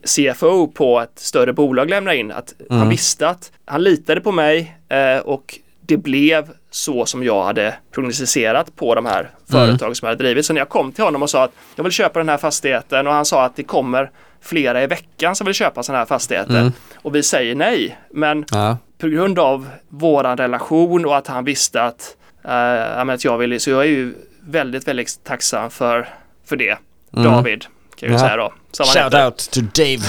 CFO 0.04 0.68
på 0.68 1.00
ett 1.00 1.20
större 1.20 1.54
bolag 1.54 1.90
lämnar 1.90 2.12
in. 2.14 2.32
Att 2.32 2.54
Han 2.70 2.90
visste 2.90 3.28
att 3.30 3.52
han 3.66 3.84
litade 3.84 4.22
på 4.22 4.32
mig 4.32 4.78
eh, 4.90 5.18
och 5.18 5.60
det 5.82 5.98
blev 5.98 6.50
så 6.70 7.06
som 7.06 7.24
jag 7.24 7.44
hade 7.44 7.76
prognostiserat 7.92 8.76
på 8.76 8.96
de 8.96 9.06
här 9.06 9.30
företag 9.52 9.98
som 9.98 10.06
jag 10.06 10.12
hade 10.12 10.24
drivit. 10.24 10.46
Så 10.46 10.54
när 10.54 10.62
jag 10.62 10.70
kom 10.70 10.92
till 10.92 11.04
honom 11.04 11.24
och 11.24 11.30
sa 11.30 11.44
att 11.44 11.52
jag 11.76 11.84
vill 11.84 11.94
köpa 11.94 12.20
den 12.20 12.30
här 12.30 12.38
fastigheten 12.38 13.08
och 13.08 13.14
han 13.14 13.26
sa 13.26 13.44
att 13.46 13.56
det 13.56 13.64
kommer 13.64 14.12
flera 14.42 14.84
i 14.84 14.88
veckan 14.88 15.36
som 15.36 15.46
vill 15.46 15.54
köpa 15.54 15.84
sådana 15.84 16.00
här 16.00 16.06
fastigheter. 16.06 16.54
Och 16.96 17.16
vi 17.16 17.24
säger 17.24 17.56
nej. 17.56 17.98
Men 18.10 18.46
Ja. 18.52 18.78
På 19.02 19.08
grund 19.08 19.40
av 19.40 19.70
våran 19.90 20.38
relation 20.38 21.06
och 21.06 21.18
att 21.18 21.28
han 21.28 21.46
visste 21.46 21.84
att, 21.84 22.16
eh, 22.46 23.10
att 23.10 23.24
jag 23.26 23.38
ville, 23.38 23.60
så 23.60 23.70
jag 23.70 23.82
är 23.82 23.88
ju 23.90 24.14
väldigt, 24.46 24.88
väldigt 24.88 25.24
tacksam 25.24 25.70
för, 25.70 26.10
för 26.46 26.56
det. 26.56 26.78
David, 27.12 27.66
kan 27.96 28.10
jag 28.12 28.16
Ja. 28.16 28.20
säga 28.20 28.36
då. 28.38 28.54
Shout 28.78 28.96
heter. 28.96 29.26
out 29.26 29.38
to 29.52 29.62
Dave. 29.62 30.02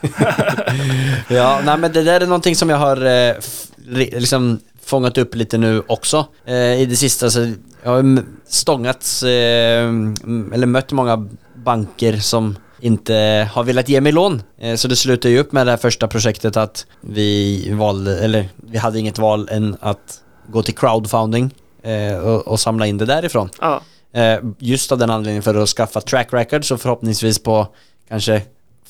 ja, 1.28 1.60
nej 1.64 1.78
men 1.78 1.92
det 1.92 2.02
där 2.02 2.20
är 2.20 2.26
någonting 2.26 2.56
som 2.56 2.70
jag 2.70 2.76
har 2.76 3.06
eh, 3.06 3.34
liksom 3.96 4.60
fångat 4.84 5.18
upp 5.18 5.34
lite 5.34 5.58
nu 5.58 5.82
också. 5.86 6.26
Eh, 6.44 6.54
I 6.80 6.86
det 6.86 6.96
sista 6.96 7.30
så 7.30 7.52
jag 7.82 7.90
har 7.90 8.22
stångats, 8.48 9.22
eh, 9.22 9.88
eller 10.54 10.66
mött 10.66 10.92
många 10.92 11.28
banker 11.54 12.16
som 12.16 12.56
inte 12.80 13.48
har 13.52 13.64
velat 13.64 13.88
ge 13.88 14.00
mig 14.00 14.12
lån. 14.12 14.42
Eh, 14.58 14.76
så 14.76 14.88
det 14.88 14.96
slutade 14.96 15.34
ju 15.34 15.40
upp 15.40 15.52
med 15.52 15.66
det 15.66 15.70
här 15.70 15.76
första 15.76 16.08
projektet 16.08 16.56
att 16.56 16.86
vi 17.00 17.70
valde, 17.72 18.18
eller 18.18 18.48
vi 18.56 18.78
hade 18.78 18.98
inget 18.98 19.18
val 19.18 19.48
än 19.52 19.76
att 19.80 20.20
gå 20.46 20.62
till 20.62 20.74
crowdfunding 20.74 21.54
eh, 21.82 22.18
och, 22.18 22.48
och 22.48 22.60
samla 22.60 22.86
in 22.86 22.98
det 22.98 23.04
därifrån. 23.04 23.50
Ja, 23.60 23.82
Eh, 24.12 24.38
just 24.58 24.92
av 24.92 24.98
den 24.98 25.10
anledningen 25.10 25.42
för 25.42 25.54
att 25.54 25.68
skaffa 25.68 26.00
track 26.00 26.28
record 26.32 26.64
så 26.64 26.78
förhoppningsvis 26.78 27.38
på 27.38 27.66
kanske 28.08 28.42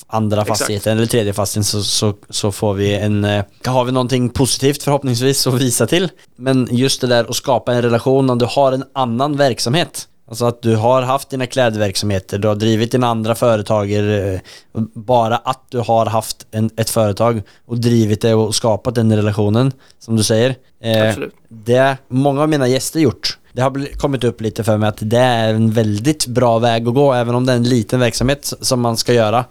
andra 0.06 0.42
Exakt. 0.42 0.58
fastigheten 0.58 0.96
eller 0.96 1.06
tredje 1.06 1.32
fastigheten 1.32 1.64
så, 1.64 1.82
så, 1.82 2.14
så 2.30 2.52
får 2.52 2.74
vi 2.74 2.94
en, 2.94 3.24
eh, 3.24 3.44
har 3.64 3.84
vi 3.84 3.92
någonting 3.92 4.28
positivt 4.28 4.82
förhoppningsvis 4.82 5.46
att 5.46 5.54
visa 5.54 5.86
till. 5.86 6.08
Men 6.36 6.68
just 6.70 7.00
det 7.00 7.06
där 7.06 7.30
att 7.30 7.36
skapa 7.36 7.72
en 7.72 7.82
relation 7.82 8.26
när 8.26 8.36
du 8.36 8.46
har 8.46 8.72
en 8.72 8.84
annan 8.92 9.36
verksamhet. 9.36 10.08
Alltså 10.30 10.44
att 10.44 10.62
du 10.62 10.76
har 10.76 11.02
haft 11.02 11.30
dina 11.30 11.46
klädverksamheter, 11.46 12.38
du 12.38 12.48
har 12.48 12.54
drivit 12.54 12.92
dina 12.92 13.06
andra 13.06 13.34
företag. 13.34 13.92
eh, 13.92 14.40
Bara 14.94 15.36
att 15.36 15.60
du 15.68 15.78
har 15.78 16.06
haft 16.06 16.46
en, 16.50 16.70
ett 16.76 16.90
företag 16.90 17.42
och 17.66 17.78
drivit 17.80 18.20
det 18.20 18.34
och 18.34 18.54
skapat 18.54 18.94
den 18.94 19.16
relationen, 19.16 19.72
som 19.98 20.16
du 20.16 20.22
säger. 20.22 20.56
Eh, 20.80 21.14
det 21.48 21.96
många 22.08 22.42
av 22.42 22.48
mina 22.48 22.68
gäster 22.68 23.00
gjort. 23.00 23.38
Det 23.52 23.62
har 23.62 23.98
kommit 23.98 24.24
upp 24.24 24.40
lite 24.40 24.64
för 24.64 24.76
mig 24.76 24.88
att 24.88 24.98
det 25.00 25.18
är 25.18 25.54
en 25.54 25.70
väldigt 25.70 26.26
bra 26.26 26.58
väg 26.58 26.88
att 26.88 26.94
gå 26.94 27.12
även 27.12 27.34
om 27.34 27.46
det 27.46 27.52
är 27.52 27.56
en 27.56 27.68
liten 27.68 28.00
verksamhet 28.00 28.52
som 28.60 28.80
man 28.80 28.96
ska 28.96 29.12
göra. 29.12 29.44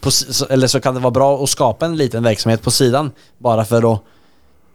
På, 0.00 0.10
eller 0.50 0.66
så 0.66 0.80
kan 0.80 0.94
det 0.94 1.00
vara 1.00 1.10
bra 1.10 1.42
att 1.44 1.50
skapa 1.50 1.86
en 1.86 1.96
liten 1.96 2.22
verksamhet 2.22 2.62
på 2.62 2.70
sidan 2.70 3.10
bara 3.38 3.64
för 3.64 3.94
att 3.94 4.00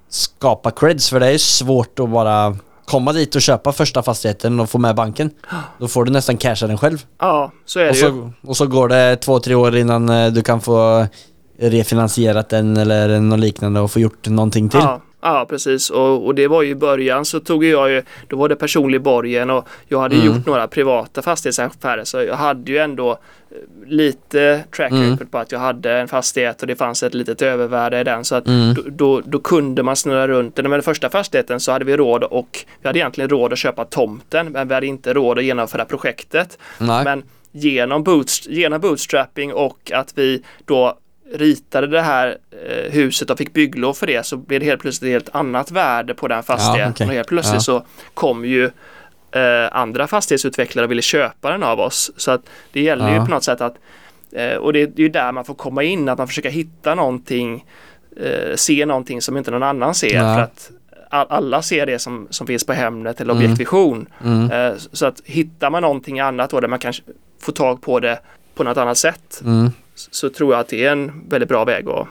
skapa 0.10 0.72
creds 0.72 1.10
för 1.10 1.20
det 1.20 1.28
är 1.28 1.38
svårt 1.38 2.00
att 2.00 2.10
bara 2.10 2.58
komma 2.92 3.14
dit 3.14 3.36
och 3.36 3.42
köpa 3.42 3.72
första 3.72 4.04
fastigheten 4.04 4.60
och 4.60 4.70
få 4.70 4.78
med 4.78 4.96
banken. 4.96 5.30
Då 5.80 5.88
får 5.88 6.06
du 6.06 6.12
nästan 6.12 6.38
casha 6.38 6.68
den 6.68 6.78
själv. 6.78 7.06
Ja, 7.20 7.52
så 7.66 7.80
är 7.80 7.84
det 7.84 7.90
Och 7.90 7.96
ju. 7.96 8.02
så, 8.02 8.32
och 8.50 8.58
så 8.58 8.68
går 8.68 8.88
det 8.90 9.16
två, 9.16 9.40
tre 9.40 9.56
år 9.56 9.76
innan 9.78 10.10
eh, 10.10 10.28
du 10.32 10.42
kan 10.42 10.62
få 10.62 11.08
refinansierat 11.60 12.50
den 12.50 12.78
eller 12.78 13.20
något 13.20 13.40
liknande 13.40 13.80
och 13.80 13.92
få 13.92 14.00
gjort 14.00 14.28
någonting 14.28 14.70
till. 14.70 14.80
Ja, 14.80 15.02
ja 15.22 15.46
precis. 15.50 15.90
Och, 15.90 16.26
och 16.26 16.36
det 16.36 16.48
var 16.48 16.62
ju 16.62 16.70
i 16.70 16.76
början 16.76 17.26
så 17.26 17.40
tog 17.40 17.64
jag 17.66 17.90
ju, 17.90 18.04
då 18.28 18.38
var 18.38 18.50
det 18.50 18.56
personlig 18.56 19.02
borgen 19.02 19.50
och 19.50 19.68
jag 19.88 20.00
hade 20.00 20.16
Mm. 20.16 20.28
gjort 20.28 20.46
några 20.46 20.68
privata 20.68 21.22
fastighetsaffärer 21.22 22.04
så 22.04 22.18
jag 22.24 22.36
hade 22.36 22.72
ju 22.72 22.78
ändå 22.78 23.12
eh, 23.12 23.18
lite 23.90 24.64
track 24.76 24.92
Mm. 24.92 25.12
record 25.12 25.32
på 25.32 25.38
att 25.38 25.52
jag 25.52 25.60
hade 25.60 25.92
en 25.98 26.08
fastighet 26.08 26.62
och 26.62 26.68
det 26.68 26.76
fanns 26.76 27.04
ett 27.04 27.14
litet 27.14 27.42
övervärde 27.42 28.00
i 28.00 28.04
den 28.04 28.24
så 28.26 28.36
att 28.36 28.48
Mm. 28.48 28.74
då, 28.74 28.82
då, 28.86 29.22
då 29.26 29.40
kunde 29.40 29.84
man 29.84 29.96
snurra 29.96 30.28
runt 30.28 30.56
den. 30.56 30.64
Men 30.64 30.72
den 30.72 30.82
första 30.84 31.10
fastigheten 31.10 31.60
så 31.60 31.72
hade 31.72 31.86
vi 31.86 31.98
råd 31.98 32.24
och 32.24 32.66
vi 32.82 32.88
hade 32.88 33.00
egentligen 33.00 33.30
råd 33.30 33.54
att 33.54 33.60
köpa 33.60 33.86
tomten 33.86 34.48
men 34.52 34.68
vi 34.68 34.74
hade 34.74 34.88
inte 34.88 35.14
råd 35.14 35.38
att 35.38 35.44
genomföra 35.44 35.86
projektet. 35.86 36.58
Nej. 36.78 37.04
Men 37.04 37.24
genom, 37.52 38.04
boots, 38.04 38.48
genom 38.48 38.82
bootstrapping 38.82 39.54
och 39.54 39.92
att 39.94 40.14
vi 40.16 40.44
då 40.66 40.98
ritade 41.34 41.88
det 41.88 42.02
här 42.02 42.38
eh, 42.52 42.92
huset 42.92 43.30
och 43.30 43.38
fick 43.38 43.54
bygglov 43.54 43.94
för 43.94 44.08
det 44.08 44.26
så 44.26 44.38
blev 44.38 44.60
det 44.60 44.66
helt 44.66 44.82
plötsligt 44.82 45.08
ett 45.10 45.14
helt 45.14 45.36
annat 45.36 45.72
värde 45.72 46.14
på 46.14 46.28
den 46.28 46.44
fastigheten. 46.44 46.92
okej. 46.92 47.08
Och 47.08 47.14
helt 47.14 47.28
plötsligt 47.28 47.54
Ja. 47.56 47.60
så 47.60 47.86
kom 48.14 48.46
ju 48.46 48.66
eh, 49.32 49.68
andra 49.72 50.08
fastighetsutvecklare 50.08 50.86
och 50.86 50.92
ville 50.92 51.02
köpa 51.02 51.52
den 51.52 51.64
av 51.64 51.80
oss. 51.80 52.12
Så 52.18 52.32
att 52.32 52.42
det 52.72 52.82
gäller 52.82 53.10
ju 53.10 53.16
Ja. 53.16 53.26
på 53.26 53.32
något 53.32 53.44
sätt 53.44 53.62
att 53.62 53.76
eh, 54.32 54.56
och 54.56 54.74
det, 54.74 54.86
det 54.86 55.02
är 55.02 55.04
ju 55.04 55.10
där 55.10 55.32
man 55.32 55.46
får 55.46 55.54
komma 55.54 55.84
in, 55.84 56.10
att 56.10 56.18
man 56.18 56.28
försöker 56.28 56.50
hitta 56.50 56.96
någonting, 56.96 57.66
eh, 58.18 58.56
se 58.56 58.86
någonting 58.86 59.22
som 59.22 59.38
inte 59.38 59.52
någon 59.52 59.64
annan 59.64 59.96
ser. 59.96 60.16
Ja. 60.16 60.36
För 60.36 60.42
att 60.42 60.72
all, 61.10 61.28
alla 61.30 61.62
ser 61.62 61.86
det 61.86 62.00
som, 62.00 62.28
som 62.30 62.48
finns 62.48 62.66
på 62.66 62.74
Hemnet 62.74 63.22
eller 63.22 63.34
Mm. 63.34 63.44
Objektvision. 63.44 64.08
Mm. 64.26 64.52
Eh, 64.52 64.74
Så 64.92 65.06
att 65.06 65.22
hittar 65.26 65.70
man 65.70 65.82
någonting 65.82 66.20
annat 66.20 66.50
då 66.50 66.60
där 66.60 66.68
man 66.68 66.80
kanske 66.80 67.04
får 67.42 67.54
tag 67.54 67.82
på 67.82 68.00
det 68.00 68.20
på 68.56 68.64
något 68.64 68.78
annat 68.78 68.98
sätt 68.98 69.42
Mm. 69.46 69.72
Så 70.12 70.30
tror 70.30 70.54
jag 70.54 70.60
att 70.60 70.68
det 70.68 70.86
är 70.86 70.92
en 70.92 71.30
väldigt 71.30 71.50
bra 71.50 71.66
väg 71.66 71.90
att 71.90 72.08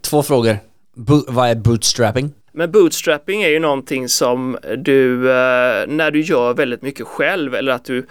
Två 0.00 0.22
frågor. 0.22 0.56
Bo- 0.94 1.24
vad 1.28 1.48
är 1.48 1.54
bootstrapping? 1.54 2.32
Men 2.52 2.70
bootstrapping 2.72 3.42
är 3.42 3.48
ju 3.48 3.58
någonting 3.58 4.08
som 4.08 4.58
du, 4.78 5.30
eh, 5.30 5.86
när 5.88 6.10
du 6.10 6.20
gör 6.20 6.54
väldigt 6.54 6.82
mycket 6.82 7.06
själv 7.06 7.54
eller 7.54 7.72
att 7.72 7.84
du 7.84 8.06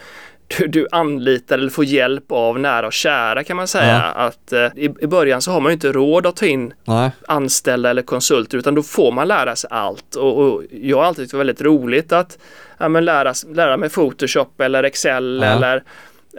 du, 0.58 0.68
du 0.68 0.88
anlitar 0.92 1.58
eller 1.58 1.70
får 1.70 1.86
hjälp 1.86 2.32
av 2.32 2.60
nära 2.60 2.88
och 2.88 2.94
kära 2.94 3.44
kan 3.44 3.58
man 3.58 3.68
säga. 3.68 4.14
Ja. 4.16 4.22
Att 4.22 4.54
eh, 4.54 4.60
i, 4.76 4.90
I 5.02 5.08
början 5.08 5.42
så 5.42 5.52
har 5.52 5.62
man 5.62 5.70
ju 5.70 5.74
inte 5.74 5.92
råd 5.92 6.26
att 6.26 6.36
ta 6.36 6.46
in 6.46 6.74
Nej. 6.86 7.12
anställda 7.28 7.90
eller 7.90 8.02
konsulter 8.02 8.58
utan 8.58 8.76
då 8.76 8.84
får 8.84 9.12
man 9.12 9.28
lära 9.28 9.56
sig 9.56 9.68
allt. 9.74 10.16
Och, 10.16 10.38
och 10.38 10.64
jag 10.72 10.98
har 10.98 11.04
alltid 11.06 11.24
tyckt 11.24 11.32
det 11.32 11.38
var 11.38 11.46
väldigt 11.46 11.62
roligt 11.62 12.12
att 12.12 12.38
ja, 12.78 12.88
lära, 12.88 13.34
lära 13.54 13.78
mig 13.78 13.90
Photoshop 13.90 14.62
eller 14.62 14.84
Excel 14.84 15.40
Ja. 15.44 15.50
eller 15.50 15.84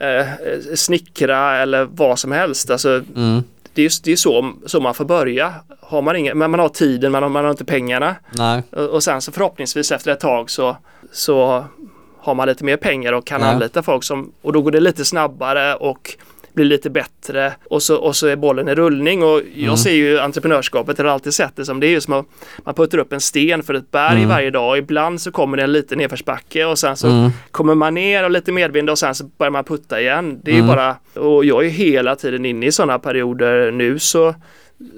eh, 0.01 0.27
snickra 0.75 1.57
eller 1.57 1.85
vad 1.85 2.19
som 2.19 2.33
helst. 2.33 2.71
Alltså, 2.71 2.89
Mm. 3.17 3.43
det 3.75 3.83
är, 3.85 3.91
det 4.05 4.13
är 4.13 4.17
så, 4.17 4.53
så 4.67 4.81
man 4.81 4.95
får 4.95 5.05
börja. 5.05 5.55
Har 5.81 6.03
man, 6.03 6.17
ingen, 6.17 6.39
men 6.39 6.51
man 6.51 6.61
har 6.61 6.69
tiden, 6.69 7.13
man 7.13 7.23
har, 7.23 7.31
man 7.31 7.45
har 7.45 7.51
inte 7.51 7.65
pengarna. 7.65 8.17
Nej. 8.31 8.63
Och, 8.71 8.89
och 8.89 9.03
sen 9.03 9.21
så 9.21 9.33
förhoppningsvis 9.33 9.93
efter 9.93 10.11
ett 10.13 10.21
tag 10.21 10.51
så, 10.51 10.77
så 11.13 11.65
har 12.19 12.35
man 12.35 12.49
lite 12.49 12.65
mer 12.65 12.77
pengar 12.77 13.13
och 13.13 13.27
kan 13.27 13.41
Ja. 13.41 13.47
anlita 13.47 13.83
folk 13.83 14.05
som, 14.05 14.33
och 14.43 14.53
då 14.53 14.63
går 14.63 14.71
det 14.71 14.81
lite 14.81 15.05
snabbare 15.05 15.75
och 15.75 16.11
blir 16.55 16.65
lite 16.65 16.91
bättre 16.91 17.53
och 17.71 17.83
så, 17.83 17.97
och 17.97 18.17
så 18.17 18.27
är 18.27 18.37
bollen 18.37 18.69
i 18.69 18.75
rullning 18.75 19.23
och 19.23 19.41
jag 19.55 19.65
Mm. 19.65 19.77
ser 19.77 19.91
ju 19.93 20.19
entreprenörskapet, 20.21 20.99
har 20.99 21.05
alltid 21.05 21.35
sett 21.35 21.57
det 21.57 21.65
som 21.65 21.81
det 21.81 21.87
är 21.87 21.91
ju 21.91 22.01
som 22.01 22.13
att 22.15 22.27
man 22.65 22.75
puttar 22.75 22.99
upp 22.99 23.13
en 23.13 23.21
sten 23.21 23.63
för 23.63 23.75
ett 23.75 23.91
berg 23.91 24.17
Mm. 24.17 24.29
varje 24.29 24.51
dag. 24.51 24.79
Ibland 24.79 25.21
så 25.21 25.33
kommer 25.33 25.57
det 25.57 25.63
en 25.63 25.73
liten 25.73 25.99
nedförsbacke 25.99 26.65
och 26.65 26.79
sen 26.79 26.97
så 26.97 27.07
Mm. 27.09 27.31
kommer 27.51 27.75
man 27.75 27.95
ner 27.95 28.25
och 28.25 28.31
lite 28.31 28.53
medvind 28.53 28.91
och 28.91 28.99
sen 28.99 29.15
så 29.15 29.25
börjar 29.25 29.51
man 29.51 29.65
putta 29.65 30.01
igen. 30.01 30.41
Det 30.45 30.51
är 30.51 30.55
Mm. 30.55 30.67
ju 30.67 30.75
bara, 30.75 30.97
och 31.15 31.45
jag 31.45 31.61
är 31.61 31.65
ju 31.65 31.71
hela 31.71 32.17
tiden 32.17 32.45
inne 32.47 32.67
i 32.67 32.73
sådana 32.73 32.99
perioder 32.99 33.71
nu 33.71 33.99
så 33.99 34.35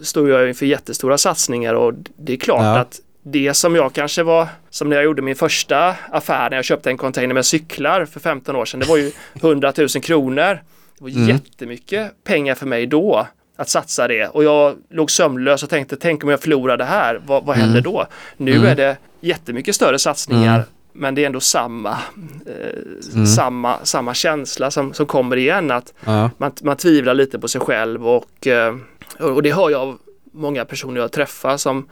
står 0.03 0.31
jag 0.31 0.49
inför 0.49 0.67
jättestora 0.67 1.19
satsningar 1.19 1.75
och 1.75 1.95
det 2.19 2.33
är 2.33 2.37
klart 2.37 2.63
Ja. 2.63 2.79
att 2.79 3.01
det 3.29 3.55
som 3.55 3.75
jag 3.77 3.93
kanske 3.93 4.23
var, 4.23 4.47
som 4.71 4.89
när 4.89 4.97
jag 4.97 5.05
gjorde 5.05 5.23
min 5.23 5.37
första 5.37 5.95
affär 6.11 6.51
när 6.51 6.57
jag 6.57 6.65
köpte 6.65 6.91
en 6.91 6.97
container 6.97 7.35
med 7.35 7.47
cyklar 7.47 8.05
för 8.05 8.21
15 8.21 8.57
år 8.57 8.65
sedan, 8.65 8.81
det 8.81 8.87
var 8.87 8.97
ju 8.97 9.11
100 9.41 9.73
000 9.79 9.89
kronor. 9.89 10.59
Det 10.99 11.05
var 11.05 11.11
Mm. 11.11 11.29
jättemycket 11.29 12.25
pengar 12.25 12.55
för 12.55 12.67
mig 12.67 12.87
då 12.87 13.27
att 13.57 13.69
satsa 13.69 14.09
det 14.09 14.27
och 14.29 14.45
jag 14.45 14.77
låg 14.91 15.11
sömnlös 15.11 15.63
och 15.63 15.71
tänkte 15.71 15.97
tänk 15.97 16.25
om 16.25 16.31
jag 16.31 16.41
förlorar 16.41 16.77
det 16.77 16.85
här, 16.85 17.21
vad, 17.27 17.45
vad 17.45 17.57
händer 17.57 17.79
Mm. 17.79 17.83
då? 17.93 18.07
Nu 18.37 18.53
Mm. 18.55 18.67
är 18.67 18.75
det 18.75 18.97
jättemycket 19.21 19.75
större 19.75 19.99
satsningar 19.99 20.55
Mm. 20.55 20.67
men 20.93 21.15
det 21.15 21.23
är 21.23 21.27
ändå 21.27 21.41
samma, 21.41 21.91
eh, 22.47 23.15
Mm. 23.15 23.27
samma, 23.27 23.79
samma 23.85 24.15
känsla 24.15 24.71
som, 24.71 24.93
som 24.93 25.07
kommer 25.07 25.37
igen 25.37 25.71
att 25.71 25.93
Ja. 26.05 26.31
man, 26.39 26.53
man 26.63 26.77
tvivlar 26.77 27.15
lite 27.15 27.39
på 27.39 27.49
sig 27.49 27.61
själv 27.61 28.09
och, 28.09 28.47
eh, 28.47 28.77
och 29.21 29.43
det 29.43 29.53
hör 29.53 29.71
jag 29.71 29.81
av 29.81 29.99
många 30.33 30.65
personer 30.65 31.01
jag 31.01 31.13
träffar 31.13 31.57
som 31.57 31.89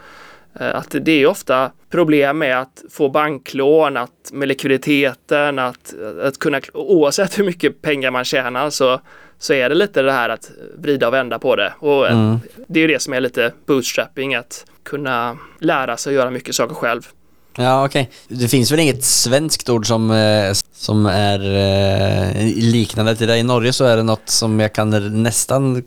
att 0.54 0.94
det 1.00 1.12
är 1.12 1.26
ofta 1.26 1.70
problem 1.90 2.38
med 2.38 2.60
att 2.60 2.82
få 2.90 3.08
banklån, 3.08 3.96
att 3.96 4.10
med 4.32 4.48
likviditeten, 4.48 5.58
att, 5.58 5.94
att 6.22 6.38
kunna, 6.38 6.60
oavsett 6.74 7.38
hur 7.38 7.44
mycket 7.44 7.82
pengar 7.82 8.10
man 8.10 8.24
tjänar 8.24 8.70
så, 8.70 9.00
så 9.38 9.52
är 9.52 9.68
det 9.68 9.74
lite 9.74 10.02
det 10.02 10.12
här 10.12 10.28
att 10.28 10.50
vrida 10.78 11.06
och 11.08 11.14
vända 11.14 11.38
på 11.38 11.56
det. 11.56 11.72
Och 11.78 12.06
eh, 12.06 12.12
Mm. 12.12 12.38
det 12.66 12.80
är 12.80 12.82
ju 12.82 12.88
det 12.94 13.02
som 13.02 13.12
är 13.12 13.20
lite 13.20 13.52
bootstrapping, 13.66 14.34
att 14.34 14.64
kunna 14.82 15.38
lära 15.60 15.96
sig 15.96 16.10
att 16.10 16.14
göra 16.14 16.30
mycket 16.30 16.54
saker 16.54 16.74
själv. 16.74 17.08
Ja, 17.56 17.84
okej. 17.84 18.10
Det 18.28 18.48
finns 18.48 18.72
väl 18.72 18.80
inget 18.80 19.04
svenskt 19.04 19.68
ord 19.68 19.86
som, 19.86 20.10
eh, 20.10 20.52
som 20.74 21.06
är 21.06 21.40
eh, 21.40 22.46
liknande 22.56 23.16
till 23.16 23.26
det. 23.28 23.36
I 23.38 23.42
Norge 23.42 23.72
så 23.72 23.84
är 23.84 23.96
det 23.96 24.02
något 24.02 24.28
som 24.28 24.60
jag 24.60 24.72
kan 24.72 25.22
nästan 25.22 25.82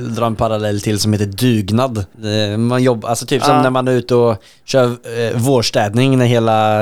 dra 0.00 0.26
en 0.26 0.36
parallell 0.36 0.80
till 0.80 1.00
som 1.00 1.12
heter 1.12 1.26
dugnad. 1.26 1.98
Eh, 1.98 2.58
Man 2.58 2.82
jobbar, 2.82 3.08
alltså 3.08 3.26
typ 3.26 3.42
som 3.42 3.62
när 3.62 3.70
man 3.70 3.88
är 3.88 3.92
ute 3.92 4.14
och 4.14 4.36
kör 4.64 4.84
eh, 4.86 5.36
vårstädning 5.36 6.18
när 6.18 6.26
hela 6.26 6.80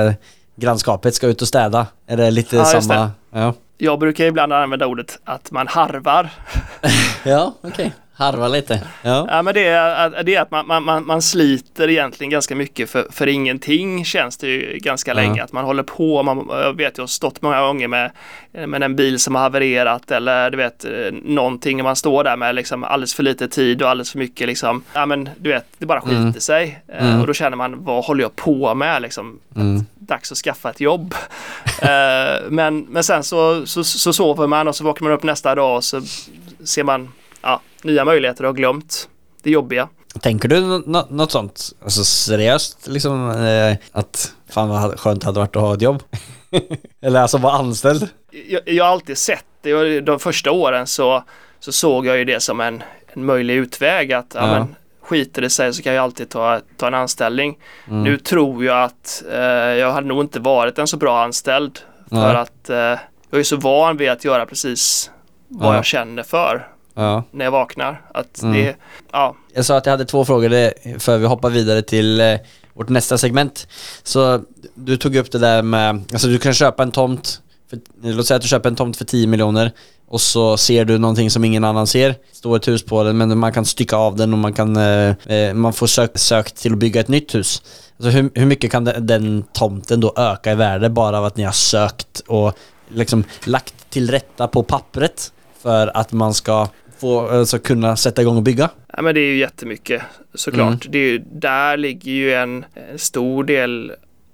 grannskapet 0.56 1.14
ska 1.14 1.26
ut 1.26 1.42
och 1.42 1.48
städa. 1.48 1.86
Är 2.06 2.16
det 2.16 2.30
lite 2.30 2.56
Ja, 2.56 2.64
samma? 2.64 3.10
Ja, 3.32 3.54
Jag 3.78 3.98
brukar 3.98 4.24
ibland 4.24 4.52
använda 4.52 4.86
ordet 4.86 5.18
att 5.24 5.50
man 5.50 5.68
harvar. 5.68 6.28
ja 7.24 7.54
okej. 7.60 7.92
Harva 8.18 8.48
lite. 8.48 8.80
Ja. 9.02 9.26
Ja 9.30 9.42
men 9.42 9.54
det 9.54 9.66
är, 9.66 10.06
att- 10.06 10.26
det 10.26 10.34
är 10.34 10.42
att 10.42 10.50
man, 10.50 10.84
man, 10.84 11.06
man, 11.06 11.22
sliter 11.22 11.90
egentligen 11.90 12.30
ganska 12.30 12.54
mycket 12.54 12.90
för, 12.90 13.06
för 13.10 13.26
ingenting 13.26 14.04
känns 14.04 14.36
det 14.36 14.46
ju 14.48 14.78
ganska 14.78 15.10
Ja. 15.10 15.14
länge. 15.14 15.42
Att 15.44 15.52
man 15.52 15.64
håller 15.64 15.82
på, 15.82 16.22
man, 16.22 16.46
jag 16.50 16.76
vet 16.76 16.98
jag 16.98 17.02
har 17.02 17.06
stått 17.08 17.42
många 17.42 17.60
gånger 17.60 17.88
med, 17.88 18.10
med 18.66 18.82
en 18.82 18.96
bil 18.96 19.18
som 19.18 19.34
har 19.34 19.42
havererat 19.42 20.10
eller 20.10 20.50
du 20.50 20.56
vet 20.56 20.84
någonting 21.22 21.80
och 21.80 21.84
man 21.84 21.96
står 21.96 22.24
där 22.24 22.36
med 22.36 22.54
liksom 22.54 22.84
alldeles 22.84 23.14
för 23.14 23.22
lite 23.22 23.48
tid 23.48 23.82
och 23.82 23.88
alldeles 23.90 24.12
för 24.12 24.18
mycket 24.18 24.46
liksom, 24.48 24.82
ja 24.92 25.06
men 25.06 25.28
du 25.38 25.50
vet 25.50 25.64
det 25.78 25.86
bara 25.86 26.00
skiter 26.00 26.16
Mm. 26.16 26.32
sig. 26.32 26.82
Eh, 26.88 27.08
Mm. 27.08 27.20
Och 27.20 27.26
då 27.26 27.32
känner 27.34 27.56
man 27.56 27.84
vad 27.84 28.04
håller 28.04 28.22
jag 28.22 28.36
på 28.36 28.74
med 28.74 29.02
liksom? 29.02 29.40
Mm. 29.56 29.80
dags 29.94 30.32
att 30.32 30.38
skaffa 30.38 30.70
ett 30.70 30.80
jobb. 30.80 31.14
Eh, 31.82 32.40
men, 32.50 32.80
men 32.80 33.04
sen 33.04 33.24
så, 33.24 33.66
så, 33.66 33.84
så 33.84 34.12
sover 34.12 34.46
man 34.46 34.68
och 34.68 34.76
så 34.76 34.84
vaknar 34.84 35.08
man 35.08 35.16
upp 35.16 35.22
nästa 35.22 35.54
dag 35.54 35.76
och 35.76 35.84
så 35.84 36.00
ser 36.64 36.84
man 36.84 37.12
ja, 37.42 37.60
nya 37.82 38.04
möjligheter 38.04 38.44
och 38.44 38.48
har 38.48 38.54
glömt 38.54 39.08
det 39.42 39.50
jobbiga. 39.50 39.88
Tänker 40.22 40.48
du 40.48 40.60
nå- 40.60 40.82
nå- 40.86 41.06
något 41.10 41.32
sånt? 41.32 41.72
Alltså 41.84 42.04
seriöst 42.04 42.86
liksom 42.88 43.30
eh, 43.30 43.76
att 43.92 44.32
fan 44.50 44.68
vad 44.68 45.00
skönt 45.00 45.20
det 45.20 45.26
hade 45.26 45.40
varit 45.40 45.56
att 45.56 45.62
ha 45.62 45.74
ett 45.74 45.82
jobb? 45.82 46.02
Eller 47.00 47.20
alltså 47.20 47.38
vara 47.38 47.52
anställd? 47.52 48.08
Jag, 48.48 48.62
jag 48.66 48.84
har 48.84 48.92
alltid 48.92 49.18
sett 49.18 49.44
det 49.62 50.00
de 50.00 50.18
första 50.18 50.50
åren 50.50 50.86
så, 50.86 51.24
så 51.60 51.72
såg 51.72 52.06
jag 52.06 52.18
ju 52.18 52.24
det 52.24 52.40
som 52.42 52.60
en, 52.60 52.82
en 53.12 53.24
möjlig 53.24 53.54
utväg 53.54 54.12
att 54.12 54.32
ja. 54.34 54.40
Ja. 54.40 54.46
men, 54.58 54.74
skiter 55.02 55.42
det 55.42 55.50
sig 55.50 55.74
så 55.74 55.82
kan 55.82 55.94
jag 55.94 56.02
alltid 56.02 56.28
ta, 56.30 56.60
ta 56.76 56.86
en 56.86 56.94
anställning. 56.94 57.58
Mm. 57.88 58.02
Nu 58.02 58.16
tror 58.18 58.64
jag 58.64 58.82
att 58.84 59.22
eh, 59.32 59.38
jag 59.40 59.92
hade 59.92 60.06
nog 60.06 60.20
inte 60.20 60.40
varit 60.40 60.78
en 60.78 60.86
så 60.86 60.96
bra 60.96 61.22
anställd 61.24 61.78
för 62.08 62.16
Nej. 62.16 62.36
att 62.36 62.70
eh, 62.70 62.76
jag 63.30 63.40
är 63.40 63.42
så 63.42 63.56
van 63.56 63.96
vid 63.96 64.10
att 64.10 64.24
göra 64.24 64.46
precis 64.46 65.10
vad 65.48 65.72
Ja. 65.72 65.76
jag 65.76 65.84
känner 65.84 66.22
för. 66.22 66.68
Ja. 66.98 67.24
när 67.30 67.44
jag 67.44 67.52
vaknar. 67.52 68.02
Att 68.14 68.42
Mm. 68.42 68.54
det, 68.54 68.76
ja, 69.12 69.36
Jag 69.54 69.64
sa 69.64 69.76
att 69.76 69.86
jag 69.86 69.90
hade 69.90 70.04
två 70.04 70.24
frågor 70.24 70.98
för 70.98 71.18
vi 71.18 71.26
hoppar 71.26 71.50
vidare 71.50 71.82
till 71.82 72.20
eh, 72.20 72.34
vårt 72.74 72.88
nästa 72.88 73.18
segment. 73.18 73.68
Så 74.02 74.40
du 74.74 74.96
tog 74.96 75.16
upp 75.16 75.32
det 75.32 75.38
där 75.38 75.62
med, 75.62 76.04
alltså 76.12 76.28
du 76.28 76.38
kan 76.38 76.54
köpa 76.54 76.82
en 76.82 76.90
tomt, 76.90 77.40
för, 77.70 77.78
låt 78.02 78.26
säga 78.26 78.36
att 78.36 78.42
du 78.42 78.48
köper 78.48 78.68
en 78.68 78.76
tomt 78.76 78.96
för 78.96 79.04
10 79.04 79.26
miljoner 79.26 79.72
och 80.08 80.20
så 80.20 80.56
ser 80.56 80.84
du 80.84 80.98
någonting 80.98 81.30
som 81.30 81.44
ingen 81.44 81.64
annan 81.64 81.86
ser. 81.86 82.14
Står 82.32 82.56
ett 82.56 82.68
hus 82.68 82.84
på 82.84 83.02
den 83.04 83.18
men 83.18 83.38
man 83.38 83.52
kan 83.52 83.64
stycka 83.64 83.96
av 83.96 84.16
den 84.16 84.32
och 84.32 84.38
man 84.38 84.52
kan, 84.52 84.76
eh, 84.76 85.14
eh, 85.34 85.54
man 85.54 85.72
får 85.72 85.86
sök, 85.86 86.18
sökt 86.18 86.56
till 86.56 86.72
att 86.72 86.78
bygga 86.78 87.00
ett 87.00 87.08
nytt 87.08 87.34
hus. 87.34 87.62
Alltså 87.96 88.10
hur, 88.10 88.30
hur 88.34 88.46
mycket 88.46 88.70
kan 88.72 88.84
den, 88.84 89.06
den 89.06 89.44
tomten 89.52 90.00
då 90.00 90.12
öka 90.16 90.52
i 90.52 90.54
värde 90.54 90.90
bara 90.90 91.18
av 91.18 91.24
att 91.24 91.36
ni 91.36 91.44
har 91.44 91.52
sökt 91.52 92.20
och 92.26 92.52
liksom 92.88 93.24
lagt 93.44 93.90
till 93.90 94.10
rätta 94.10 94.48
på 94.48 94.62
pappret 94.62 95.32
för 95.62 95.96
att 95.96 96.12
man 96.12 96.34
ska 96.34 96.68
få, 97.00 97.28
alltså 97.28 97.58
kunna 97.58 97.96
sätta 97.96 98.22
igång 98.22 98.36
och 98.36 98.42
bygga? 98.42 98.70
ja, 98.96 99.02
men 99.02 99.14
det 99.14 99.20
är 99.20 99.26
ju 99.32 99.38
jättemycket 99.38 100.02
såklart. 100.34 100.66
Mm. 100.84 100.92
Det 100.92 100.98
är 100.98 101.02
ju, 101.10 101.18
där 101.32 101.76
ligger 101.76 102.12
ju 102.12 102.32
en, 102.34 102.64
en 102.92 102.98
stor 102.98 103.44
del 103.44 103.92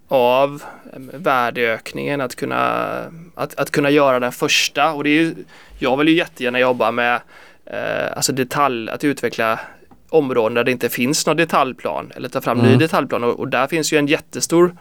av 0.08 0.62
eh, 0.92 0.98
värdeökningen 1.20 2.20
att 2.20 2.36
kunna, 2.36 2.86
att, 3.34 3.54
att 3.54 3.70
kunna 3.70 3.90
göra 3.90 4.20
den 4.20 4.32
första 4.32 4.92
och 4.92 5.04
det 5.04 5.10
är 5.10 5.22
ju, 5.22 5.34
jag 5.78 5.96
vill 5.96 6.08
ju 6.08 6.14
jättegärna 6.14 6.60
jobba 6.60 6.90
med 6.90 7.20
eh, 7.66 8.16
alltså 8.16 8.32
detalj, 8.32 8.90
att 8.90 9.04
utveckla 9.04 9.60
områden 10.08 10.54
där 10.54 10.64
det 10.64 10.70
inte 10.72 10.88
finns 10.88 11.26
någon 11.26 11.36
detaljplan 11.36 12.12
eller 12.16 12.28
ta 12.28 12.40
fram 12.40 12.58
ny 12.58 12.66
Mm. 12.66 12.78
detaljplan 12.78 13.24
och, 13.24 13.38
och 13.40 13.48
där 13.48 13.66
finns 13.66 13.92
ju 13.92 13.98
en 13.98 14.06
jättestor 14.06 14.76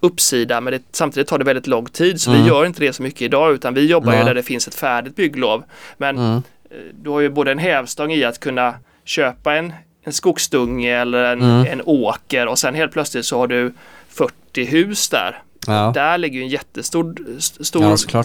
uppsida 0.00 0.60
men 0.60 0.72
det, 0.72 0.82
samtidigt 0.92 1.28
tar 1.28 1.38
det 1.38 1.44
väldigt 1.44 1.66
lång 1.66 1.86
tid 1.86 2.20
så 2.20 2.30
Mm. 2.30 2.42
vi 2.42 2.48
gör 2.48 2.64
inte 2.66 2.80
det 2.80 2.92
så 2.92 3.02
mycket 3.02 3.22
idag 3.22 3.52
utan 3.54 3.74
vi 3.74 3.86
jobbar 3.86 4.12
ju 4.12 4.18
Nej. 4.18 4.26
där 4.26 4.34
det 4.34 4.42
finns 4.42 4.68
ett 4.68 4.74
färdigt 4.74 5.16
bygglov. 5.16 5.62
Men 5.96 6.18
Mm. 6.18 6.42
Du 6.92 7.10
har 7.10 7.20
ju 7.20 7.28
både 7.28 7.52
en 7.52 7.58
hävstång 7.58 8.12
i 8.12 8.24
att 8.24 8.40
kunna 8.40 8.74
köpa 9.04 9.54
en, 9.56 9.72
en 10.04 10.12
skogsdunge 10.12 11.00
eller 11.00 11.24
en, 11.24 11.42
Mm. 11.42 11.66
en 11.72 11.82
åker 11.84 12.46
och 12.46 12.58
sen 12.58 12.74
helt 12.74 12.92
plötsligt 12.92 13.24
så 13.26 13.38
har 13.38 13.46
du 13.46 13.72
40 14.08 14.64
hus 14.64 15.08
där. 15.08 15.42
Ja. 15.66 15.90
Där 15.94 16.18
ligger 16.18 16.36
ju 16.38 16.42
en 16.42 16.48
jättestor 16.48 17.14
st- 17.38 17.64
stor 17.64 17.82
Ja, 18.12 18.22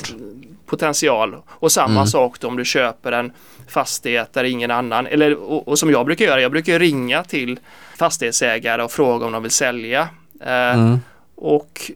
potential. 0.66 1.36
Och 1.48 1.72
samma 1.72 1.94
Mm. 1.94 2.08
sak 2.08 2.40
då 2.40 2.48
om 2.48 2.58
du 2.58 2.66
köper 2.66 3.12
en 3.12 3.32
fastighet 3.68 4.34
där 4.34 4.44
ingen 4.44 4.72
annan, 4.72 5.08
eller 5.08 5.34
och, 5.36 5.68
och 5.68 5.80
som 5.80 5.92
jag 5.92 6.06
brukar 6.06 6.26
göra, 6.26 6.42
jag 6.42 6.52
brukar 6.52 6.80
ringa 6.80 7.24
till 7.24 7.60
fastighetsägare 7.98 8.84
och 8.84 8.92
fråga 8.92 9.26
om 9.26 9.32
de 9.32 9.42
vill 9.44 9.52
sälja. 9.52 10.02
Eh, 10.42 10.52
Mm. 10.74 11.00
Och, 11.38 11.92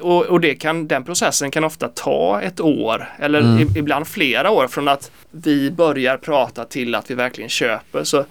och, 0.00 0.22
och 0.26 0.40
det 0.40 0.54
kan, 0.54 0.88
den 0.88 1.04
processen 1.04 1.50
kan 1.50 1.64
ofta 1.64 1.88
ta 1.88 2.40
ett 2.40 2.60
år 2.60 3.08
eller 3.18 3.40
Mm. 3.40 3.68
ibland 3.76 4.06
flera 4.08 4.50
år 4.50 4.68
från 4.68 4.88
att 4.88 5.10
vi 5.30 5.70
börjar 5.70 6.16
prata 6.16 6.64
till 6.64 6.94
att 6.94 7.10
vi 7.10 7.14
verkligen 7.14 7.50
köper. 7.50 8.04
Så, 8.04 8.24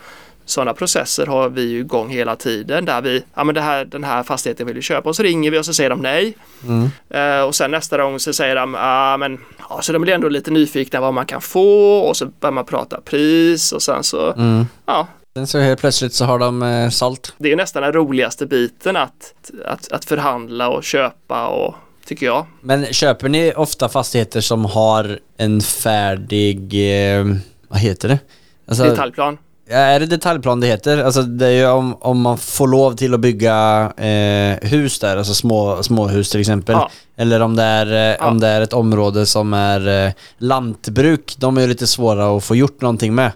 sådana 0.45 0.73
processer 0.73 1.25
har 1.25 1.49
vi 1.49 1.77
igång 1.77 2.09
hela 2.09 2.35
tiden 2.35 2.85
där 2.85 3.01
vi, 3.01 3.23
ja 3.35 3.43
men 3.43 3.55
det 3.55 3.61
här, 3.61 3.85
den 3.85 4.03
här 4.03 4.23
fastigheten 4.23 4.65
vill 4.67 4.75
vi 4.75 4.81
köpa 4.81 5.09
och 5.09 5.15
så 5.15 5.23
ringer 5.23 5.51
vi 5.51 5.59
och 5.59 5.65
så 5.65 5.73
säger 5.73 5.89
de 5.89 5.99
nej. 5.99 6.33
Mm. 6.67 6.89
Eh, 7.09 7.43
och 7.45 7.55
sen 7.55 7.71
nästa 7.71 8.03
gång 8.03 8.19
så 8.19 8.33
säger 8.33 8.55
de, 8.55 8.73
ja 8.73 9.17
men, 9.17 9.39
ja, 9.69 9.81
så 9.81 9.93
de 9.93 10.01
blir 10.01 10.13
ändå 10.13 10.29
lite 10.29 10.51
nyfikna 10.51 11.01
vad 11.01 11.13
man 11.13 11.25
kan 11.25 11.41
få 11.41 11.99
och 11.99 12.17
så 12.17 12.25
börjar 12.25 12.53
man 12.53 12.65
prata 12.65 13.01
pris 13.01 13.71
och 13.71 13.81
sen 13.81 14.03
så, 14.03 14.33
Mm. 14.33 14.65
ja, 14.85 15.07
Sen 15.33 15.47
så 15.47 15.59
helt 15.59 15.79
plötsligt 15.79 16.13
så 16.13 16.25
har 16.25 16.39
de 16.39 16.63
eh, 16.63 16.89
sålt. 16.89 17.33
det 17.37 17.51
är 17.51 17.55
nästan 17.55 17.83
den 17.83 17.93
roligaste 17.93 18.45
biten 18.45 18.95
att, 18.97 19.33
att, 19.65 19.91
att 19.91 20.05
förhandla 20.05 20.69
och 20.69 20.83
köpa 20.83 21.47
och 21.47 21.75
tycker 22.05 22.25
jag. 22.25 22.45
Men 22.61 22.85
köper 22.85 23.29
ni 23.29 23.53
ofta 23.55 23.89
fastigheter 23.89 24.41
som 24.41 24.65
har 24.65 25.19
en 25.37 25.61
färdig, 25.61 26.57
eh, 27.19 27.25
vad 27.67 27.79
heter 27.79 28.09
det? 28.09 28.19
Alltså, 28.67 28.83
Detaljplan. 28.83 29.37
Är 29.69 29.99
det 29.99 30.05
detaljplan 30.05 30.59
det 30.59 30.67
heter? 30.67 31.03
Alltså 31.03 31.21
det 31.21 31.47
är 31.47 31.51
ju 31.51 31.67
om, 31.67 31.97
om 32.01 32.21
man 32.21 32.37
får 32.37 32.67
lov 32.67 32.95
till 32.95 33.13
att 33.13 33.19
bygga 33.19 33.91
eh, 33.97 34.69
hus 34.69 34.99
där, 34.99 35.17
alltså 35.17 35.33
små, 35.33 35.83
småhus 35.83 36.29
till 36.29 36.39
exempel. 36.39 36.73
Ja. 36.75 36.89
Eller 37.15 37.39
om 37.39 37.55
det, 37.55 37.63
är, 37.63 37.85
eh, 38.11 38.17
Ja. 38.19 38.27
om 38.27 38.39
det 38.39 38.47
är 38.47 38.61
ett 38.61 38.73
område 38.73 39.25
som 39.25 39.53
är 39.53 40.05
eh, 40.07 40.11
lantbruk, 40.37 41.35
de 41.37 41.57
är 41.57 41.61
ju 41.61 41.67
lite 41.67 41.87
svåra 41.87 42.37
att 42.37 42.43
få 42.43 42.55
gjort 42.55 42.81
någonting 42.81 43.15
med. 43.15 43.31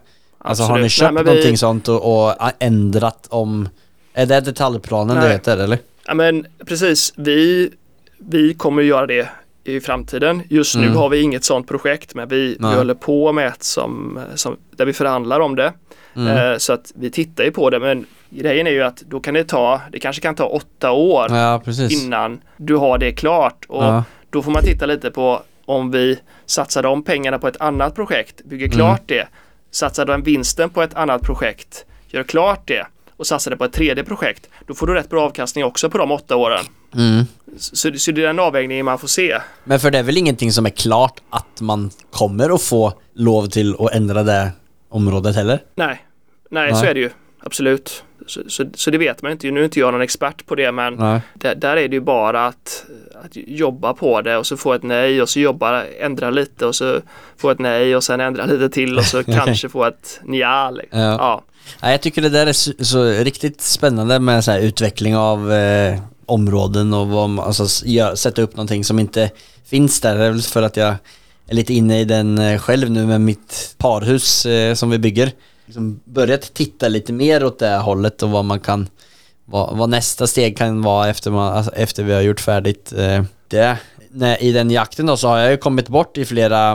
Alltså 0.45 0.63
har 0.63 0.69
ni 0.77 0.85
Absolut. 0.85 0.91
köpt 0.91 1.13
Nej, 1.13 1.23
vi- 1.23 1.29
någonting 1.29 1.57
sånt 1.57 1.87
och, 1.87 2.27
och 2.27 2.33
ändrat 2.59 3.27
om... 3.29 3.69
Är 4.13 4.25
det 4.25 4.41
detaljplanen 4.41 5.15
det 5.15 5.21
Nej. 5.21 5.31
heter 5.31 5.57
eller? 5.57 5.77
Ja 6.07 6.13
men 6.13 6.45
precis, 6.65 7.13
vi, 7.15 7.69
vi 8.17 8.53
kommer 8.53 8.81
göra 8.81 9.05
det 9.07 9.29
i 9.63 9.79
framtiden. 9.79 10.41
Just 10.49 10.75
nu 10.75 10.83
Mm. 10.85 10.97
har 10.97 11.09
vi 11.09 11.21
inget 11.21 11.43
sådant 11.43 11.67
projekt 11.67 12.15
men 12.15 12.27
vi, 12.27 12.57
vi 12.59 12.65
håller 12.75 12.93
på 12.93 13.31
med 13.31 13.47
ett 13.47 13.63
som, 13.63 14.19
som, 14.35 14.57
där 14.75 14.85
vi 14.85 14.93
förhandlar 14.93 15.39
om 15.39 15.55
det. 15.55 15.73
Mm. 16.15 16.51
Eh, 16.51 16.57
så 16.57 16.73
att 16.73 16.91
vi 16.95 17.11
tittar 17.11 17.43
ju 17.43 17.51
på 17.51 17.69
det 17.69 17.79
men 17.79 18.05
grejen 18.29 18.67
är 18.67 18.71
ju 18.71 18.81
att 18.83 18.97
då 18.97 19.19
kan 19.19 19.33
det 19.33 19.43
ta, 19.43 19.81
det 19.91 19.99
kanske 19.99 20.21
kan 20.21 20.35
ta 20.35 20.45
åtta 20.45 20.91
år 20.91 21.27
Ja, 21.29 21.61
innan 21.89 22.41
du 22.57 22.75
har 22.75 22.97
det 22.97 23.11
klart. 23.11 23.65
Och 23.69 23.83
Ja. 23.83 24.03
då 24.29 24.41
får 24.41 24.51
man 24.51 24.63
titta 24.63 24.85
lite 24.85 25.11
på 25.11 25.41
om 25.65 25.91
vi 25.91 26.19
satsar 26.45 26.83
de 26.83 27.03
pengarna 27.03 27.39
på 27.39 27.47
ett 27.47 27.61
annat 27.61 27.95
projekt, 27.95 28.43
bygger 28.45 28.67
klart 28.67 29.01
det, 29.05 29.27
satsar 29.75 30.05
den 30.05 30.23
vinsten 30.23 30.69
på 30.69 30.81
ett 30.81 30.93
annat 30.93 31.21
projekt, 31.21 31.85
gör 32.07 32.23
klart 32.23 32.67
det 32.67 32.87
och 33.17 33.27
satsar 33.27 33.51
det 33.51 33.57
på 33.57 33.65
ett 33.65 33.73
tredje 33.73 34.03
projekt. 34.03 34.49
Då 34.67 34.73
får 34.73 34.87
du 34.87 34.93
rätt 34.93 35.09
bra 35.09 35.25
avkastning 35.25 35.65
också 35.65 35.89
på 35.89 35.97
de 35.97 36.11
åtta 36.11 36.35
åren. 36.35 36.65
Mm. 36.95 37.25
Så, 37.57 37.93
så 37.97 38.11
det 38.11 38.21
är 38.21 38.27
den 38.27 38.39
avvägningen 38.39 38.85
man 38.85 38.99
får 38.99 39.07
se. 39.07 39.37
Men 39.63 39.79
för 39.79 39.91
det 39.91 39.97
är 39.97 40.03
väl 40.03 40.17
ingenting 40.17 40.51
som 40.51 40.65
är 40.65 40.69
klart 40.69 41.19
att 41.29 41.61
man 41.61 41.91
kommer 42.11 42.55
att 42.55 42.61
få 42.61 42.93
lov 43.13 43.47
till 43.47 43.75
att 43.79 43.93
ändra 43.93 44.23
det 44.23 44.51
området 44.89 45.35
heller? 45.35 45.63
Nej, 45.75 46.05
nej, 46.49 46.71
Nej. 46.71 46.81
så 46.81 46.85
är 46.85 46.93
det 46.93 46.99
ju. 46.99 47.09
Absolut. 47.39 48.03
Så, 48.27 48.41
så, 48.47 48.65
så 48.73 48.91
det 48.91 48.97
vet 48.97 49.21
man 49.21 49.31
inte. 49.31 49.51
Nu 49.51 49.59
är 49.59 49.63
inte 49.63 49.79
jag 49.79 49.91
någon 49.91 50.01
expert 50.01 50.45
på 50.45 50.55
det 50.55 50.71
men 50.71 50.97
där, 51.33 51.55
där 51.55 51.77
är 51.77 51.87
det 51.87 51.95
ju 51.95 52.01
bara 52.01 52.47
att, 52.47 52.85
att 53.25 53.31
jobba 53.33 53.93
på 53.93 54.21
det 54.21 54.37
och 54.37 54.45
så 54.45 54.57
få 54.57 54.73
ett 54.73 54.83
nej 54.83 55.21
och 55.21 55.29
så 55.29 55.39
jobba, 55.39 55.83
ändra 55.83 56.29
lite 56.29 56.65
och 56.65 56.75
så 56.75 57.01
få 57.37 57.49
ett 57.49 57.59
nej 57.59 57.95
och 57.95 58.03
sen 58.03 58.19
ändra 58.19 58.45
lite 58.45 58.69
till 58.69 58.97
och 58.97 59.05
så 59.05 59.23
kanske 59.33 59.69
få 59.69 59.83
ett 59.83 60.19
nja. 60.23 60.71
liksom. 60.71 60.99
Ja. 60.99 61.15
Ja. 61.19 61.43
Ja, 61.81 61.91
jag 61.91 62.01
tycker 62.01 62.21
det 62.21 62.29
där 62.29 62.47
är 62.47 62.53
så, 62.53 62.71
så 62.79 63.03
riktigt 63.03 63.61
spännande 63.61 64.19
med 64.19 64.43
så 64.43 64.51
här 64.51 64.59
utveckling 64.59 65.15
av 65.15 65.51
eh, 65.51 65.99
områden 66.25 66.93
och 66.93 67.07
vad 67.07 67.39
alltså, 67.39 67.85
gör, 67.85 68.15
sätta 68.15 68.41
upp 68.41 68.55
någonting 68.55 68.83
som 68.83 68.99
inte 68.99 69.31
finns 69.65 70.01
där. 70.01 70.17
Det 70.17 70.25
är 70.25 70.31
väl 70.31 70.41
för 70.41 70.61
att 70.61 70.77
jag 70.77 70.95
är 71.47 71.55
lite 71.55 71.73
inne 71.73 71.99
i 71.99 72.05
den 72.05 72.37
eh, 72.37 72.59
själv 72.59 72.91
nu 72.91 73.05
med 73.05 73.21
mitt 73.21 73.75
parhus 73.77 74.45
eh, 74.45 74.73
som 74.73 74.89
vi 74.89 74.97
bygger. 74.97 75.31
Liksom 75.65 75.99
börjat 76.03 76.53
titta 76.53 76.87
lite 76.87 77.13
mer 77.13 77.43
åt 77.43 77.59
det 77.59 77.67
här 77.67 77.79
hållet 77.79 78.23
och 78.23 78.29
vad 78.29 78.45
man 78.45 78.59
kan, 78.59 78.87
vad, 79.45 79.77
vad 79.77 79.89
nästa 79.89 80.27
steg 80.27 80.57
kan 80.57 80.81
vara 80.81 81.09
efter, 81.09 81.31
man, 81.31 81.53
alltså, 81.53 81.71
efter 81.71 82.03
vi 82.03 82.13
har 82.13 82.21
gjort 82.21 82.39
färdigt 82.39 82.93
eh, 82.97 83.23
det. 83.47 83.77
När, 84.11 84.43
I 84.43 84.51
den 84.51 84.71
jakten 84.71 85.05
då 85.05 85.17
så 85.17 85.27
har 85.27 85.37
jag 85.37 85.51
ju 85.51 85.57
kommit 85.57 85.87
bort 85.87 86.17
i 86.17 86.25
flera 86.25 86.71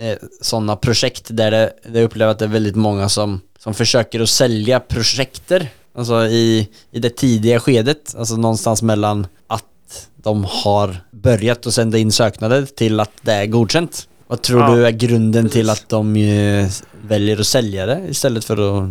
eh, 0.00 0.18
sådana 0.40 0.76
projekt 0.76 1.26
där 1.28 1.50
det, 1.50 1.72
där 1.86 2.00
jag 2.00 2.04
upplever 2.04 2.32
att 2.32 2.38
det 2.38 2.44
är 2.44 2.48
väldigt 2.48 2.76
många 2.76 3.08
som, 3.08 3.40
som 3.58 3.74
försöker 3.74 4.20
att 4.20 4.30
sälja 4.30 4.80
projekter. 4.80 5.68
Alltså 5.94 6.26
i, 6.26 6.68
i 6.90 6.98
det 6.98 7.16
tidiga 7.16 7.60
skedet, 7.60 8.14
alltså 8.18 8.36
någonstans 8.36 8.82
mellan 8.82 9.26
att 9.46 10.08
de 10.16 10.44
har 10.44 10.96
börjat 11.10 11.66
att 11.66 11.74
sända 11.74 11.98
in 11.98 12.12
söknader 12.12 12.66
till 12.66 13.00
att 13.00 13.10
det 13.22 13.32
är 13.32 13.46
godkänt. 13.46 14.08
Vad 14.32 14.42
tror 14.42 14.60
Ja, 14.60 14.74
du 14.74 14.86
är 14.86 14.90
grunden 14.90 15.48
till 15.48 15.70
att 15.70 15.88
de 15.88 16.16
eh, 16.16 16.66
väljer 17.06 17.40
att 17.40 17.46
sälja 17.46 17.86
det 17.86 18.00
istället 18.08 18.44
för 18.44 18.52
att 18.54 18.88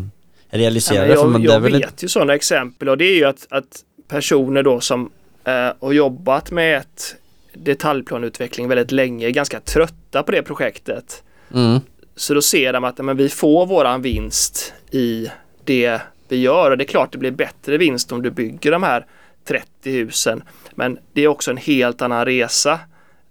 Ja, 0.50 0.58
realisera? 0.58 1.06
För 1.06 1.14
jag 1.14 1.34
det 1.42 1.46
jag 1.46 1.56
är 1.56 1.60
väl 1.60 1.76
ett- 1.76 1.82
vet 1.82 2.04
ju 2.04 2.08
sådana 2.08 2.34
exempel 2.36 2.90
och 2.90 2.98
det 2.98 3.06
är 3.06 3.16
ju 3.16 3.26
att, 3.26 3.48
att 3.50 3.80
personer 4.08 4.64
då 4.64 4.80
som 4.80 5.10
eh, 5.44 5.54
har 5.82 5.92
jobbat 5.92 6.52
med 6.52 6.78
ett 6.78 7.16
detaljplanutveckling 7.54 8.68
väldigt 8.68 8.92
länge 8.92 9.28
är 9.28 9.32
ganska 9.32 9.60
trötta 9.60 10.24
på 10.24 10.32
det 10.32 10.44
projektet. 10.44 11.24
Mm, 11.54 11.80
Så 12.16 12.34
då 12.34 12.42
ser 12.42 12.74
de 12.74 12.84
att 12.84 12.98
men 12.98 13.18
vi 13.18 13.30
får 13.30 13.66
våran 13.66 14.02
vinst 14.02 14.74
i 14.92 15.28
det 15.66 16.02
vi 16.28 16.38
gör 16.38 16.72
och 16.72 16.78
det 16.78 16.84
är 16.84 16.88
klart 16.88 17.12
det 17.12 17.18
blir 17.18 17.32
bättre 17.32 17.78
vinst 17.78 18.12
om 18.12 18.22
du 18.22 18.32
bygger 18.32 18.72
de 18.72 18.84
här 18.84 19.06
30 19.48 19.66
husen. 19.92 20.44
Men 20.76 20.98
det 21.14 21.22
är 21.22 21.28
också 21.28 21.52
en 21.52 21.58
helt 21.58 22.02
annan 22.02 22.26
resa. 22.26 22.80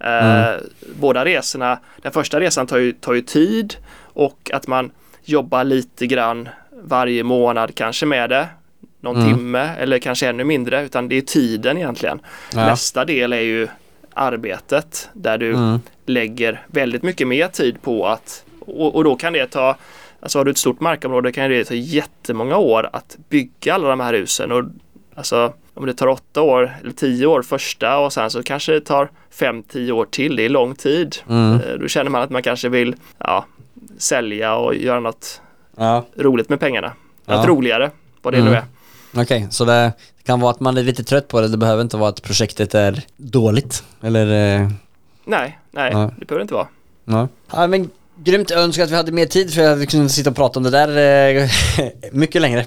Eh, 0.00 0.60
Båda 0.94 1.24
resorna, 1.24 1.78
den 2.02 2.12
första 2.12 2.40
resan 2.40 2.66
tar 2.66 2.78
ju, 2.78 2.92
tar 2.92 3.12
ju 3.14 3.20
tid 3.22 3.74
och 4.02 4.50
att 4.54 4.66
man 4.66 4.90
jobbar 5.24 5.64
lite 5.64 6.06
grann 6.06 6.48
varje 6.82 7.22
månad 7.22 7.74
kanske 7.74 8.06
med 8.06 8.30
det. 8.30 8.48
Någon 9.00 9.16
Mm. 9.16 9.28
timme 9.36 9.70
eller 9.78 9.98
kanske 9.98 10.28
ännu 10.28 10.44
mindre 10.44 10.82
utan 10.84 11.08
det 11.08 11.16
är 11.16 11.20
tiden 11.20 11.76
egentligen. 11.76 12.20
ja. 12.52 12.66
Nästa 12.66 13.04
del 13.04 13.32
är 13.32 13.40
ju 13.40 13.68
arbetet 14.14 15.08
där 15.12 15.38
du 15.38 15.50
Mm, 15.54 15.80
lägger 16.06 16.62
väldigt 16.66 17.02
mycket 17.02 17.28
mer 17.28 17.48
tid 17.48 17.82
på 17.82 18.06
att 18.06 18.44
och, 18.60 18.94
och 18.96 19.04
då 19.04 19.16
kan 19.16 19.32
det 19.32 19.46
ta 19.46 19.76
Alltså 20.22 20.38
har 20.38 20.44
du 20.44 20.50
ett 20.50 20.58
stort 20.58 20.80
markområde 20.80 21.32
kan 21.32 21.50
det 21.50 21.64
ta 21.64 21.74
jättemånga 21.74 22.56
år 22.56 22.90
att 22.92 23.16
bygga 23.28 23.74
alla 23.74 23.88
de 23.88 24.00
här 24.00 24.14
husen 24.14 24.52
och 24.52 24.64
alltså 25.20 25.52
om 25.74 25.86
det 25.86 25.94
tar 25.94 26.06
åtta 26.06 26.42
år 26.42 26.76
eller 26.82 26.92
tio 26.92 27.26
år 27.26 27.42
första 27.42 27.98
och 27.98 28.12
sen 28.12 28.30
så 28.30 28.42
kanske 28.42 28.72
det 28.72 28.80
tar 28.80 29.10
fem, 29.30 29.62
tio 29.62 29.92
år 29.92 30.04
till. 30.10 30.36
Det 30.36 30.42
är 30.44 30.48
lång 30.48 30.74
tid. 30.74 31.16
mm, 31.28 31.54
Eh, 31.60 31.74
Då 31.80 31.88
känner 31.88 32.10
man 32.10 32.22
att 32.22 32.30
man 32.30 32.42
kanske 32.42 32.68
vill 32.68 32.94
ja, 33.18 33.44
sälja 33.98 34.54
och 34.54 34.74
göra 34.74 35.00
något 35.00 35.40
ja. 35.76 36.04
roligt 36.16 36.48
med 36.48 36.60
pengarna. 36.60 36.92
Ja. 37.26 37.36
Något 37.36 37.46
roligare, 37.46 37.90
vad 38.22 38.34
det 38.34 38.38
Mm. 38.38 38.52
nu 38.52 38.58
är. 38.58 38.64
Okej, 39.22 39.46
så 39.50 39.64
det 39.64 39.92
kan 40.24 40.40
vara 40.40 40.50
att 40.50 40.60
man 40.60 40.76
är 40.78 40.82
lite 40.82 41.04
trött 41.04 41.28
på 41.28 41.40
det, 41.40 41.48
det 41.48 41.56
behöver 41.56 41.82
inte 41.82 41.96
vara 41.96 42.08
att 42.08 42.22
projektet 42.22 42.74
är 42.74 43.02
dåligt, 43.16 43.84
eller? 44.02 44.60
eh, 44.60 44.68
Nej, 45.24 45.58
nej, 45.70 45.90
Ja. 45.92 46.10
det 46.18 46.26
behöver 46.26 46.38
det 46.38 46.42
inte 46.42 46.54
vara. 46.54 46.66
Ja. 47.04 47.28
ja 47.52 47.66
men 47.66 47.90
grymt, 48.16 48.50
jag 48.50 48.60
önskar 48.60 48.82
att 48.84 48.90
vi 48.90 48.94
hade 48.96 49.12
mer 49.12 49.26
tid 49.26 49.54
för 49.54 49.60
jag 49.62 49.88
kunde 49.88 50.08
sitta 50.08 50.30
och 50.30 50.36
prata 50.36 50.58
om 50.58 50.62
det 50.62 50.70
där 50.70 50.88
eh, 51.42 51.48
mycket 52.12 52.42
längre. 52.42 52.66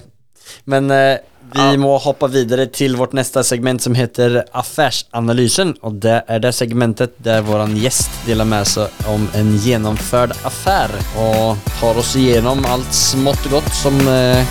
Men 0.63 0.91
eh, 0.91 1.17
vi 1.55 1.59
Ja. 1.61 1.77
må 1.77 1.97
hoppa 1.97 2.27
vidare 2.27 2.65
till 2.65 2.95
vårt 2.95 3.13
nästa 3.13 3.43
segment 3.43 3.81
som 3.81 3.95
heter 3.95 4.43
Affärsanalysen 4.51 5.73
och 5.81 5.93
det 5.93 6.23
är 6.27 6.39
det 6.39 6.53
segmentet 6.53 7.13
där 7.17 7.41
våran 7.41 7.77
gäst 7.77 8.09
delar 8.25 8.45
med 8.45 8.67
sig 8.67 8.87
om 9.07 9.29
en 9.35 9.57
genomförd 9.57 10.31
affär 10.31 10.89
och 11.17 11.57
tar 11.79 11.97
oss 11.97 12.15
igenom 12.15 12.65
allt 12.67 12.93
smått 12.93 13.45
och 13.45 13.51
gott 13.51 13.73
som 13.73 14.07
eh, 14.07 14.45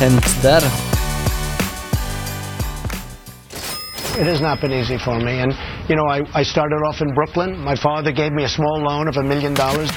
hänt 0.00 0.42
där. 0.42 0.62
It 4.20 4.26
has 4.26 4.40
not 4.40 4.60
been 4.60 4.72
easy 4.72 4.98
for 4.98 5.20
me. 5.20 5.40
And, 5.42 5.52
you 5.88 5.96
know, 5.96 6.06
I, 6.08 6.40
I 6.40 6.44
started 6.44 6.80
off 6.88 7.00
in 7.02 7.14
Brooklyn. 7.14 7.64
My 7.64 7.76
father 7.76 8.10
gave 8.12 8.30
me 8.32 8.44
a 8.44 8.48
small 8.48 8.80
loan 8.82 9.08
of 9.08 9.16
a 9.16 9.22
million 9.22 9.54
dollars. 9.54 9.90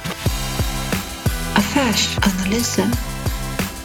Affärsanalysen. 1.55 2.91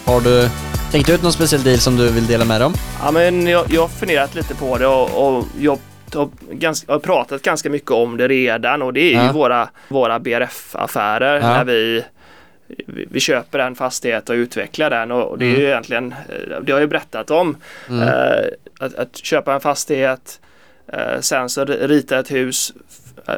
Har 0.04 0.20
du 0.20 0.50
tänkt 0.94 1.10
ut 1.10 1.22
någon 1.22 1.32
speciell 1.32 1.62
deal 1.62 1.78
som 1.78 1.96
du 1.96 2.10
vill 2.12 2.26
dela 2.26 2.44
med 2.44 2.60
dig 2.60 2.66
om? 2.66 2.74
Ja, 3.02 3.10
men 3.10 3.46
jag, 3.46 3.66
jag 3.72 3.80
har 3.80 3.88
funderat 3.88 4.34
lite 4.34 4.54
på 4.54 4.78
det 4.78 4.86
och, 4.86 5.36
och 5.38 5.44
jag 5.60 5.78
har, 6.14 6.28
ganska, 6.50 6.92
har 6.92 6.98
pratat 6.98 7.42
ganska 7.42 7.70
mycket 7.70 7.90
om 7.90 8.16
det 8.16 8.28
redan 8.28 8.82
och 8.82 8.92
det 8.92 9.00
är 9.00 9.12
Ja. 9.14 9.26
ju 9.26 9.32
våra, 9.32 9.68
våra 9.88 10.18
BRF-affärer 10.18 11.40
Ja. 11.40 11.48
när 11.48 11.64
vi, 11.64 12.04
vi 13.10 13.20
köper 13.20 13.58
en 13.58 13.74
fastighet 13.74 14.30
och 14.30 14.34
utvecklar 14.34 14.90
den 14.90 15.10
och, 15.10 15.38
det 15.38 15.44
är 15.44 15.48
Mm. 15.48 15.60
ju 15.60 15.66
egentligen, 15.66 16.12
eh, 16.12 16.38
det 16.48 16.72
har 16.72 16.78
jag 16.78 16.80
ju 16.80 16.86
berättat 16.86 17.30
om. 17.30 17.56
Eh, 17.90 18.44
att, 18.80 18.94
att 18.94 19.16
köpa 19.16 19.54
en 19.54 19.60
fastighet, 19.60 20.40
eh, 20.92 21.20
sen 21.20 21.48
så 21.48 21.64
rita 21.64 22.18
ett 22.18 22.30
hus, 22.30 22.72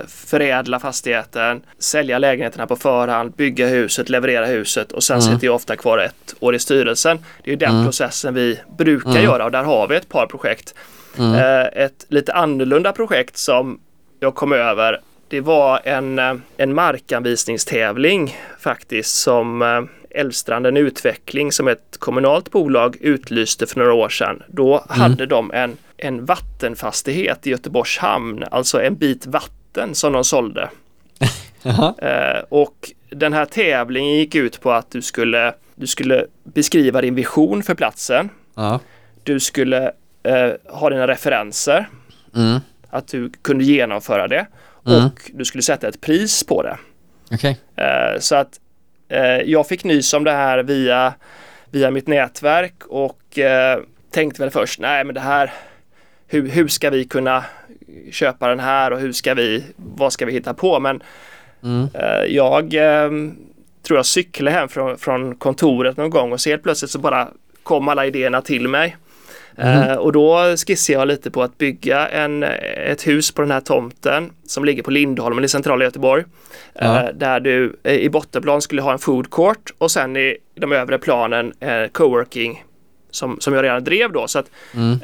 förädla 0.08 0.80
fastigheten, 0.80 1.62
sälja 1.78 2.18
lägenheterna 2.18 2.66
på 2.66 2.76
förhand, 2.76 3.32
bygga 3.32 3.66
huset, 3.68 4.08
leverera 4.08 4.46
huset 4.46 4.92
och 4.92 5.02
sen 5.02 5.20
Mm. 5.20 5.32
sitter 5.34 5.46
jag 5.46 5.54
ofta 5.54 5.76
kvar 5.76 5.98
ett 5.98 6.34
år 6.40 6.54
i 6.54 6.58
styrelsen. 6.58 7.18
Det 7.44 7.52
är 7.52 7.56
den 7.56 7.70
Mm. 7.70 7.84
processen 7.84 8.34
vi 8.34 8.60
brukar 8.78 9.10
Mm. 9.10 9.24
göra 9.24 9.44
och 9.44 9.50
där 9.50 9.64
har 9.64 9.88
vi 9.88 9.96
ett 9.96 10.08
par 10.08 10.26
projekt. 10.26 10.74
Mm. 11.18 11.34
Eh, 11.34 11.84
ett 11.84 12.06
lite 12.08 12.32
annorlunda 12.32 12.92
projekt 12.92 13.36
som 13.36 13.80
jag 14.20 14.34
kom 14.34 14.52
över 14.52 15.00
det 15.28 15.40
var 15.40 15.80
en, 15.84 16.18
eh, 16.18 16.34
en 16.56 16.74
markanvisningstävling 16.74 18.36
faktiskt 18.58 19.16
som 19.16 19.62
eh, 19.62 19.82
Älvstranden 20.20 20.76
Utveckling 20.76 21.52
som 21.52 21.68
ett 21.68 21.96
kommunalt 21.98 22.50
bolag 22.50 22.96
utlyste 23.00 23.66
för 23.66 23.78
några 23.80 23.92
år 23.94 24.08
sedan. 24.08 24.42
Då 24.48 24.74
mm. 24.74 25.00
hade 25.00 25.26
de 25.26 25.50
en, 25.52 25.76
en 25.96 26.24
vattenfastighet 26.24 27.46
i 27.46 27.50
Göteborgs 27.50 27.98
hamn, 27.98 28.44
alltså 28.50 28.82
en 28.82 28.96
bit 28.96 29.26
vatten 29.26 29.52
som 29.94 30.12
de 30.12 30.24
sålde. 30.24 30.70
eh, 31.98 32.42
och 32.48 32.92
den 33.10 33.32
här 33.32 33.44
tävlingen 33.44 34.14
gick 34.14 34.34
ut 34.34 34.60
på 34.60 34.72
att 34.72 34.90
du 34.90 35.02
skulle, 35.02 35.54
du 35.74 35.86
skulle 35.86 36.26
beskriva 36.44 37.00
din 37.00 37.14
vision 37.14 37.62
för 37.62 37.74
platsen. 37.74 38.28
Ja. 38.54 38.80
Du 39.22 39.40
skulle 39.40 39.92
eh, 40.22 40.52
ha 40.68 40.90
dina 40.90 41.06
referenser. 41.06 41.88
Mm. 42.36 42.60
Att 42.90 43.08
du 43.08 43.30
kunde 43.42 43.64
genomföra 43.64 44.28
det. 44.28 44.46
Mm. 44.86 45.04
Och 45.04 45.30
du 45.34 45.44
skulle 45.44 45.62
sätta 45.62 45.88
ett 45.88 46.00
pris 46.00 46.44
på 46.44 46.62
det. 46.62 46.76
Okej. 47.30 47.58
Eh, 47.76 48.20
så 48.20 48.34
att 48.34 48.60
eh, 49.08 49.20
jag 49.24 49.68
fick 49.68 49.84
nys 49.84 50.14
om 50.14 50.24
det 50.24 50.32
här 50.32 50.58
via, 50.58 51.14
via 51.70 51.90
mitt 51.90 52.06
nätverk 52.06 52.86
och 52.86 53.38
eh, 53.38 53.80
tänkte 54.10 54.42
väl 54.42 54.50
först, 54.50 54.80
nej 54.80 55.04
men 55.04 55.14
det 55.14 55.20
här, 55.20 55.52
hur, 56.26 56.48
hur 56.48 56.68
ska 56.68 56.90
vi 56.90 57.04
kunna 57.04 57.44
köpa 58.12 58.48
den 58.48 58.60
här 58.60 58.90
och 58.90 58.98
hur 59.00 59.12
ska 59.12 59.34
vi, 59.34 59.64
vad 59.76 60.12
ska 60.12 60.26
vi 60.26 60.32
hitta 60.32 60.54
på? 60.54 60.80
Men 60.80 61.02
Mm. 61.62 61.88
eh, 61.94 62.24
jag 62.34 62.74
eh, 62.74 63.10
tror 63.82 63.98
jag 63.98 64.06
cyklade 64.06 64.56
hem 64.56 64.68
från, 64.68 64.98
från 64.98 65.34
kontoret 65.36 65.96
någon 65.96 66.10
gång 66.10 66.32
och 66.32 66.40
så 66.40 66.50
helt 66.50 66.62
plötsligt 66.62 66.90
så 66.90 66.98
bara 66.98 67.28
kom 67.62 67.88
alla 67.88 68.06
idéerna 68.06 68.42
till 68.42 68.68
mig. 68.68 68.96
Mm. 69.56 69.90
Eh, 69.90 69.96
och 69.96 70.12
då 70.12 70.56
skissade 70.56 70.98
jag 70.98 71.08
lite 71.08 71.30
på 71.30 71.42
att 71.42 71.58
bygga 71.58 72.08
en, 72.08 72.42
ett 72.42 73.06
hus 73.06 73.32
på 73.32 73.42
den 73.42 73.50
här 73.50 73.60
tomten 73.60 74.30
som 74.46 74.64
ligger 74.64 74.82
på 74.82 74.90
Lindholmen 74.90 75.44
i 75.44 75.48
centrala 75.48 75.84
Göteborg. 75.84 76.24
Ja. 76.74 77.02
Eh, 77.02 77.08
där 77.14 77.40
du 77.40 77.76
eh, 77.82 77.94
i 77.94 78.10
bottenplan 78.10 78.62
skulle 78.62 78.82
ha 78.82 78.92
en 78.92 78.98
food 78.98 79.30
court 79.30 79.72
och 79.78 79.90
sen 79.90 80.16
i 80.16 80.36
de 80.54 80.72
övre 80.72 80.98
planen 80.98 81.52
coworking 81.92 82.64
som, 83.10 83.40
som 83.40 83.54
jag 83.54 83.64
redan 83.64 83.84
drev 83.84 84.12
då. 84.12 84.28
Så 84.28 84.38
att 84.38 84.50
Mm. 84.74 84.98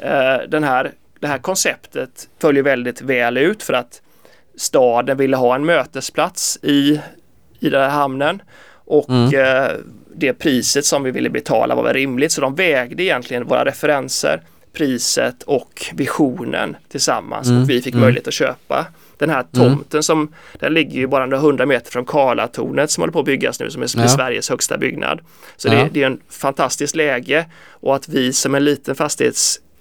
den 0.49 0.63
här, 0.63 0.91
det 1.23 1.29
här 1.29 1.37
konceptet 1.37 2.29
följer 2.41 2.63
väldigt 2.63 3.01
väl 3.01 3.37
ut 3.37 3.63
för 3.63 3.73
att 3.73 4.01
staden 4.57 5.17
ville 5.17 5.37
ha 5.37 5.55
en 5.55 5.65
mötesplats 5.65 6.59
i, 6.61 6.99
i 7.59 7.69
den 7.69 7.81
här 7.81 7.89
hamnen 7.89 8.41
och 8.85 9.09
Mm. 9.09 9.33
eh, 9.35 9.71
det 10.15 10.33
priset 10.33 10.85
som 10.85 11.03
vi 11.03 11.11
ville 11.11 11.29
betala 11.29 11.75
var 11.75 11.83
väl 11.83 11.93
rimligt 11.93 12.31
så 12.31 12.41
de 12.41 12.55
vägde 12.55 13.03
egentligen 13.03 13.45
våra 13.47 13.65
referenser, 13.65 14.41
priset 14.73 15.43
och 15.43 15.85
visionen 15.93 16.75
tillsammans 16.89 17.47
Mm. 17.47 17.61
och 17.63 17.69
vi 17.69 17.81
fick 17.81 17.93
Mm. 17.93 18.01
möjlighet 18.01 18.27
att 18.27 18.33
köpa 18.33 18.85
den 19.17 19.29
här 19.29 19.43
tomten 19.53 20.03
som 20.03 20.33
den 20.59 20.73
ligger 20.73 20.93
ju 20.99 21.07
bara 21.07 21.25
några 21.25 21.41
hundra 21.43 21.65
meter 21.65 21.91
från 21.91 22.05
Karlatornet 22.05 22.91
som 22.91 23.01
håller 23.01 23.11
på 23.13 23.19
att 23.19 23.25
byggas 23.25 23.59
nu 23.59 23.69
som 23.69 23.81
är, 23.81 23.89
Ja. 23.97 24.07
Sveriges 24.07 24.49
högsta 24.49 24.77
byggnad. 24.77 25.19
Så 25.57 25.67
Ja. 25.67 25.71
det, 25.73 25.89
det 25.91 26.01
är 26.03 26.07
en 26.07 26.19
fantastiskt 26.29 26.95
läge 26.95 27.45
och 27.69 27.95
att 27.95 28.09
vi 28.09 28.33
som 28.33 28.55
en 28.55 28.63
liten 28.63 28.95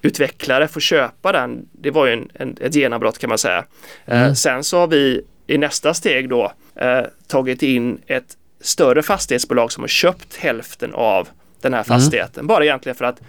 fastighetsutvecklare 0.03 0.69
får 0.69 0.81
köpa 0.81 1.33
den, 1.33 1.69
det 1.73 1.91
var 1.91 2.07
ju 2.07 2.13
en, 2.13 2.31
en, 2.35 2.57
ett 2.61 2.75
genombrott 2.75 3.19
kan 3.19 3.29
man 3.29 3.39
säga. 3.39 3.65
Mm. 4.07 4.29
Eh, 4.29 4.35
sen 4.35 4.65
så 4.65 4.79
har 4.79 4.87
vi 4.87 5.23
i 5.47 5.59
nästa 5.59 5.95
steg 5.95 6.29
då 6.29 6.53
eh, 6.77 7.03
tagit 7.29 7.63
in 7.63 8.01
ett 8.07 8.37
större 8.61 9.03
fastighetsbolag 9.03 9.73
som 9.73 9.83
har 9.83 9.89
köpt 9.89 10.37
hälften 10.37 10.95
av 10.95 11.29
den 11.63 11.75
här 11.75 11.83
fastigheten. 11.83 12.47
Bara 12.47 12.65
egentligen 12.65 12.97
för 12.97 13.05
att 13.05 13.21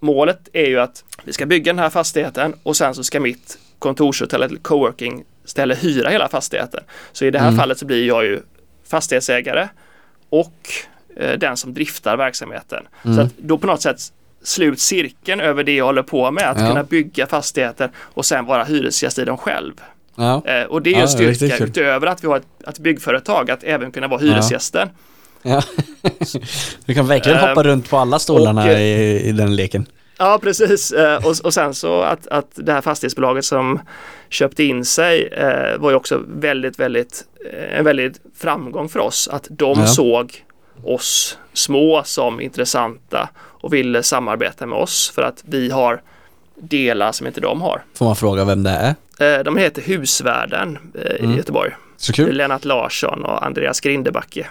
målet 0.00 0.48
är 0.52 0.66
ju 0.66 0.80
att 0.80 1.04
vi 1.24 1.32
ska 1.32 1.46
bygga 1.46 1.72
den 1.72 1.78
här 1.78 1.90
fastigheten 1.90 2.54
och 2.62 2.76
sen 2.76 2.94
så 2.94 3.04
ska 3.04 3.20
mitt 3.20 3.58
kontorshotell 3.78 4.42
eller 4.42 4.56
coworking 4.56 5.24
ställe 5.44 5.74
hyra 5.74 6.10
hela 6.10 6.28
fastigheten. 6.28 6.80
Så 7.12 7.24
i 7.24 7.30
det 7.30 7.38
här 7.38 7.48
Mm. 7.48 7.58
fallet 7.58 7.78
så 7.78 7.86
blir 7.86 8.06
jag 8.06 8.24
ju 8.24 8.40
fastighetsägare 8.88 9.68
och 10.30 10.54
eh, 11.16 11.38
den 11.38 11.56
som 11.56 11.74
driftar 11.74 12.16
verksamheten. 12.16 12.86
Mm. 13.04 13.16
Så 13.16 13.22
att 13.22 13.32
då 13.38 13.58
på 13.58 13.66
något 13.66 13.82
sätt 13.82 14.12
slut 14.44 14.80
cirkeln 14.80 15.40
över 15.40 15.64
det 15.64 15.74
jag 15.76 15.84
håller 15.84 16.02
på 16.02 16.30
med, 16.30 16.50
att 16.50 16.60
Ja. 16.60 16.68
kunna 16.68 16.82
bygga 16.82 17.26
fastigheter 17.26 17.90
och 17.98 18.24
sen 18.24 18.44
vara 18.46 18.64
hyresgäst 18.64 19.18
i 19.18 19.24
dem 19.24 19.38
själv. 19.38 19.72
Ja. 20.16 20.42
Eh, 20.46 20.64
och 20.64 20.82
det 20.82 20.90
är 20.90 20.94
ju 20.94 21.00
en 21.00 21.08
styrka 21.08 21.56
kul. 21.56 21.68
utöver 21.68 22.06
att 22.06 22.24
vi 22.24 22.28
har 22.28 22.36
ett, 22.36 22.46
ett 22.68 22.78
byggföretag, 22.78 23.50
att 23.50 23.64
även 23.64 23.90
kunna 23.92 24.08
vara 24.08 24.20
hyresgästen. 24.20 24.88
ja. 25.42 25.62
du 26.86 26.94
kan 26.94 27.06
verkligen 27.06 27.38
Eh, 27.38 27.48
hoppa 27.48 27.62
runt 27.62 27.90
på 27.90 27.96
alla 27.96 28.18
stolarna 28.18 28.62
och, 28.62 28.68
eh, 28.68 28.80
i, 28.80 29.20
i 29.28 29.32
den 29.32 29.56
leken. 29.56 29.86
Ja, 30.18 30.38
precis. 30.42 30.92
Eh, 30.92 31.26
och, 31.26 31.34
och 31.44 31.54
sen 31.54 31.74
så 31.74 32.00
att, 32.02 32.26
att 32.26 32.50
det 32.54 32.72
här 32.72 32.80
fastighetsbolaget 32.80 33.44
som 33.44 33.80
köpte 34.28 34.64
in 34.64 34.84
sig 34.84 35.26
eh, 35.32 35.78
var 35.78 35.90
ju 35.90 35.96
också 35.96 36.22
väldigt, 36.28 36.78
väldigt, 36.78 37.24
eh, 37.52 37.78
en 37.78 37.84
väldigt 37.84 38.20
framgång 38.38 38.88
för 38.88 38.98
oss. 39.00 39.28
Att 39.32 39.46
de 39.50 39.80
Ja. 39.80 39.86
såg 39.86 40.42
oss 40.84 41.38
små 41.52 42.02
som 42.04 42.40
intressanta 42.40 43.28
och 43.36 43.72
ville 43.74 44.02
samarbeta 44.02 44.66
med 44.66 44.78
oss 44.78 45.12
för 45.14 45.22
att 45.22 45.42
vi 45.46 45.70
har 45.70 46.02
delar 46.60 47.12
som 47.12 47.26
inte 47.26 47.40
de 47.40 47.60
har. 47.60 47.84
Får 47.94 48.04
man 48.06 48.16
fråga 48.16 48.44
vem 48.44 48.62
det 48.62 48.70
är? 48.70 48.94
Eh, 49.38 49.44
de 49.44 49.56
heter 49.56 49.82
Husvärden 49.82 50.78
eh, 50.94 51.16
Mm. 51.20 51.30
i 51.32 51.36
Göteborg. 51.36 51.70
Så 51.96 52.12
kul. 52.12 52.36
Lennart 52.36 52.64
Larsson 52.64 53.24
och 53.24 53.46
Andreas 53.46 53.80
Grindebacke. 53.80 54.46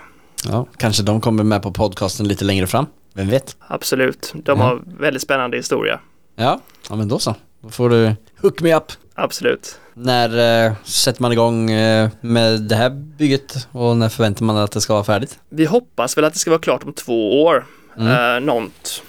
Ja, 0.49 0.65
kanske 0.77 1.03
de 1.03 1.21
kommer 1.21 1.43
med 1.43 1.61
på 1.63 1.71
podcasten 1.71 2.27
lite 2.27 2.45
längre 2.45 2.67
fram. 2.67 2.85
Vem 3.13 3.29
vet? 3.29 3.55
Absolut. 3.67 4.31
De 4.35 4.59
Ja. 4.59 4.65
har 4.65 4.81
väldigt 4.99 5.21
spännande 5.21 5.57
historia. 5.57 5.99
Ja, 6.35 6.59
ja 6.89 6.95
men 6.95 7.07
då 7.07 7.19
så. 7.19 7.35
Då 7.61 7.69
får 7.69 7.89
du 7.89 8.15
hook 8.41 8.61
me 8.61 8.75
up. 8.75 8.91
Absolut. 9.23 9.79
När 9.93 10.65
eh, 10.67 10.73
sätter 10.83 11.21
man 11.21 11.31
igång 11.31 11.71
eh, 11.71 12.09
med 12.21 12.61
det 12.61 12.75
här 12.75 12.89
bygget 12.89 13.67
och 13.71 13.97
när 13.97 14.09
förväntar 14.09 14.45
man 14.45 14.57
att 14.57 14.71
det 14.71 14.81
ska 14.81 14.93
vara 14.93 15.03
färdigt? 15.03 15.39
Vi 15.49 15.65
hoppas 15.65 16.17
väl 16.17 16.25
att 16.25 16.33
det 16.33 16.39
ska 16.39 16.51
vara 16.51 16.61
klart 16.61 16.83
om 16.83 16.93
två 16.93 17.43
år. 17.43 17.65
Mm. 17.97 18.35
Eh, 18.35 18.39
något. 18.53 19.03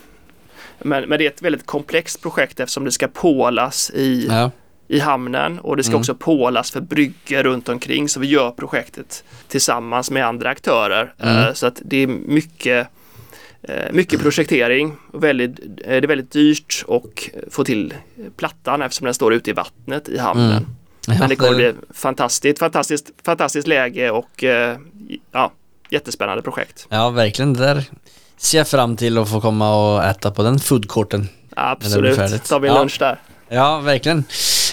Men, 0.79 1.09
men 1.09 1.19
det 1.19 1.27
är 1.27 1.31
ett 1.31 1.43
väldigt 1.43 1.67
komplext 1.67 2.23
projekt 2.23 2.61
eftersom 2.61 2.85
det 2.85 2.93
ska 2.93 3.09
pålas 3.09 3.91
i, 3.91 4.27
Ja, 4.31 4.51
i 4.89 4.99
hamnen 4.99 5.59
och 5.59 5.77
det 5.77 5.83
ska 5.83 5.91
Mm. 5.91 6.01
också 6.01 6.15
pålas 6.15 6.71
för 6.71 6.81
bryggor 6.81 7.43
runt 7.43 7.69
omkring 7.69 8.09
så 8.09 8.21
vi 8.21 8.27
gör 8.27 8.51
projektet 8.51 9.25
tillsammans 9.49 10.11
med 10.11 10.27
andra 10.27 10.49
aktörer. 10.51 11.15
Mm. 11.19 11.37
Eh, 11.37 11.53
så 11.53 11.67
att 11.67 11.81
det 11.85 11.97
är 11.97 12.07
mycket 12.07 12.89
mycket 13.91 14.21
projektering 14.21 14.97
och 15.13 15.25
väldigt, 15.25 15.59
eh, 15.61 15.67
det 15.87 15.97
är 15.97 16.07
väldigt 16.07 16.31
dyrt 16.33 16.85
och 16.87 17.31
få 17.51 17.65
till 17.65 17.95
plattan 18.37 18.83
eftersom 18.83 19.05
den 19.05 19.15
står 19.15 19.35
ute 19.35 19.51
i 19.51 19.53
vattnet 19.53 20.09
i 20.09 20.19
hamnen. 20.19 20.51
Mm. 20.51 20.67
Ja, 21.07 21.15
Men 21.21 21.29
det 21.29 21.37
kommer 21.37 21.55
bli 21.55 21.73
fantastiskt, 21.95 22.59
fantastiskt, 22.59 23.11
fantastiskt 23.25 23.69
läge 23.69 24.11
och 24.11 24.45
eh, 24.45 24.79
ja, 25.33 25.53
jättespännande 25.91 26.43
projekt. 26.43 26.87
Ja, 26.89 27.11
verkligen. 27.11 27.55
Det 27.55 27.61
där 27.61 27.85
ser 28.37 28.59
jag 28.59 28.69
fram 28.69 28.97
till 28.97 29.19
att 29.19 29.31
få 29.31 29.41
komma 29.41 29.95
och 29.95 30.05
äta 30.05 30.31
på 30.31 30.43
den 30.43 30.59
foodcourten. 30.59 31.29
Absolut, 31.57 32.45
tar 32.45 32.61
vi 32.61 32.69
en 32.69 32.75
Ja. 32.75 32.81
lunch 32.81 32.97
där. 32.99 33.21
Ja, 33.49 33.81
verkligen. 33.81 34.25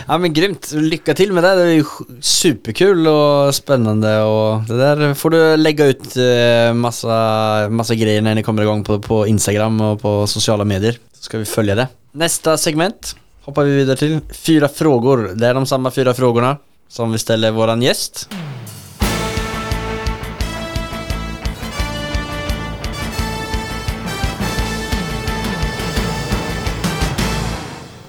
Ja 0.07 0.17
men 0.17 0.33
grymt. 0.33 0.71
Lycka 0.71 1.13
till 1.13 1.33
med 1.33 1.43
det. 1.43 1.55
Det 1.55 1.61
är 1.61 1.65
ju 1.65 1.83
superkul 2.21 3.07
och 3.07 3.55
spännande 3.55 4.21
och 4.21 4.61
det 4.61 4.77
där 4.77 5.13
får 5.13 5.29
du 5.29 5.57
lägga 5.57 5.85
ut 5.85 6.17
eh, 6.17 6.73
massa, 6.73 7.67
massa 7.69 7.95
grejer 7.95 8.21
när 8.21 8.35
ni 8.35 8.43
kommer 8.43 8.61
igång 8.63 8.83
på, 8.83 8.99
på 8.99 9.27
Instagram 9.27 9.81
och 9.81 10.01
på 10.01 10.27
sociala 10.27 10.65
medier. 10.65 10.97
Så 11.13 11.23
ska 11.23 11.37
vi 11.37 11.45
följa 11.45 11.75
det. 11.75 11.87
Nästa 12.11 12.57
segment 12.57 13.15
hoppar 13.41 13.63
vi 13.63 13.75
vidare 13.75 13.97
till. 13.97 14.19
Fyra 14.31 14.67
frågor. 14.67 15.31
Det 15.35 15.47
är 15.47 15.53
de 15.53 15.65
samma 15.65 15.91
fyra 15.91 16.13
frågorna 16.13 16.57
som 16.87 17.11
vi 17.11 17.17
ställer 17.17 17.51
våran 17.51 17.81
gäst. 17.81 18.29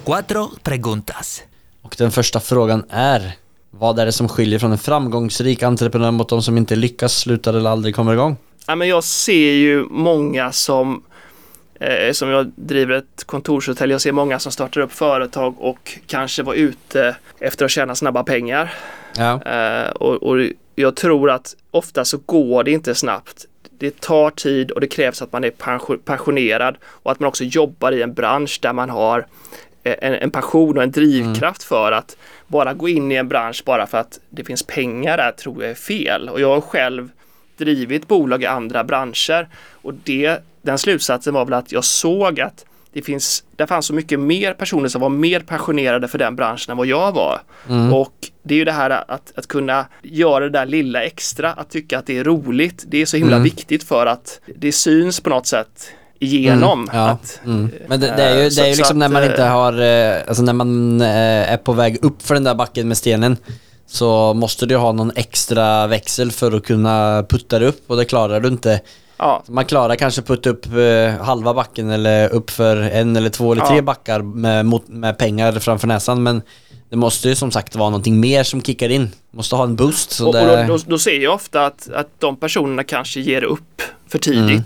Cuatro 0.04 0.50
preguntas. 0.62 1.42
Och 1.90 1.96
den 1.98 2.10
första 2.10 2.40
frågan 2.40 2.84
är 2.90 3.32
Vad 3.70 3.98
är 3.98 4.06
det 4.06 4.12
som 4.12 4.28
skiljer 4.28 4.58
från 4.58 4.72
en 4.72 4.78
framgångsrik 4.78 5.62
entreprenör 5.62 6.10
mot 6.10 6.28
de 6.28 6.42
som 6.42 6.56
inte 6.56 6.76
lyckas, 6.76 7.18
slutar 7.18 7.54
eller 7.54 7.70
aldrig 7.70 7.94
kommer 7.94 8.12
igång? 8.12 8.36
Ja, 8.66 8.74
men 8.74 8.88
jag 8.88 9.04
ser 9.04 9.52
ju 9.52 9.86
många 9.90 10.52
som 10.52 11.02
eh, 11.80 12.12
som 12.12 12.28
jag 12.28 12.52
driver 12.56 12.94
ett 12.94 13.24
kontorshotell. 13.26 13.90
Jag 13.90 14.00
ser 14.00 14.12
många 14.12 14.38
som 14.38 14.52
startar 14.52 14.80
upp 14.80 14.92
företag 14.92 15.54
och 15.58 15.98
kanske 16.06 16.42
var 16.42 16.54
ute 16.54 17.16
efter 17.38 17.64
att 17.64 17.70
tjäna 17.70 17.94
snabba 17.94 18.24
pengar. 18.24 18.74
Ja, 19.16 19.42
Eh, 19.42 19.90
och, 19.90 20.22
och 20.22 20.38
jag 20.74 20.96
tror 20.96 21.30
att 21.30 21.56
ofta 21.70 22.04
så 22.04 22.18
går 22.26 22.64
det 22.64 22.70
inte 22.70 22.94
snabbt. 22.94 23.46
Det 23.78 24.00
tar 24.00 24.30
tid 24.30 24.70
och 24.70 24.80
det 24.80 24.86
krävs 24.86 25.22
att 25.22 25.32
man 25.32 25.44
är 25.44 25.96
passionerad 26.04 26.76
och 26.84 27.12
att 27.12 27.20
man 27.20 27.28
också 27.28 27.44
jobbar 27.44 27.92
i 27.92 28.02
en 28.02 28.14
bransch 28.14 28.58
där 28.62 28.72
man 28.72 28.90
har 28.90 29.26
en, 30.00 30.14
en 30.14 30.30
passion 30.30 30.76
och 30.76 30.82
en 30.82 30.90
drivkraft 30.90 31.62
för 31.62 31.92
att 31.92 32.16
bara 32.46 32.74
gå 32.74 32.88
in 32.88 33.12
i 33.12 33.14
en 33.14 33.28
bransch 33.28 33.62
bara 33.66 33.86
för 33.86 33.98
att 33.98 34.20
det 34.30 34.44
finns 34.44 34.62
pengar 34.62 35.16
där 35.16 35.32
tror 35.32 35.62
jag 35.62 35.70
är 35.70 35.74
fel. 35.74 36.28
Och 36.28 36.40
jag 36.40 36.54
har 36.54 36.60
själv 36.60 37.08
drivit 37.56 38.08
bolag 38.08 38.42
i 38.42 38.46
andra 38.46 38.84
branscher 38.84 39.48
och 39.72 39.94
det, 39.94 40.38
den 40.62 40.78
slutsatsen 40.78 41.34
var 41.34 41.44
väl 41.44 41.54
att 41.54 41.72
jag 41.72 41.84
såg 41.84 42.40
att 42.40 42.64
det 42.92 43.02
finns, 43.02 43.44
det 43.56 43.66
fanns 43.66 43.86
så 43.86 43.94
mycket 43.94 44.20
mer 44.20 44.52
personer 44.54 44.88
som 44.88 45.00
var 45.00 45.08
mer 45.08 45.40
passionerade 45.40 46.08
för 46.08 46.18
den 46.18 46.36
branschen 46.36 46.70
än 46.70 46.76
vad 46.76 46.86
jag 46.86 47.12
var. 47.12 47.40
Mm. 47.68 47.92
Och 47.92 48.14
det 48.42 48.54
är 48.54 48.58
ju 48.58 48.64
det 48.64 48.72
här 48.72 48.90
att, 48.90 49.32
att 49.38 49.46
kunna 49.46 49.86
göra 50.02 50.44
det 50.44 50.50
där 50.50 50.66
lilla 50.66 51.02
extra, 51.02 51.52
att 51.52 51.70
tycka 51.70 51.98
att 51.98 52.06
det 52.06 52.18
är 52.18 52.24
roligt. 52.24 52.84
Det 52.88 53.02
är 53.02 53.06
så 53.06 53.16
himla 53.16 53.36
Mm. 53.36 53.44
viktigt 53.44 53.84
för 53.84 54.06
att 54.06 54.40
det 54.56 54.72
syns 54.72 55.20
på 55.20 55.30
något 55.30 55.46
sätt 55.46 55.92
igenom. 56.20 56.82
Mm, 56.82 56.90
ja, 56.96 57.08
Att, 57.08 57.40
mm. 57.44 57.70
Men 57.88 58.00
det, 58.00 58.06
det 58.06 58.22
är 58.22 58.36
ju, 58.36 58.44
eh, 58.44 58.48
så- 58.50 58.60
det 58.60 58.66
är 58.66 58.70
ju 58.70 58.76
liksom 58.76 58.96
att, 58.96 58.98
när 58.98 59.08
man 59.08 59.22
eh, 59.22 59.30
inte 59.30 59.42
har, 59.44 59.80
eh, 59.82 60.16
alltså 60.28 60.42
när 60.42 60.52
man 60.52 61.00
är 61.00 61.56
på 61.56 61.72
väg 61.72 61.98
upp 62.04 62.22
för 62.22 62.34
den 62.34 62.44
där 62.44 62.54
backen 62.54 62.88
med 62.88 62.96
stenen 62.96 63.36
så 63.86 64.34
måste 64.34 64.66
du 64.66 64.76
ha 64.76 64.92
någon 64.92 65.12
extra 65.16 65.86
växel 65.86 66.30
för 66.32 66.52
att 66.56 66.64
kunna 66.64 67.24
putta 67.28 67.58
dig 67.58 67.68
upp 67.68 67.82
och 67.90 67.96
det 67.96 68.04
klarar 68.04 68.40
du 68.40 68.48
inte. 68.48 68.80
Ja, 69.16 69.42
Man 69.48 69.64
klarar 69.64 69.94
kanske 69.96 70.22
putta 70.22 70.50
upp 70.50 70.66
halva 71.20 71.54
backen 71.54 71.90
eller 71.90 72.28
upp 72.28 72.50
för 72.50 72.76
en 72.76 73.16
eller 73.16 73.30
två 73.30 73.52
eller 73.52 73.62
Ja. 73.62 73.68
tre 73.68 73.80
backar 73.80 74.22
med, 74.22 74.66
med 74.86 75.18
pengar 75.18 75.52
framför 75.52 75.86
näsan 75.86 76.22
men 76.22 76.42
det 76.90 76.96
måste 76.96 77.28
ju 77.28 77.34
som 77.34 77.50
sagt 77.50 77.76
vara 77.76 77.90
någonting 77.90 78.20
mer 78.20 78.42
som 78.42 78.62
kickar 78.62 78.88
in. 78.88 79.10
Måste 79.30 79.56
ha 79.56 79.64
en 79.64 79.76
boost. 79.76 80.10
Så 80.10 80.26
och, 80.26 80.32
det, 80.34 80.60
och 80.62 80.66
då, 80.68 80.76
då, 80.76 80.82
då 80.86 80.98
ser 80.98 81.18
jag 81.18 81.34
ofta 81.34 81.66
att, 81.66 81.88
att 81.94 82.08
de 82.18 82.36
personerna 82.36 82.84
kanske 82.84 83.20
ger 83.20 83.44
upp 83.44 83.82
för 84.08 84.18
tidigt. 84.18 84.46
mm, 84.48 84.62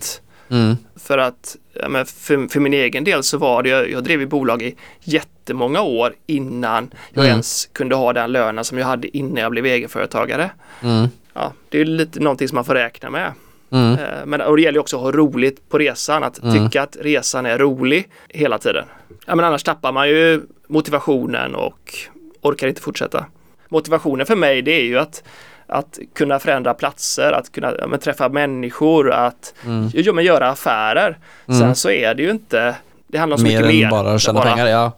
För 0.96 1.18
att 1.18 1.56
ja, 1.72 2.04
för, 2.04 2.48
för 2.48 2.60
min 2.60 2.74
egen 2.74 3.04
del 3.04 3.22
så 3.22 3.38
var 3.38 3.62
det, 3.62 3.68
jag, 3.68 3.90
jag 3.90 4.04
drev 4.04 4.22
i 4.22 4.26
bolag 4.26 4.62
i 4.62 4.74
jättemånga 5.00 5.80
år 5.82 6.14
innan 6.26 6.90
jag 7.12 7.24
Mm. 7.24 7.30
ens 7.32 7.68
kunde 7.72 7.94
ha 7.94 8.12
den 8.12 8.32
lönen 8.32 8.64
som 8.64 8.78
jag 8.78 8.86
hade 8.86 9.16
innan 9.16 9.36
jag 9.36 9.50
blev 9.50 9.66
egenföretagare. 9.66 10.50
mm, 10.82 11.08
Ja, 11.32 11.52
det 11.68 11.80
är 11.80 11.84
lite 11.84 12.20
någonting 12.20 12.48
som 12.48 12.54
man 12.56 12.64
får 12.64 12.74
räkna 12.74 13.10
med. 13.10 13.32
mm, 13.70 13.92
Eh, 13.92 14.26
Men 14.26 14.40
och 14.40 14.56
det 14.56 14.62
gäller 14.62 14.76
ju 14.76 14.80
också 14.80 14.96
att 14.96 15.02
ha 15.02 15.12
roligt 15.12 15.68
på 15.68 15.78
resan, 15.78 16.24
att 16.24 16.42
Mm. 16.42 16.54
tycka 16.68 16.82
att 16.82 16.96
resan 17.00 17.46
är 17.46 17.58
rolig 17.58 18.08
hela 18.28 18.58
tiden. 18.58 18.84
Ja, 19.26 19.34
men 19.34 19.44
annars 19.44 19.62
tappar 19.62 19.92
man 19.92 20.08
ju 20.08 20.40
motivationen 20.66 21.54
och 21.54 21.94
orkar 22.40 22.68
inte 22.68 22.80
fortsätta. 22.80 23.26
Motivationen 23.68 24.26
för 24.26 24.36
mig 24.36 24.62
det 24.62 24.72
är 24.72 24.84
ju 24.84 24.98
att, 24.98 25.22
att 25.66 25.98
kunna 26.14 26.38
förändra 26.38 26.74
platser, 26.74 27.32
att 27.32 27.52
kunna 27.52 27.72
ja, 27.78 27.86
men, 27.86 27.98
träffa 27.98 28.28
människor, 28.28 29.12
att 29.12 29.54
mm. 29.64 29.90
ja, 29.94 30.12
men, 30.12 30.24
göra 30.24 30.50
affärer. 30.50 31.18
Mm. 31.48 31.60
Sen 31.60 31.74
så 31.74 31.90
är 31.90 32.14
det 32.14 32.22
ju 32.22 32.30
inte, 32.30 32.74
det 33.06 33.18
handlar 33.18 33.36
om 33.36 33.38
så 33.38 33.44
mer 33.44 33.62
mycket 33.62 33.70
än 33.70 33.76
mer. 33.76 33.90
bara 33.90 34.14
att 34.14 34.20
tjäna 34.20 34.40
Bara- 34.40 34.50
pengar, 34.50 34.66
ja. 34.66 34.92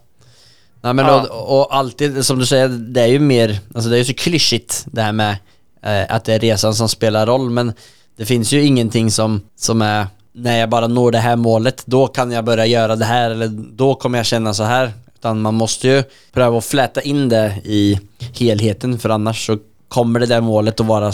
Nej 0.80 0.94
men 0.94 1.06
Ja. 1.06 1.26
och, 1.30 1.60
och 1.60 1.76
alltid, 1.76 2.26
som 2.26 2.38
du 2.38 2.46
säger, 2.46 2.68
det 2.68 3.00
är 3.00 3.06
ju 3.06 3.18
mer, 3.18 3.58
alltså 3.74 3.90
det 3.90 3.96
är 3.96 3.98
ju 3.98 4.04
så 4.04 4.14
klyschigt 4.14 4.86
det 4.86 5.02
här 5.02 5.12
med 5.12 5.36
eh, 5.82 6.14
att 6.14 6.24
det 6.24 6.34
är 6.34 6.38
resan 6.38 6.74
som 6.74 6.88
spelar 6.88 7.26
roll 7.26 7.50
men 7.50 7.72
det 8.16 8.24
finns 8.24 8.52
ju 8.52 8.62
ingenting 8.62 9.10
som, 9.10 9.40
som 9.56 9.82
är 9.82 10.06
när 10.32 10.58
jag 10.58 10.68
bara 10.68 10.86
når 10.86 11.10
det 11.10 11.18
här 11.18 11.36
målet, 11.36 11.82
då 11.86 12.06
kan 12.06 12.30
jag 12.30 12.44
börja 12.44 12.66
göra 12.66 12.96
det 12.96 13.04
här 13.04 13.30
eller 13.30 13.48
då 13.72 13.94
kommer 13.94 14.18
jag 14.18 14.26
känna 14.26 14.54
så 14.54 14.62
här. 14.62 14.92
Utan 15.14 15.40
man 15.40 15.54
måste 15.54 15.88
ju 15.88 16.02
pröva 16.32 16.58
att 16.58 16.64
fläta 16.64 17.00
in 17.02 17.28
det 17.28 17.54
i 17.64 18.00
helheten 18.38 18.98
för 18.98 19.08
annars 19.08 19.46
så 19.46 19.58
kommer 19.88 20.20
det 20.20 20.26
där 20.26 20.40
målet 20.40 20.80
att 20.80 20.86
vara 20.86 21.12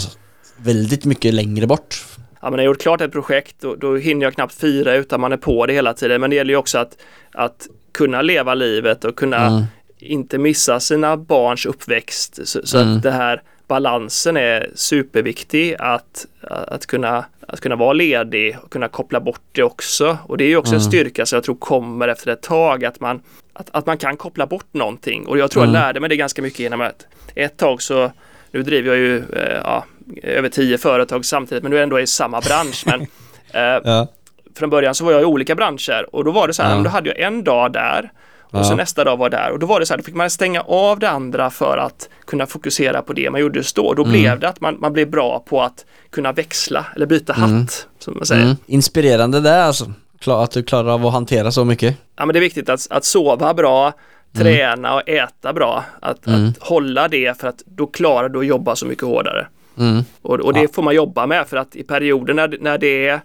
väldigt 0.57 1.05
mycket 1.05 1.33
längre 1.33 1.67
bort. 1.67 2.05
Ja, 2.41 2.49
men 2.49 2.51
när 2.57 2.63
jag 2.63 2.65
gjort 2.71 2.81
klart 2.81 3.01
ett 3.01 3.11
projekt 3.11 3.55
då, 3.59 3.75
då 3.75 3.95
hinner 3.95 4.25
jag 4.25 4.33
knappt 4.33 4.53
fira 4.53 4.95
utan 4.95 5.21
man 5.21 5.31
är 5.31 5.37
på 5.37 5.65
det 5.65 5.73
hela 5.73 5.93
tiden. 5.93 6.21
Men 6.21 6.29
det 6.29 6.35
gäller 6.35 6.53
ju 6.53 6.57
också 6.57 6.77
att, 6.77 6.97
att 7.31 7.67
kunna 7.91 8.21
leva 8.21 8.53
livet 8.53 9.05
och 9.05 9.15
kunna 9.15 9.37
Mm. 9.47 9.63
inte 9.99 10.37
missa 10.37 10.79
sina 10.79 11.17
barns 11.17 11.65
uppväxt. 11.65 12.39
Så, 12.47 12.59
så 12.63 12.77
Mm. 12.77 12.97
att 12.97 13.03
det 13.03 13.11
här 13.11 13.41
balansen 13.67 14.37
är 14.37 14.69
superviktig 14.75 15.75
att, 15.79 16.25
att, 16.41 16.85
kunna, 16.85 17.25
att 17.47 17.59
kunna 17.59 17.75
vara 17.75 17.93
ledig 17.93 18.57
och 18.63 18.71
kunna 18.71 18.87
koppla 18.87 19.19
bort 19.19 19.41
det 19.51 19.63
också. 19.63 20.17
Och 20.25 20.37
det 20.37 20.43
är 20.43 20.47
ju 20.47 20.57
också 20.57 20.73
en 20.73 20.79
Mm. 20.81 20.91
styrka 20.91 21.25
som 21.25 21.37
jag 21.37 21.43
tror 21.43 21.55
kommer 21.55 22.07
efter 22.07 22.31
ett 22.31 22.41
tag 22.41 22.85
att 22.85 22.99
man, 22.99 23.21
att, 23.53 23.67
att 23.71 23.85
man 23.85 23.97
kan 23.97 24.17
koppla 24.17 24.45
bort 24.47 24.73
någonting. 24.73 25.27
Och 25.27 25.37
jag 25.37 25.51
tror 25.51 25.63
Mm. 25.63 25.75
jag 25.75 25.81
lärde 25.81 25.99
mig 25.99 26.09
det 26.09 26.15
ganska 26.15 26.41
mycket 26.41 26.59
genom 26.59 26.81
att 26.81 27.05
ett 27.35 27.57
tag 27.57 27.81
så 27.81 28.11
nu 28.53 28.63
driver 28.63 28.89
jag 28.89 28.97
ju 28.97 29.17
eh, 29.17 29.59
ja, 29.63 29.85
över 30.23 30.49
tio 30.49 30.77
företag 30.77 31.25
samtidigt 31.25 31.63
men 31.63 31.69
nu 31.69 31.75
är 31.75 31.79
jag 31.79 31.83
ändå 31.83 31.99
i 31.99 32.07
samma 32.07 32.41
bransch. 32.41 32.83
Men 32.85 33.01
eh, 33.53 33.81
Ja. 33.83 34.07
från 34.55 34.69
början 34.69 34.95
så 34.95 35.05
var 35.05 35.11
jag 35.11 35.21
i 35.21 35.25
olika 35.25 35.55
branscher 35.55 36.15
och 36.15 36.23
då 36.23 36.31
var 36.31 36.47
det 36.47 36.53
så 36.53 36.63
här, 36.63 36.75
Ja. 36.77 36.81
då 36.83 36.89
hade 36.89 37.09
jag 37.09 37.19
en 37.19 37.43
dag 37.43 37.73
där 37.73 38.11
och 38.51 38.65
så 38.65 38.75
nästa 38.75 39.03
dag 39.03 39.17
var 39.17 39.29
där 39.29 39.51
och 39.51 39.59
då 39.59 39.65
var 39.67 39.79
det 39.79 39.85
så 39.85 39.93
här, 39.93 39.97
då 39.97 40.03
fick 40.03 40.15
man 40.15 40.29
stänga 40.29 40.61
av 40.61 40.99
det 40.99 41.09
andra 41.09 41.49
för 41.49 41.77
att 41.77 42.09
kunna 42.27 42.45
fokusera 42.45 43.01
på 43.01 43.13
det 43.13 43.29
man 43.29 43.41
gjorde 43.41 43.59
just 43.59 43.75
då. 43.75 43.93
Då 43.93 44.01
Mm. 44.03 44.11
blev 44.13 44.39
det 44.39 44.49
att 44.49 44.61
man, 44.61 44.77
man 44.79 44.93
blev 44.93 45.09
bra 45.09 45.39
på 45.49 45.61
att 45.61 45.85
kunna 46.11 46.31
växla 46.31 46.85
eller 46.95 47.05
byta 47.05 47.33
hatt, 47.33 47.87
som 47.99 48.13
man 48.17 48.25
säger. 48.25 48.43
Mm. 48.43 48.55
Inspirerande 48.65 49.39
det 49.39 49.63
alltså. 49.63 49.91
Att 50.27 50.51
du 50.51 50.63
klarar 50.63 50.89
av 50.93 51.05
att 51.05 51.13
hantera 51.13 51.51
så 51.51 51.65
mycket. 51.65 51.97
Ja, 52.15 52.25
men 52.25 52.33
det 52.33 52.39
är 52.39 52.41
viktigt 52.41 52.69
att, 52.69 52.87
att 52.89 53.05
sova 53.05 53.53
bra, 53.53 53.93
träna 54.37 54.95
och 54.95 55.09
äta 55.09 55.53
bra. 55.53 55.85
Att, 55.99 56.27
Mm. 56.27 56.47
att 56.49 56.57
hålla 56.67 57.07
det 57.07 57.39
för 57.39 57.47
att 57.47 57.63
då 57.65 57.87
klarar 57.87 58.29
du 58.29 58.39
att 58.39 58.45
jobba 58.45 58.75
så 58.75 58.85
mycket 58.85 59.03
hårdare. 59.03 59.47
Mm. 59.77 60.03
Och, 60.21 60.39
och 60.39 60.53
det 60.53 60.61
Ja. 60.61 60.67
får 60.73 60.83
man 60.83 60.95
jobba 60.95 61.25
med 61.27 61.47
för 61.47 61.57
att 61.57 61.75
i 61.75 61.83
perioder 61.83 62.33
när, 62.33 62.57
när, 62.61 62.77
det 62.77 63.07
är, 63.07 63.21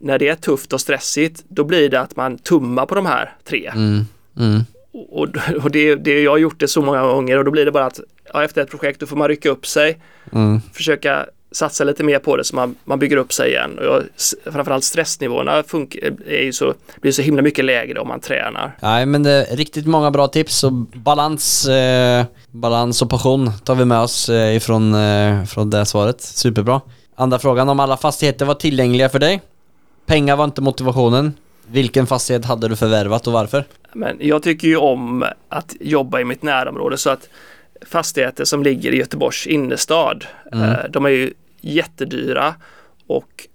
när 0.00 0.18
det 0.18 0.28
är 0.28 0.34
tufft 0.34 0.72
och 0.72 0.80
stressigt 0.80 1.44
då 1.48 1.64
blir 1.64 1.88
det 1.90 2.00
att 2.00 2.16
man 2.16 2.38
tummar 2.38 2.86
på 2.86 2.94
de 2.94 3.06
här 3.06 3.32
tre. 3.44 3.72
Mm. 3.74 4.04
Mm. 4.38 4.60
Och, 4.92 5.28
och 5.62 5.70
det, 5.70 5.94
det, 5.94 6.22
jag 6.22 6.30
har 6.30 6.38
gjort 6.38 6.60
det 6.60 6.68
så 6.68 6.82
många 6.82 7.02
gånger 7.02 7.38
och 7.38 7.44
då 7.44 7.50
blir 7.50 7.64
det 7.64 7.72
bara 7.72 7.86
att 7.86 8.00
ja, 8.32 8.44
efter 8.44 8.62
ett 8.62 8.70
projekt 8.70 9.00
då 9.00 9.06
får 9.06 9.16
man 9.16 9.28
rycka 9.28 9.50
upp 9.50 9.66
sig, 9.66 9.98
Mm. 10.32 10.60
försöka 10.72 11.26
satsa 11.52 11.84
lite 11.84 12.04
mer 12.04 12.18
på 12.18 12.36
det 12.36 12.44
så 12.44 12.56
man, 12.56 12.74
man 12.84 12.98
bygger 12.98 13.16
upp 13.16 13.32
sig 13.32 13.50
igen. 13.50 13.78
Och 13.78 13.84
jag, 13.84 14.02
framförallt 14.52 14.84
stressnivåerna 14.84 15.62
funkar, 15.62 16.00
är 16.26 16.42
ju 16.42 16.52
så, 16.52 16.74
blir 17.00 17.12
så 17.12 17.22
himla 17.22 17.42
mycket 17.42 17.64
lägre 17.64 18.00
om 18.00 18.08
man 18.08 18.20
tränar. 18.20 18.76
Nej 18.80 19.06
men 19.06 19.22
det 19.22 19.30
är 19.32 19.56
riktigt 19.56 19.86
många 19.86 20.10
bra 20.10 20.28
tips 20.28 20.64
och 20.64 20.72
balans, 20.72 21.68
eh, 21.68 22.24
balans 22.50 23.02
och 23.02 23.10
passion 23.10 23.50
tar 23.64 23.74
vi 23.74 23.84
med 23.84 23.98
oss 23.98 24.28
eh, 24.28 24.56
ifrån 24.56 24.94
eh, 24.94 25.44
från 25.44 25.70
det 25.70 25.86
svaret. 25.86 26.20
Superbra. 26.20 26.80
Andra 27.14 27.38
frågan 27.38 27.68
om 27.68 27.80
alla 27.80 27.96
fastigheter 27.96 28.44
var 28.46 28.54
tillgängliga 28.54 29.08
för 29.08 29.18
dig. 29.18 29.40
Pengar 30.06 30.36
var 30.36 30.44
inte 30.44 30.60
motivationen. 30.62 31.34
Vilken 31.66 32.06
fastighet 32.06 32.44
hade 32.44 32.68
du 32.68 32.76
förvärvat 32.76 33.26
och 33.26 33.32
varför? 33.32 33.64
Men 33.92 34.16
jag 34.20 34.42
tycker 34.42 34.68
ju 34.68 34.76
om 34.76 35.24
att 35.48 35.76
jobba 35.80 36.20
i 36.20 36.24
mitt 36.24 36.42
närområde 36.42 36.96
så 36.98 37.10
att 37.10 37.28
fastigheter 37.86 38.44
som 38.44 38.62
ligger 38.62 38.92
i 38.92 38.96
Göteborgs 38.98 39.46
innerstad, 39.46 40.24
Mm. 40.52 40.70
eh, 40.70 40.76
de 40.90 41.04
är 41.04 41.10
ju 41.10 41.32
jättedyra 41.62 42.54
och 43.06 43.46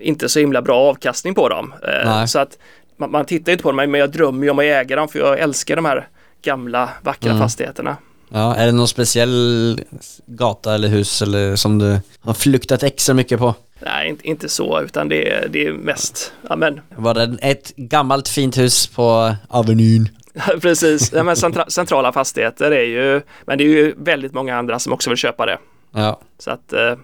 inte 0.00 0.28
så 0.28 0.38
himla 0.40 0.62
bra 0.62 0.76
avkastning 0.78 1.34
på 1.34 1.48
dem. 1.48 1.74
Eh, 1.82 2.10
Nej. 2.10 2.28
Så 2.28 2.38
att 2.38 2.58
man, 2.96 3.10
man 3.10 3.24
tittar 3.24 3.52
inte 3.52 3.62
på 3.62 3.68
dem, 3.72 3.76
men 3.90 4.00
jag 4.00 4.10
drömmer 4.12 4.44
ju 4.44 4.50
om 4.50 4.58
att 4.58 4.62
äga 4.64 4.96
dem 4.96 5.08
för 5.08 5.18
jag 5.18 5.38
älskar 5.38 5.76
de 5.76 5.84
här 5.84 6.08
gamla 6.42 6.88
vackra 7.02 7.30
Mm. 7.30 7.42
fastigheterna. 7.42 7.96
Ja, 8.32 8.54
är 8.54 8.66
det 8.66 8.72
någon 8.72 8.88
speciell 8.88 9.80
gata 10.26 10.74
eller 10.74 10.88
hus 10.88 11.22
eller 11.22 11.56
som 11.56 11.78
du 11.78 11.98
har 12.20 12.34
flyktat 12.34 12.82
extra 12.82 13.14
mycket 13.14 13.38
på? 13.38 13.54
Nej, 13.82 14.08
inte, 14.08 14.26
inte 14.28 14.48
så, 14.48 14.80
utan 14.82 15.08
det 15.08 15.30
är, 15.32 15.48
det 15.48 15.66
är 15.66 15.72
mest, 15.72 16.32
ja 16.48 16.56
men 16.56 16.80
Var 16.96 17.14
det 17.14 17.36
ett 17.42 17.76
gammalt 17.76 18.28
fint 18.28 18.58
hus 18.58 18.86
på 18.86 19.34
Avenyn? 19.48 20.08
precis, 20.60 21.12
ja, 21.12 21.22
men 21.22 21.36
centra, 21.36 21.64
centrala 21.70 22.12
fastigheter 22.12 22.70
är 22.70 22.84
ju, 22.84 23.22
men 23.46 23.58
det 23.58 23.64
är 23.64 23.68
ju 23.68 23.94
väldigt 23.96 24.34
många 24.34 24.56
andra 24.58 24.78
som 24.78 24.92
också 24.92 25.10
vill 25.10 25.16
köpa 25.16 25.46
det. 25.46 25.58
Ja. 25.94 26.20
Så 26.38 26.50
att 26.50 26.72
eh, 26.72 26.94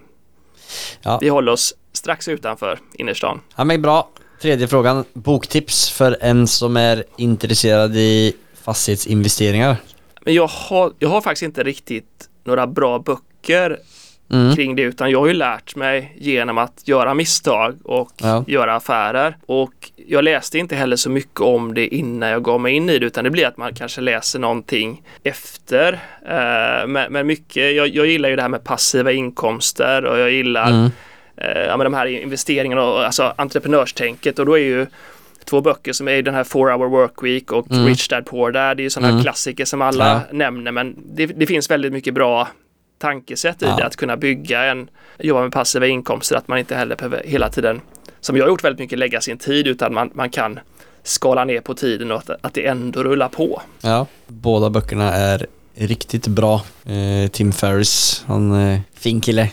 Ja. 1.01 1.17
vi 1.21 1.29
håller 1.29 1.51
oss 1.51 1.73
strax 1.93 2.27
utanför 2.27 2.79
innerstan. 2.93 3.41
Ja 3.55 3.63
men 3.63 3.81
bra. 3.81 4.09
Tredje 4.41 4.67
frågan. 4.67 5.05
Boktips 5.13 5.89
för 5.89 6.17
en 6.21 6.47
som 6.47 6.77
är 6.77 7.03
intresserad 7.17 7.95
i 7.95 8.33
fastighetsinvesteringar. 8.63 9.77
Men 10.21 10.33
jag 10.33 10.47
har, 10.47 10.93
jag 10.99 11.09
har 11.09 11.21
faktiskt 11.21 11.43
inte 11.43 11.63
riktigt 11.63 12.29
några 12.43 12.67
bra 12.67 12.99
böcker 12.99 13.79
Mm. 14.31 14.55
kring 14.55 14.75
det 14.75 14.81
utan 14.81 15.11
jag 15.11 15.19
har 15.19 15.27
ju 15.27 15.33
lärt 15.33 15.75
mig 15.75 16.13
genom 16.17 16.57
att 16.57 16.81
göra 16.87 17.13
misstag 17.13 17.75
och 17.83 18.11
Ja. 18.21 18.43
göra 18.47 18.75
affärer. 18.75 19.37
Och 19.45 19.91
jag 20.07 20.23
läste 20.23 20.57
inte 20.57 20.75
heller 20.75 20.95
så 20.95 21.09
mycket 21.09 21.41
om 21.41 21.73
det 21.73 21.87
innan 21.95 22.29
jag 22.29 22.43
gav 22.43 22.61
mig 22.61 22.73
in 22.73 22.89
i 22.89 22.99
det 22.99 23.05
utan 23.05 23.23
det 23.23 23.29
blir 23.29 23.45
att 23.47 23.57
man 23.57 23.73
kanske 23.75 24.01
läser 24.01 24.39
någonting 24.39 25.01
efter. 25.23 25.93
Eh, 26.29 26.87
men, 26.87 27.27
mycket, 27.27 27.75
jag, 27.75 27.87
jag 27.87 28.05
gillar 28.05 28.29
ju 28.29 28.35
det 28.35 28.41
här 28.41 28.49
med 28.49 28.63
passiva 28.63 29.11
inkomster 29.11 30.05
och 30.05 30.19
jag 30.19 30.31
gillar 30.31 30.69
Mm. 30.69 30.89
eh, 31.37 31.61
ja, 31.67 31.77
men 31.77 31.83
de 31.83 31.93
här 31.93 32.05
investeringarna 32.05 32.83
och 32.83 33.05
alltså 33.05 33.33
entreprenörstänket 33.37 34.39
och 34.39 34.45
då 34.45 34.53
är 34.57 34.63
ju 34.63 34.85
två 35.45 35.61
böcker 35.61 35.93
som 35.93 36.07
är 36.07 36.21
den 36.21 36.33
här 36.33 36.43
4 36.43 36.59
hour 36.75 36.89
work 36.89 37.23
week 37.23 37.51
och 37.51 37.71
Mm. 37.71 37.85
Rich 37.85 38.07
Dad 38.07 38.25
Poor 38.25 38.51
Dad. 38.51 38.77
Det 38.77 38.81
är 38.81 38.83
ju 38.83 38.89
sådana 38.89 39.09
Mm. 39.11 39.23
klassiker 39.23 39.65
som 39.65 39.81
alla 39.81 40.07
Ja. 40.07 40.21
nämner 40.31 40.71
men 40.71 40.95
det, 41.15 41.25
det 41.25 41.45
finns 41.45 41.71
väldigt 41.71 41.93
mycket 41.93 42.13
bra 42.13 42.47
tankesätt 42.99 43.61
i 43.61 43.65
Ja. 43.65 43.75
det 43.75 43.85
att 43.85 43.95
kunna 43.95 44.17
bygga 44.17 44.63
en, 44.63 44.89
jobba 45.19 45.41
med 45.41 45.51
passiva 45.51 45.87
inkomster, 45.87 46.35
att 46.35 46.47
man 46.47 46.57
inte 46.57 46.75
heller 46.75 46.95
behöver 46.95 47.21
hela 47.25 47.49
tiden, 47.49 47.81
som 48.19 48.37
jag 48.37 48.43
har 48.43 48.49
gjort 48.49 48.63
väldigt 48.63 48.79
mycket, 48.79 48.99
lägga 48.99 49.21
sin 49.21 49.37
tid 49.37 49.67
utan 49.67 49.93
man, 49.93 50.11
man 50.13 50.29
kan 50.29 50.59
skala 51.03 51.45
ner 51.45 51.61
på 51.61 51.73
tiden 51.73 52.11
och 52.11 52.17
att, 52.17 52.29
att 52.41 52.53
det 52.53 52.67
ändå 52.67 53.03
rullar 53.03 53.29
på. 53.29 53.61
Ja. 53.81 54.05
Båda 54.27 54.69
böckerna 54.69 55.13
är 55.13 55.45
riktigt 55.75 56.27
bra. 56.27 56.61
Eh, 56.85 57.29
Tim 57.31 57.51
Ferris, 57.51 58.23
han 58.27 58.51
är 58.51 58.81
fin 58.93 59.21
kille. 59.21 59.51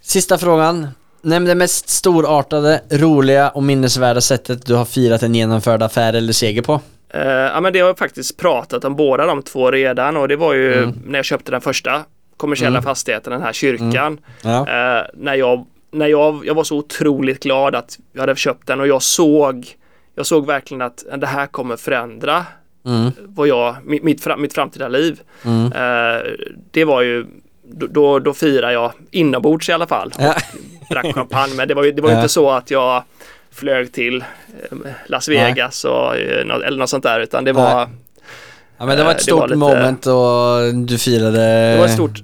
Sista 0.00 0.38
frågan. 0.38 0.88
Nämn 1.22 1.46
det 1.46 1.54
mest 1.54 1.88
storartade, 1.88 2.82
roliga 2.90 3.48
och 3.48 3.62
minnesvärda 3.62 4.20
sättet 4.20 4.66
du 4.66 4.74
har 4.74 4.84
firat 4.84 5.22
en 5.22 5.34
genomförd 5.34 5.82
affär 5.82 6.12
eller 6.12 6.32
seger 6.32 6.62
på. 6.62 6.80
Eh, 7.08 7.22
ja 7.28 7.60
men 7.60 7.72
det 7.72 7.80
har 7.80 7.86
jag 7.86 7.98
faktiskt 7.98 8.36
pratat 8.36 8.84
om 8.84 8.96
båda 8.96 9.26
de 9.26 9.42
två 9.42 9.70
redan 9.70 10.16
och 10.16 10.28
det 10.28 10.36
var 10.36 10.54
ju 10.54 10.74
Mm. 10.82 10.98
när 11.06 11.18
jag 11.18 11.24
köpte 11.24 11.50
den 11.50 11.60
första 11.60 12.04
kommersiella 12.36 12.78
Mm. 12.78 12.82
fastigheten, 12.82 13.32
den 13.32 13.42
här 13.42 13.52
kyrkan. 13.52 14.20
Ja. 14.42 14.58
Eh, 14.68 15.06
när 15.14 15.34
jag, 15.34 15.66
när 15.90 16.06
jag, 16.06 16.46
jag 16.46 16.54
var 16.54 16.64
så 16.64 16.76
otroligt 16.76 17.42
glad 17.42 17.74
att 17.74 17.98
jag 18.12 18.20
hade 18.20 18.36
köpt 18.36 18.66
den 18.66 18.80
och 18.80 18.86
jag 18.86 19.02
såg 19.02 19.66
jag 20.16 20.26
såg 20.26 20.46
verkligen 20.46 20.82
att 20.82 21.04
det 21.16 21.26
här 21.26 21.46
kommer 21.46 21.76
förändra 21.76 22.46
Mm. 22.86 23.10
vad 23.22 23.48
jag, 23.48 23.76
mitt, 23.84 24.02
mitt, 24.02 24.24
fram, 24.24 24.42
mitt 24.42 24.54
framtida 24.54 24.88
liv. 24.88 25.20
Mm. 25.44 25.72
Eh, 25.72 26.22
det 26.70 26.84
var 26.84 27.02
ju, 27.02 27.26
då, 27.64 27.86
då, 27.86 28.18
då 28.18 28.34
firar 28.34 28.70
jag 28.70 28.92
inombords 29.10 29.68
i 29.68 29.72
alla 29.72 29.86
fall. 29.86 30.12
Ja. 30.18 30.34
Drack 30.90 31.14
champagne 31.14 31.54
men 31.56 31.68
det 31.68 31.74
var 31.74 31.84
ju 31.84 31.92
det 31.92 32.02
var 32.02 32.10
Ja. 32.10 32.16
inte 32.16 32.28
så 32.28 32.50
att 32.50 32.70
jag 32.70 33.02
flög 33.50 33.92
till 33.92 34.16
eh, 34.70 34.78
Las 35.06 35.28
Vegas 35.28 35.84
och, 35.84 36.16
eh, 36.16 36.40
eller 36.40 36.78
något 36.78 36.90
sånt 36.90 37.02
där 37.02 37.20
utan 37.20 37.44
det 37.44 37.52
var, 37.52 37.74
Nej. 37.86 37.86
Ja, 38.84 38.86
men 38.86 38.96
det 38.98 39.04
var 39.04 39.10
Eh, 39.10 39.16
ett 39.16 39.30
var 39.32 39.38
stort 39.38 39.48
lite- 39.50 39.56
moment 39.58 40.06
och 40.06 40.74
du 40.86 40.98
firade 40.98 41.38
det 41.72 41.78
var 41.78 41.86
ett 41.86 41.92
stort, 41.92 42.22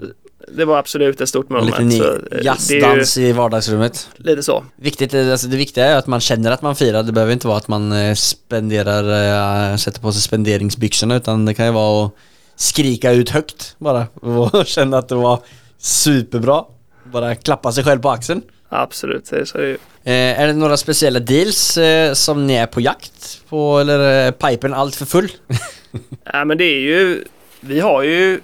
det 0.57 0.65
var 0.65 0.79
absolut 0.79 1.21
ett 1.21 1.29
stort 1.29 1.51
en 1.51 1.57
moment. 1.57 1.71
liten 1.79 1.93
så, 1.93 2.35
eh, 2.37 2.43
jazzdans 2.45 3.19
i 3.19 3.33
vardagsrummet. 3.33 4.09
lite 4.17 4.43
så. 4.43 4.65
Viktigt, 4.77 5.15
är- 5.15 5.31
alltså 5.33 5.47
det 5.47 5.57
viktiga 5.57 5.87
är 5.87 5.97
att 5.97 6.07
man 6.07 6.21
känner 6.21 6.51
att 6.51 6.63
man 6.63 6.77
firar. 6.77 7.03
Det 7.03 7.13
behöver 7.13 7.33
inte 7.33 7.47
vara 7.47 7.57
att 7.59 7.69
man 7.69 7.93
eh, 7.93 8.15
spenderar, 8.15 9.71
eh, 9.73 9.77
sätter 9.77 10.01
på 10.01 10.13
sig 10.13 10.23
spenderingsbyxorna 10.23 11.17
utan 11.17 11.45
det 11.47 11.55
kan 11.55 11.67
ju 11.67 11.73
vara 11.73 12.07
att 12.07 12.13
skrika 12.57 13.13
ut 13.13 13.31
högt 13.31 13.75
bara 13.79 14.07
och 14.21 14.67
känna 14.67 14.99
att 14.99 15.09
det 15.09 15.15
var 15.15 15.39
superbra. 15.79 16.65
Bara 17.13 17.35
klappa 17.35 17.73
sig 17.73 17.85
själv 17.85 18.01
på 18.01 18.11
axeln. 18.11 18.43
Absolut, 18.69 19.31
det 19.31 19.37
är 19.37 19.45
så 19.45 19.59
ju. 19.59 19.79
Eh, 20.05 20.41
är 20.41 20.47
det 20.47 20.53
några 20.53 20.77
speciella 20.77 21.21
deals 21.21 21.77
eh, 21.79 22.13
som 22.13 22.47
ni 22.47 22.55
är 22.55 22.67
på 22.67 22.81
jakt 22.81 23.41
på 23.49 23.79
eller 23.79 23.99
är 23.99 24.33
pipen 24.33 24.75
allt 24.75 24.95
för 24.95 25.07
full? 25.07 25.29
Ja, 26.33 26.45
men 26.45 26.59
det 26.59 26.65
är 26.65 26.81
ju, 26.81 27.25
vi 27.61 27.81
har 27.81 28.03
ju 28.03 28.41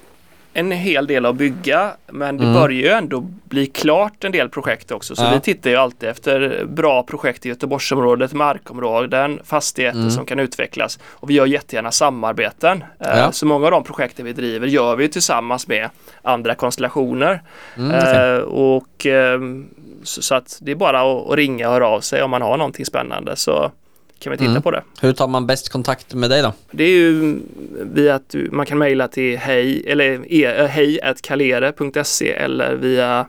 en 0.53 0.71
hel 0.73 1.07
del 1.07 1.27
att 1.27 1.37
bygga 1.37 1.91
men 2.07 2.37
det 2.37 2.45
Mm. 2.45 2.55
börjar 2.55 2.81
ju 2.83 2.89
ändå 2.89 3.21
bli 3.45 3.67
klart 3.67 4.25
en 4.25 4.33
del 4.33 4.49
projekt 4.49 4.91
också. 4.93 5.17
Så 5.17 5.23
Ja. 5.25 5.31
vi 5.35 5.41
tittar 5.41 5.71
ju 5.71 5.77
alltid 5.77 6.09
efter 6.09 6.65
bra 6.65 7.03
projekt 7.03 7.47
i 7.47 7.49
Göteborgsområdet, 7.49 8.33
markområden, 8.33 9.41
fastigheter 9.45 9.99
Mm. 9.99 10.11
som 10.11 10.27
kan 10.27 10.39
utvecklas. 10.39 10.99
Och 11.05 11.31
vi 11.31 11.35
gör 11.35 11.47
jättegärna 11.47 11.91
samarbeten. 11.93 12.85
Eh, 13.01 13.19
Ja. 13.19 13.33
Så 13.33 13.47
många 13.47 13.65
av 13.65 13.71
de 13.71 13.85
projekten 13.85 14.25
vi 14.25 14.33
driver 14.33 14.67
gör 14.67 14.97
vi 14.97 15.09
tillsammans 15.09 15.69
med 15.69 15.89
andra 16.23 16.55
konstellationer. 16.55 17.43
Mm, 17.77 17.91
okej. 17.99 18.37
Eh, 18.37 18.39
och 18.43 19.07
ehm, 19.07 19.67
så, 20.03 20.35
att 20.35 20.59
det 20.63 20.71
är 20.71 20.75
bara 20.77 21.01
att, 21.01 21.31
att 21.31 21.37
ringa 21.37 21.67
och 21.69 21.73
höra 21.75 21.89
av 21.89 22.01
sig 22.01 22.23
om 22.23 22.31
man 22.31 22.43
har 22.43 22.57
någonting 22.57 22.87
spännande 22.87 23.37
så 23.37 23.71
kan 24.19 24.31
vi 24.31 24.37
titta 24.39 24.51
Mm. 24.51 24.63
på 24.63 24.71
det. 24.71 24.83
Hur 25.01 25.13
tar 25.13 25.29
man 25.29 25.47
bäst 25.47 25.69
kontakt 25.69 26.15
med 26.15 26.31
dig 26.31 26.43
då? 26.43 26.53
Det 26.71 26.85
är 26.85 26.89
ju 26.91 27.39
via 27.83 28.15
att 28.15 28.29
du, 28.31 28.49
man 28.53 28.67
kan 28.67 28.79
mejla 28.79 29.09
till 29.09 29.37
hej 29.39 29.83
eller 29.87 30.33
e, 30.33 30.67
hej 30.71 31.01
kalere.se 31.23 32.33
eller 32.33 32.75
via 32.75 33.27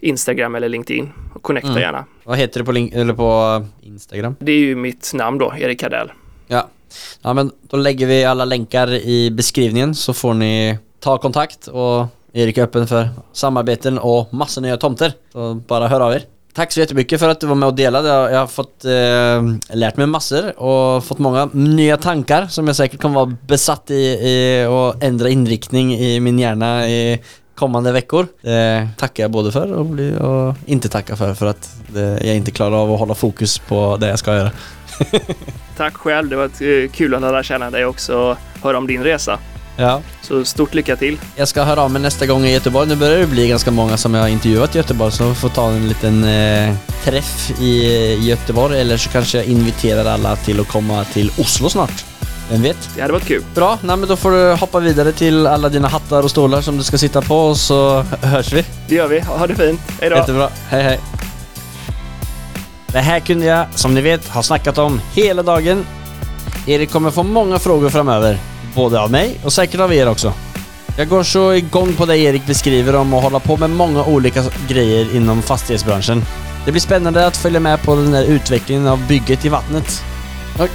Instagram 0.00 0.54
eller 0.54 0.68
LinkedIn. 0.68 1.10
Och 1.34 1.42
connecta 1.42 1.68
Mm. 1.68 1.80
gärna. 1.82 2.04
Vad 2.24 2.38
heter 2.38 2.60
du 2.60 2.66
på, 2.66 2.72
link- 2.72 2.94
eller 2.94 3.14
på 3.14 3.64
Instagram? 3.82 4.36
Det 4.38 4.52
är 4.52 4.58
ju 4.58 4.76
mitt 4.76 5.10
namn 5.14 5.38
då, 5.38 5.54
Erik 5.58 5.80
Kardell. 5.80 6.12
Ja. 6.46 6.68
ja, 7.22 7.32
men 7.32 7.50
då 7.62 7.76
lägger 7.76 8.06
vi 8.06 8.24
alla 8.24 8.44
länkar 8.44 8.90
i 8.92 9.30
beskrivningen 9.30 9.94
så 9.94 10.14
får 10.14 10.34
ni 10.34 10.78
ta 11.00 11.18
kontakt 11.18 11.66
och 11.68 12.06
Erik 12.32 12.58
är 12.58 12.62
öppen 12.62 12.86
för 12.86 13.08
samarbeten 13.32 13.98
och 13.98 14.34
massa 14.34 14.60
nya 14.60 14.76
tomter. 14.76 15.12
Så 15.32 15.54
bara 15.54 15.88
hör 15.88 16.00
av 16.00 16.12
er. 16.12 16.22
Tack 16.54 16.72
så 16.72 16.80
jättemycket 16.80 17.20
för 17.20 17.28
att 17.28 17.40
du 17.40 17.46
var 17.46 17.54
med 17.54 17.66
och 17.66 17.74
delade. 17.74 18.08
Jag 18.08 18.38
har 18.38 18.46
fått 18.46 18.84
eh, 18.84 19.76
lärt 19.76 19.96
mig 19.96 20.06
massor 20.06 20.58
och 20.58 21.04
fått 21.04 21.18
många 21.18 21.48
nya 21.52 21.96
tankar 21.96 22.46
som 22.46 22.66
jag 22.66 22.76
säkert 22.76 23.00
kommer 23.00 23.14
vara 23.14 23.36
besatt 23.46 23.90
i, 23.90 23.94
i 23.94 24.66
och 24.68 25.02
ändra 25.02 25.28
inriktning 25.28 25.94
i 25.94 26.20
min 26.20 26.38
hjärna 26.38 26.88
i 26.88 27.22
kommande 27.54 27.92
veckor. 27.92 28.26
Det 28.42 28.88
tackar 28.98 29.24
jag 29.24 29.30
både 29.30 29.52
för 29.52 29.72
och, 29.72 29.86
bli, 29.86 30.16
och 30.16 30.54
inte 30.66 30.88
tacka 30.88 31.16
för 31.16 31.34
för 31.34 31.46
att 31.46 31.76
det, 31.88 32.26
jag 32.26 32.36
inte 32.36 32.50
klarar 32.50 32.76
av 32.76 32.92
att 32.92 32.98
hålla 32.98 33.14
fokus 33.14 33.58
på 33.58 33.96
det 33.96 34.08
jag 34.08 34.18
ska 34.18 34.34
göra. 34.34 34.50
Tack 35.76 35.96
själv, 35.96 36.28
det 36.28 36.36
var 36.36 36.44
eh, 36.44 36.90
kul 36.90 37.14
att 37.14 37.20
lära 37.20 37.42
känna 37.42 37.70
dig 37.70 37.86
också 37.86 38.16
och 38.16 38.36
höra 38.62 38.78
om 38.78 38.86
din 38.86 39.02
resa. 39.02 39.38
Ja. 39.76 40.00
Så 40.22 40.44
stort 40.44 40.74
lycka 40.74 40.96
till. 40.96 41.18
Jag 41.36 41.48
ska 41.48 41.62
höra 41.62 41.82
av 41.82 41.90
mig 41.90 42.02
nästa 42.02 42.26
gång 42.26 42.44
i 42.44 42.52
Göteborg. 42.52 42.88
Nu 42.88 42.96
börjar 42.96 43.18
det 43.18 43.26
bli 43.26 43.48
ganska 43.48 43.70
många 43.70 43.96
som 43.96 44.14
jag 44.14 44.20
har 44.20 44.28
intervjuat 44.28 44.74
i 44.74 44.78
Göteborg 44.78 45.12
så 45.12 45.28
vi 45.28 45.34
får 45.34 45.48
ta 45.48 45.70
en 45.70 45.88
liten 45.88 46.24
eh, 46.24 46.74
träff 47.04 47.60
i, 47.60 48.14
Göteborg 48.20 48.80
eller 48.80 48.96
så 48.96 49.10
kanske 49.10 49.38
jag 49.38 49.46
inviterar 49.46 50.04
alla 50.04 50.36
till 50.36 50.60
att 50.60 50.68
komma 50.68 51.04
till 51.04 51.30
Oslo 51.38 51.68
snart. 51.68 52.04
Vem 52.50 52.62
vet? 52.62 52.90
Det 52.94 53.00
hade 53.00 53.12
varit 53.12 53.26
kul. 53.26 53.42
Bra, 53.54 53.78
nej, 53.82 53.96
men 53.96 54.08
då 54.08 54.16
får 54.16 54.30
du 54.30 54.54
hoppa 54.54 54.80
vidare 54.80 55.12
till 55.12 55.46
alla 55.46 55.68
dina 55.68 55.88
hattar 55.88 56.22
och 56.22 56.30
stolar 56.30 56.60
som 56.60 56.76
du 56.76 56.82
ska 56.82 56.98
sitta 56.98 57.22
på 57.22 57.36
och 57.36 57.56
så 57.56 58.02
hörs 58.22 58.52
vi. 58.52 58.64
Det 58.88 58.94
gör 58.94 59.08
vi. 59.08 59.20
Ha 59.20 59.46
det 59.46 59.54
fint. 59.54 59.80
Hej 60.00 60.10
då. 60.10 60.16
Jättebra, 60.16 60.48
hej 60.68 60.82
hej. 60.82 61.00
Det 62.86 63.00
här 63.00 63.20
kunde 63.20 63.46
jag, 63.46 63.66
som 63.74 63.94
ni 63.94 64.00
vet, 64.00 64.28
ha 64.28 64.42
snackat 64.42 64.78
om 64.78 65.00
hela 65.14 65.42
dagen. 65.42 65.86
Erik 66.66 66.90
kommer 66.90 67.10
få 67.10 67.22
många 67.22 67.58
frågor 67.58 67.90
framöver. 67.90 68.38
Både 68.74 69.00
av 69.00 69.10
mig 69.10 69.36
och 69.44 69.52
säkert 69.52 69.80
av 69.80 69.94
er 69.94 70.08
också. 70.08 70.32
Jag 70.96 71.08
går 71.08 71.22
så 71.22 71.54
igång 71.54 71.94
på 71.94 72.06
det 72.06 72.18
Erik 72.18 72.46
beskriver 72.46 72.96
om 72.96 73.14
att 73.14 73.22
hålla 73.22 73.40
på 73.40 73.56
med 73.56 73.70
många 73.70 74.04
olika 74.04 74.44
grejer 74.68 75.16
inom 75.16 75.42
fastighetsbranschen. 75.42 76.24
Det 76.64 76.72
blir 76.72 76.80
spännande 76.80 77.26
att 77.26 77.36
följa 77.36 77.60
med 77.60 77.82
på 77.82 77.94
den 77.94 78.10
där 78.10 78.24
utvecklingen 78.24 78.86
av 78.86 79.06
bygget 79.06 79.44
i 79.44 79.48
vattnet. 79.48 80.02
Och 80.58 80.68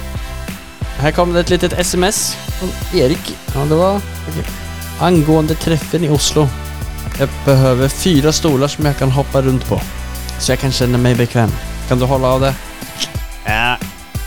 Här 0.98 1.10
kom 1.10 1.32
det 1.32 1.40
ett 1.40 1.50
litet 1.50 1.72
sms 1.72 2.36
från 2.58 3.00
Erik. 3.00 3.36
Ja, 3.54 3.60
det 3.60 3.74
var... 3.74 3.96
Okay. 3.96 4.44
Angående 5.00 5.54
träffen 5.54 6.04
i 6.04 6.08
Oslo. 6.08 6.48
Jag 7.18 7.28
behöver 7.44 7.88
fyra 7.88 8.32
stolar 8.32 8.68
som 8.68 8.86
jag 8.86 8.98
kan 8.98 9.10
hoppa 9.10 9.42
runt 9.42 9.68
på. 9.68 9.80
Så 10.38 10.52
jag 10.52 10.58
kan 10.58 10.72
känna 10.72 10.98
mig 10.98 11.14
bekväm. 11.14 11.50
Kan 11.88 11.98
du 11.98 12.04
hålla 12.04 12.28
av 12.28 12.40
det? 12.40 12.54
Ja. 13.44 13.76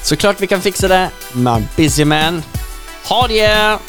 Såklart 0.04 0.42
vi 0.42 0.48
kan 0.48 0.62
fixa 0.62 0.88
det. 0.88 1.10
My 1.34 1.64
busy 1.76 2.06
man. 2.06 2.44
Ha 3.10 3.28
det! 3.28 3.80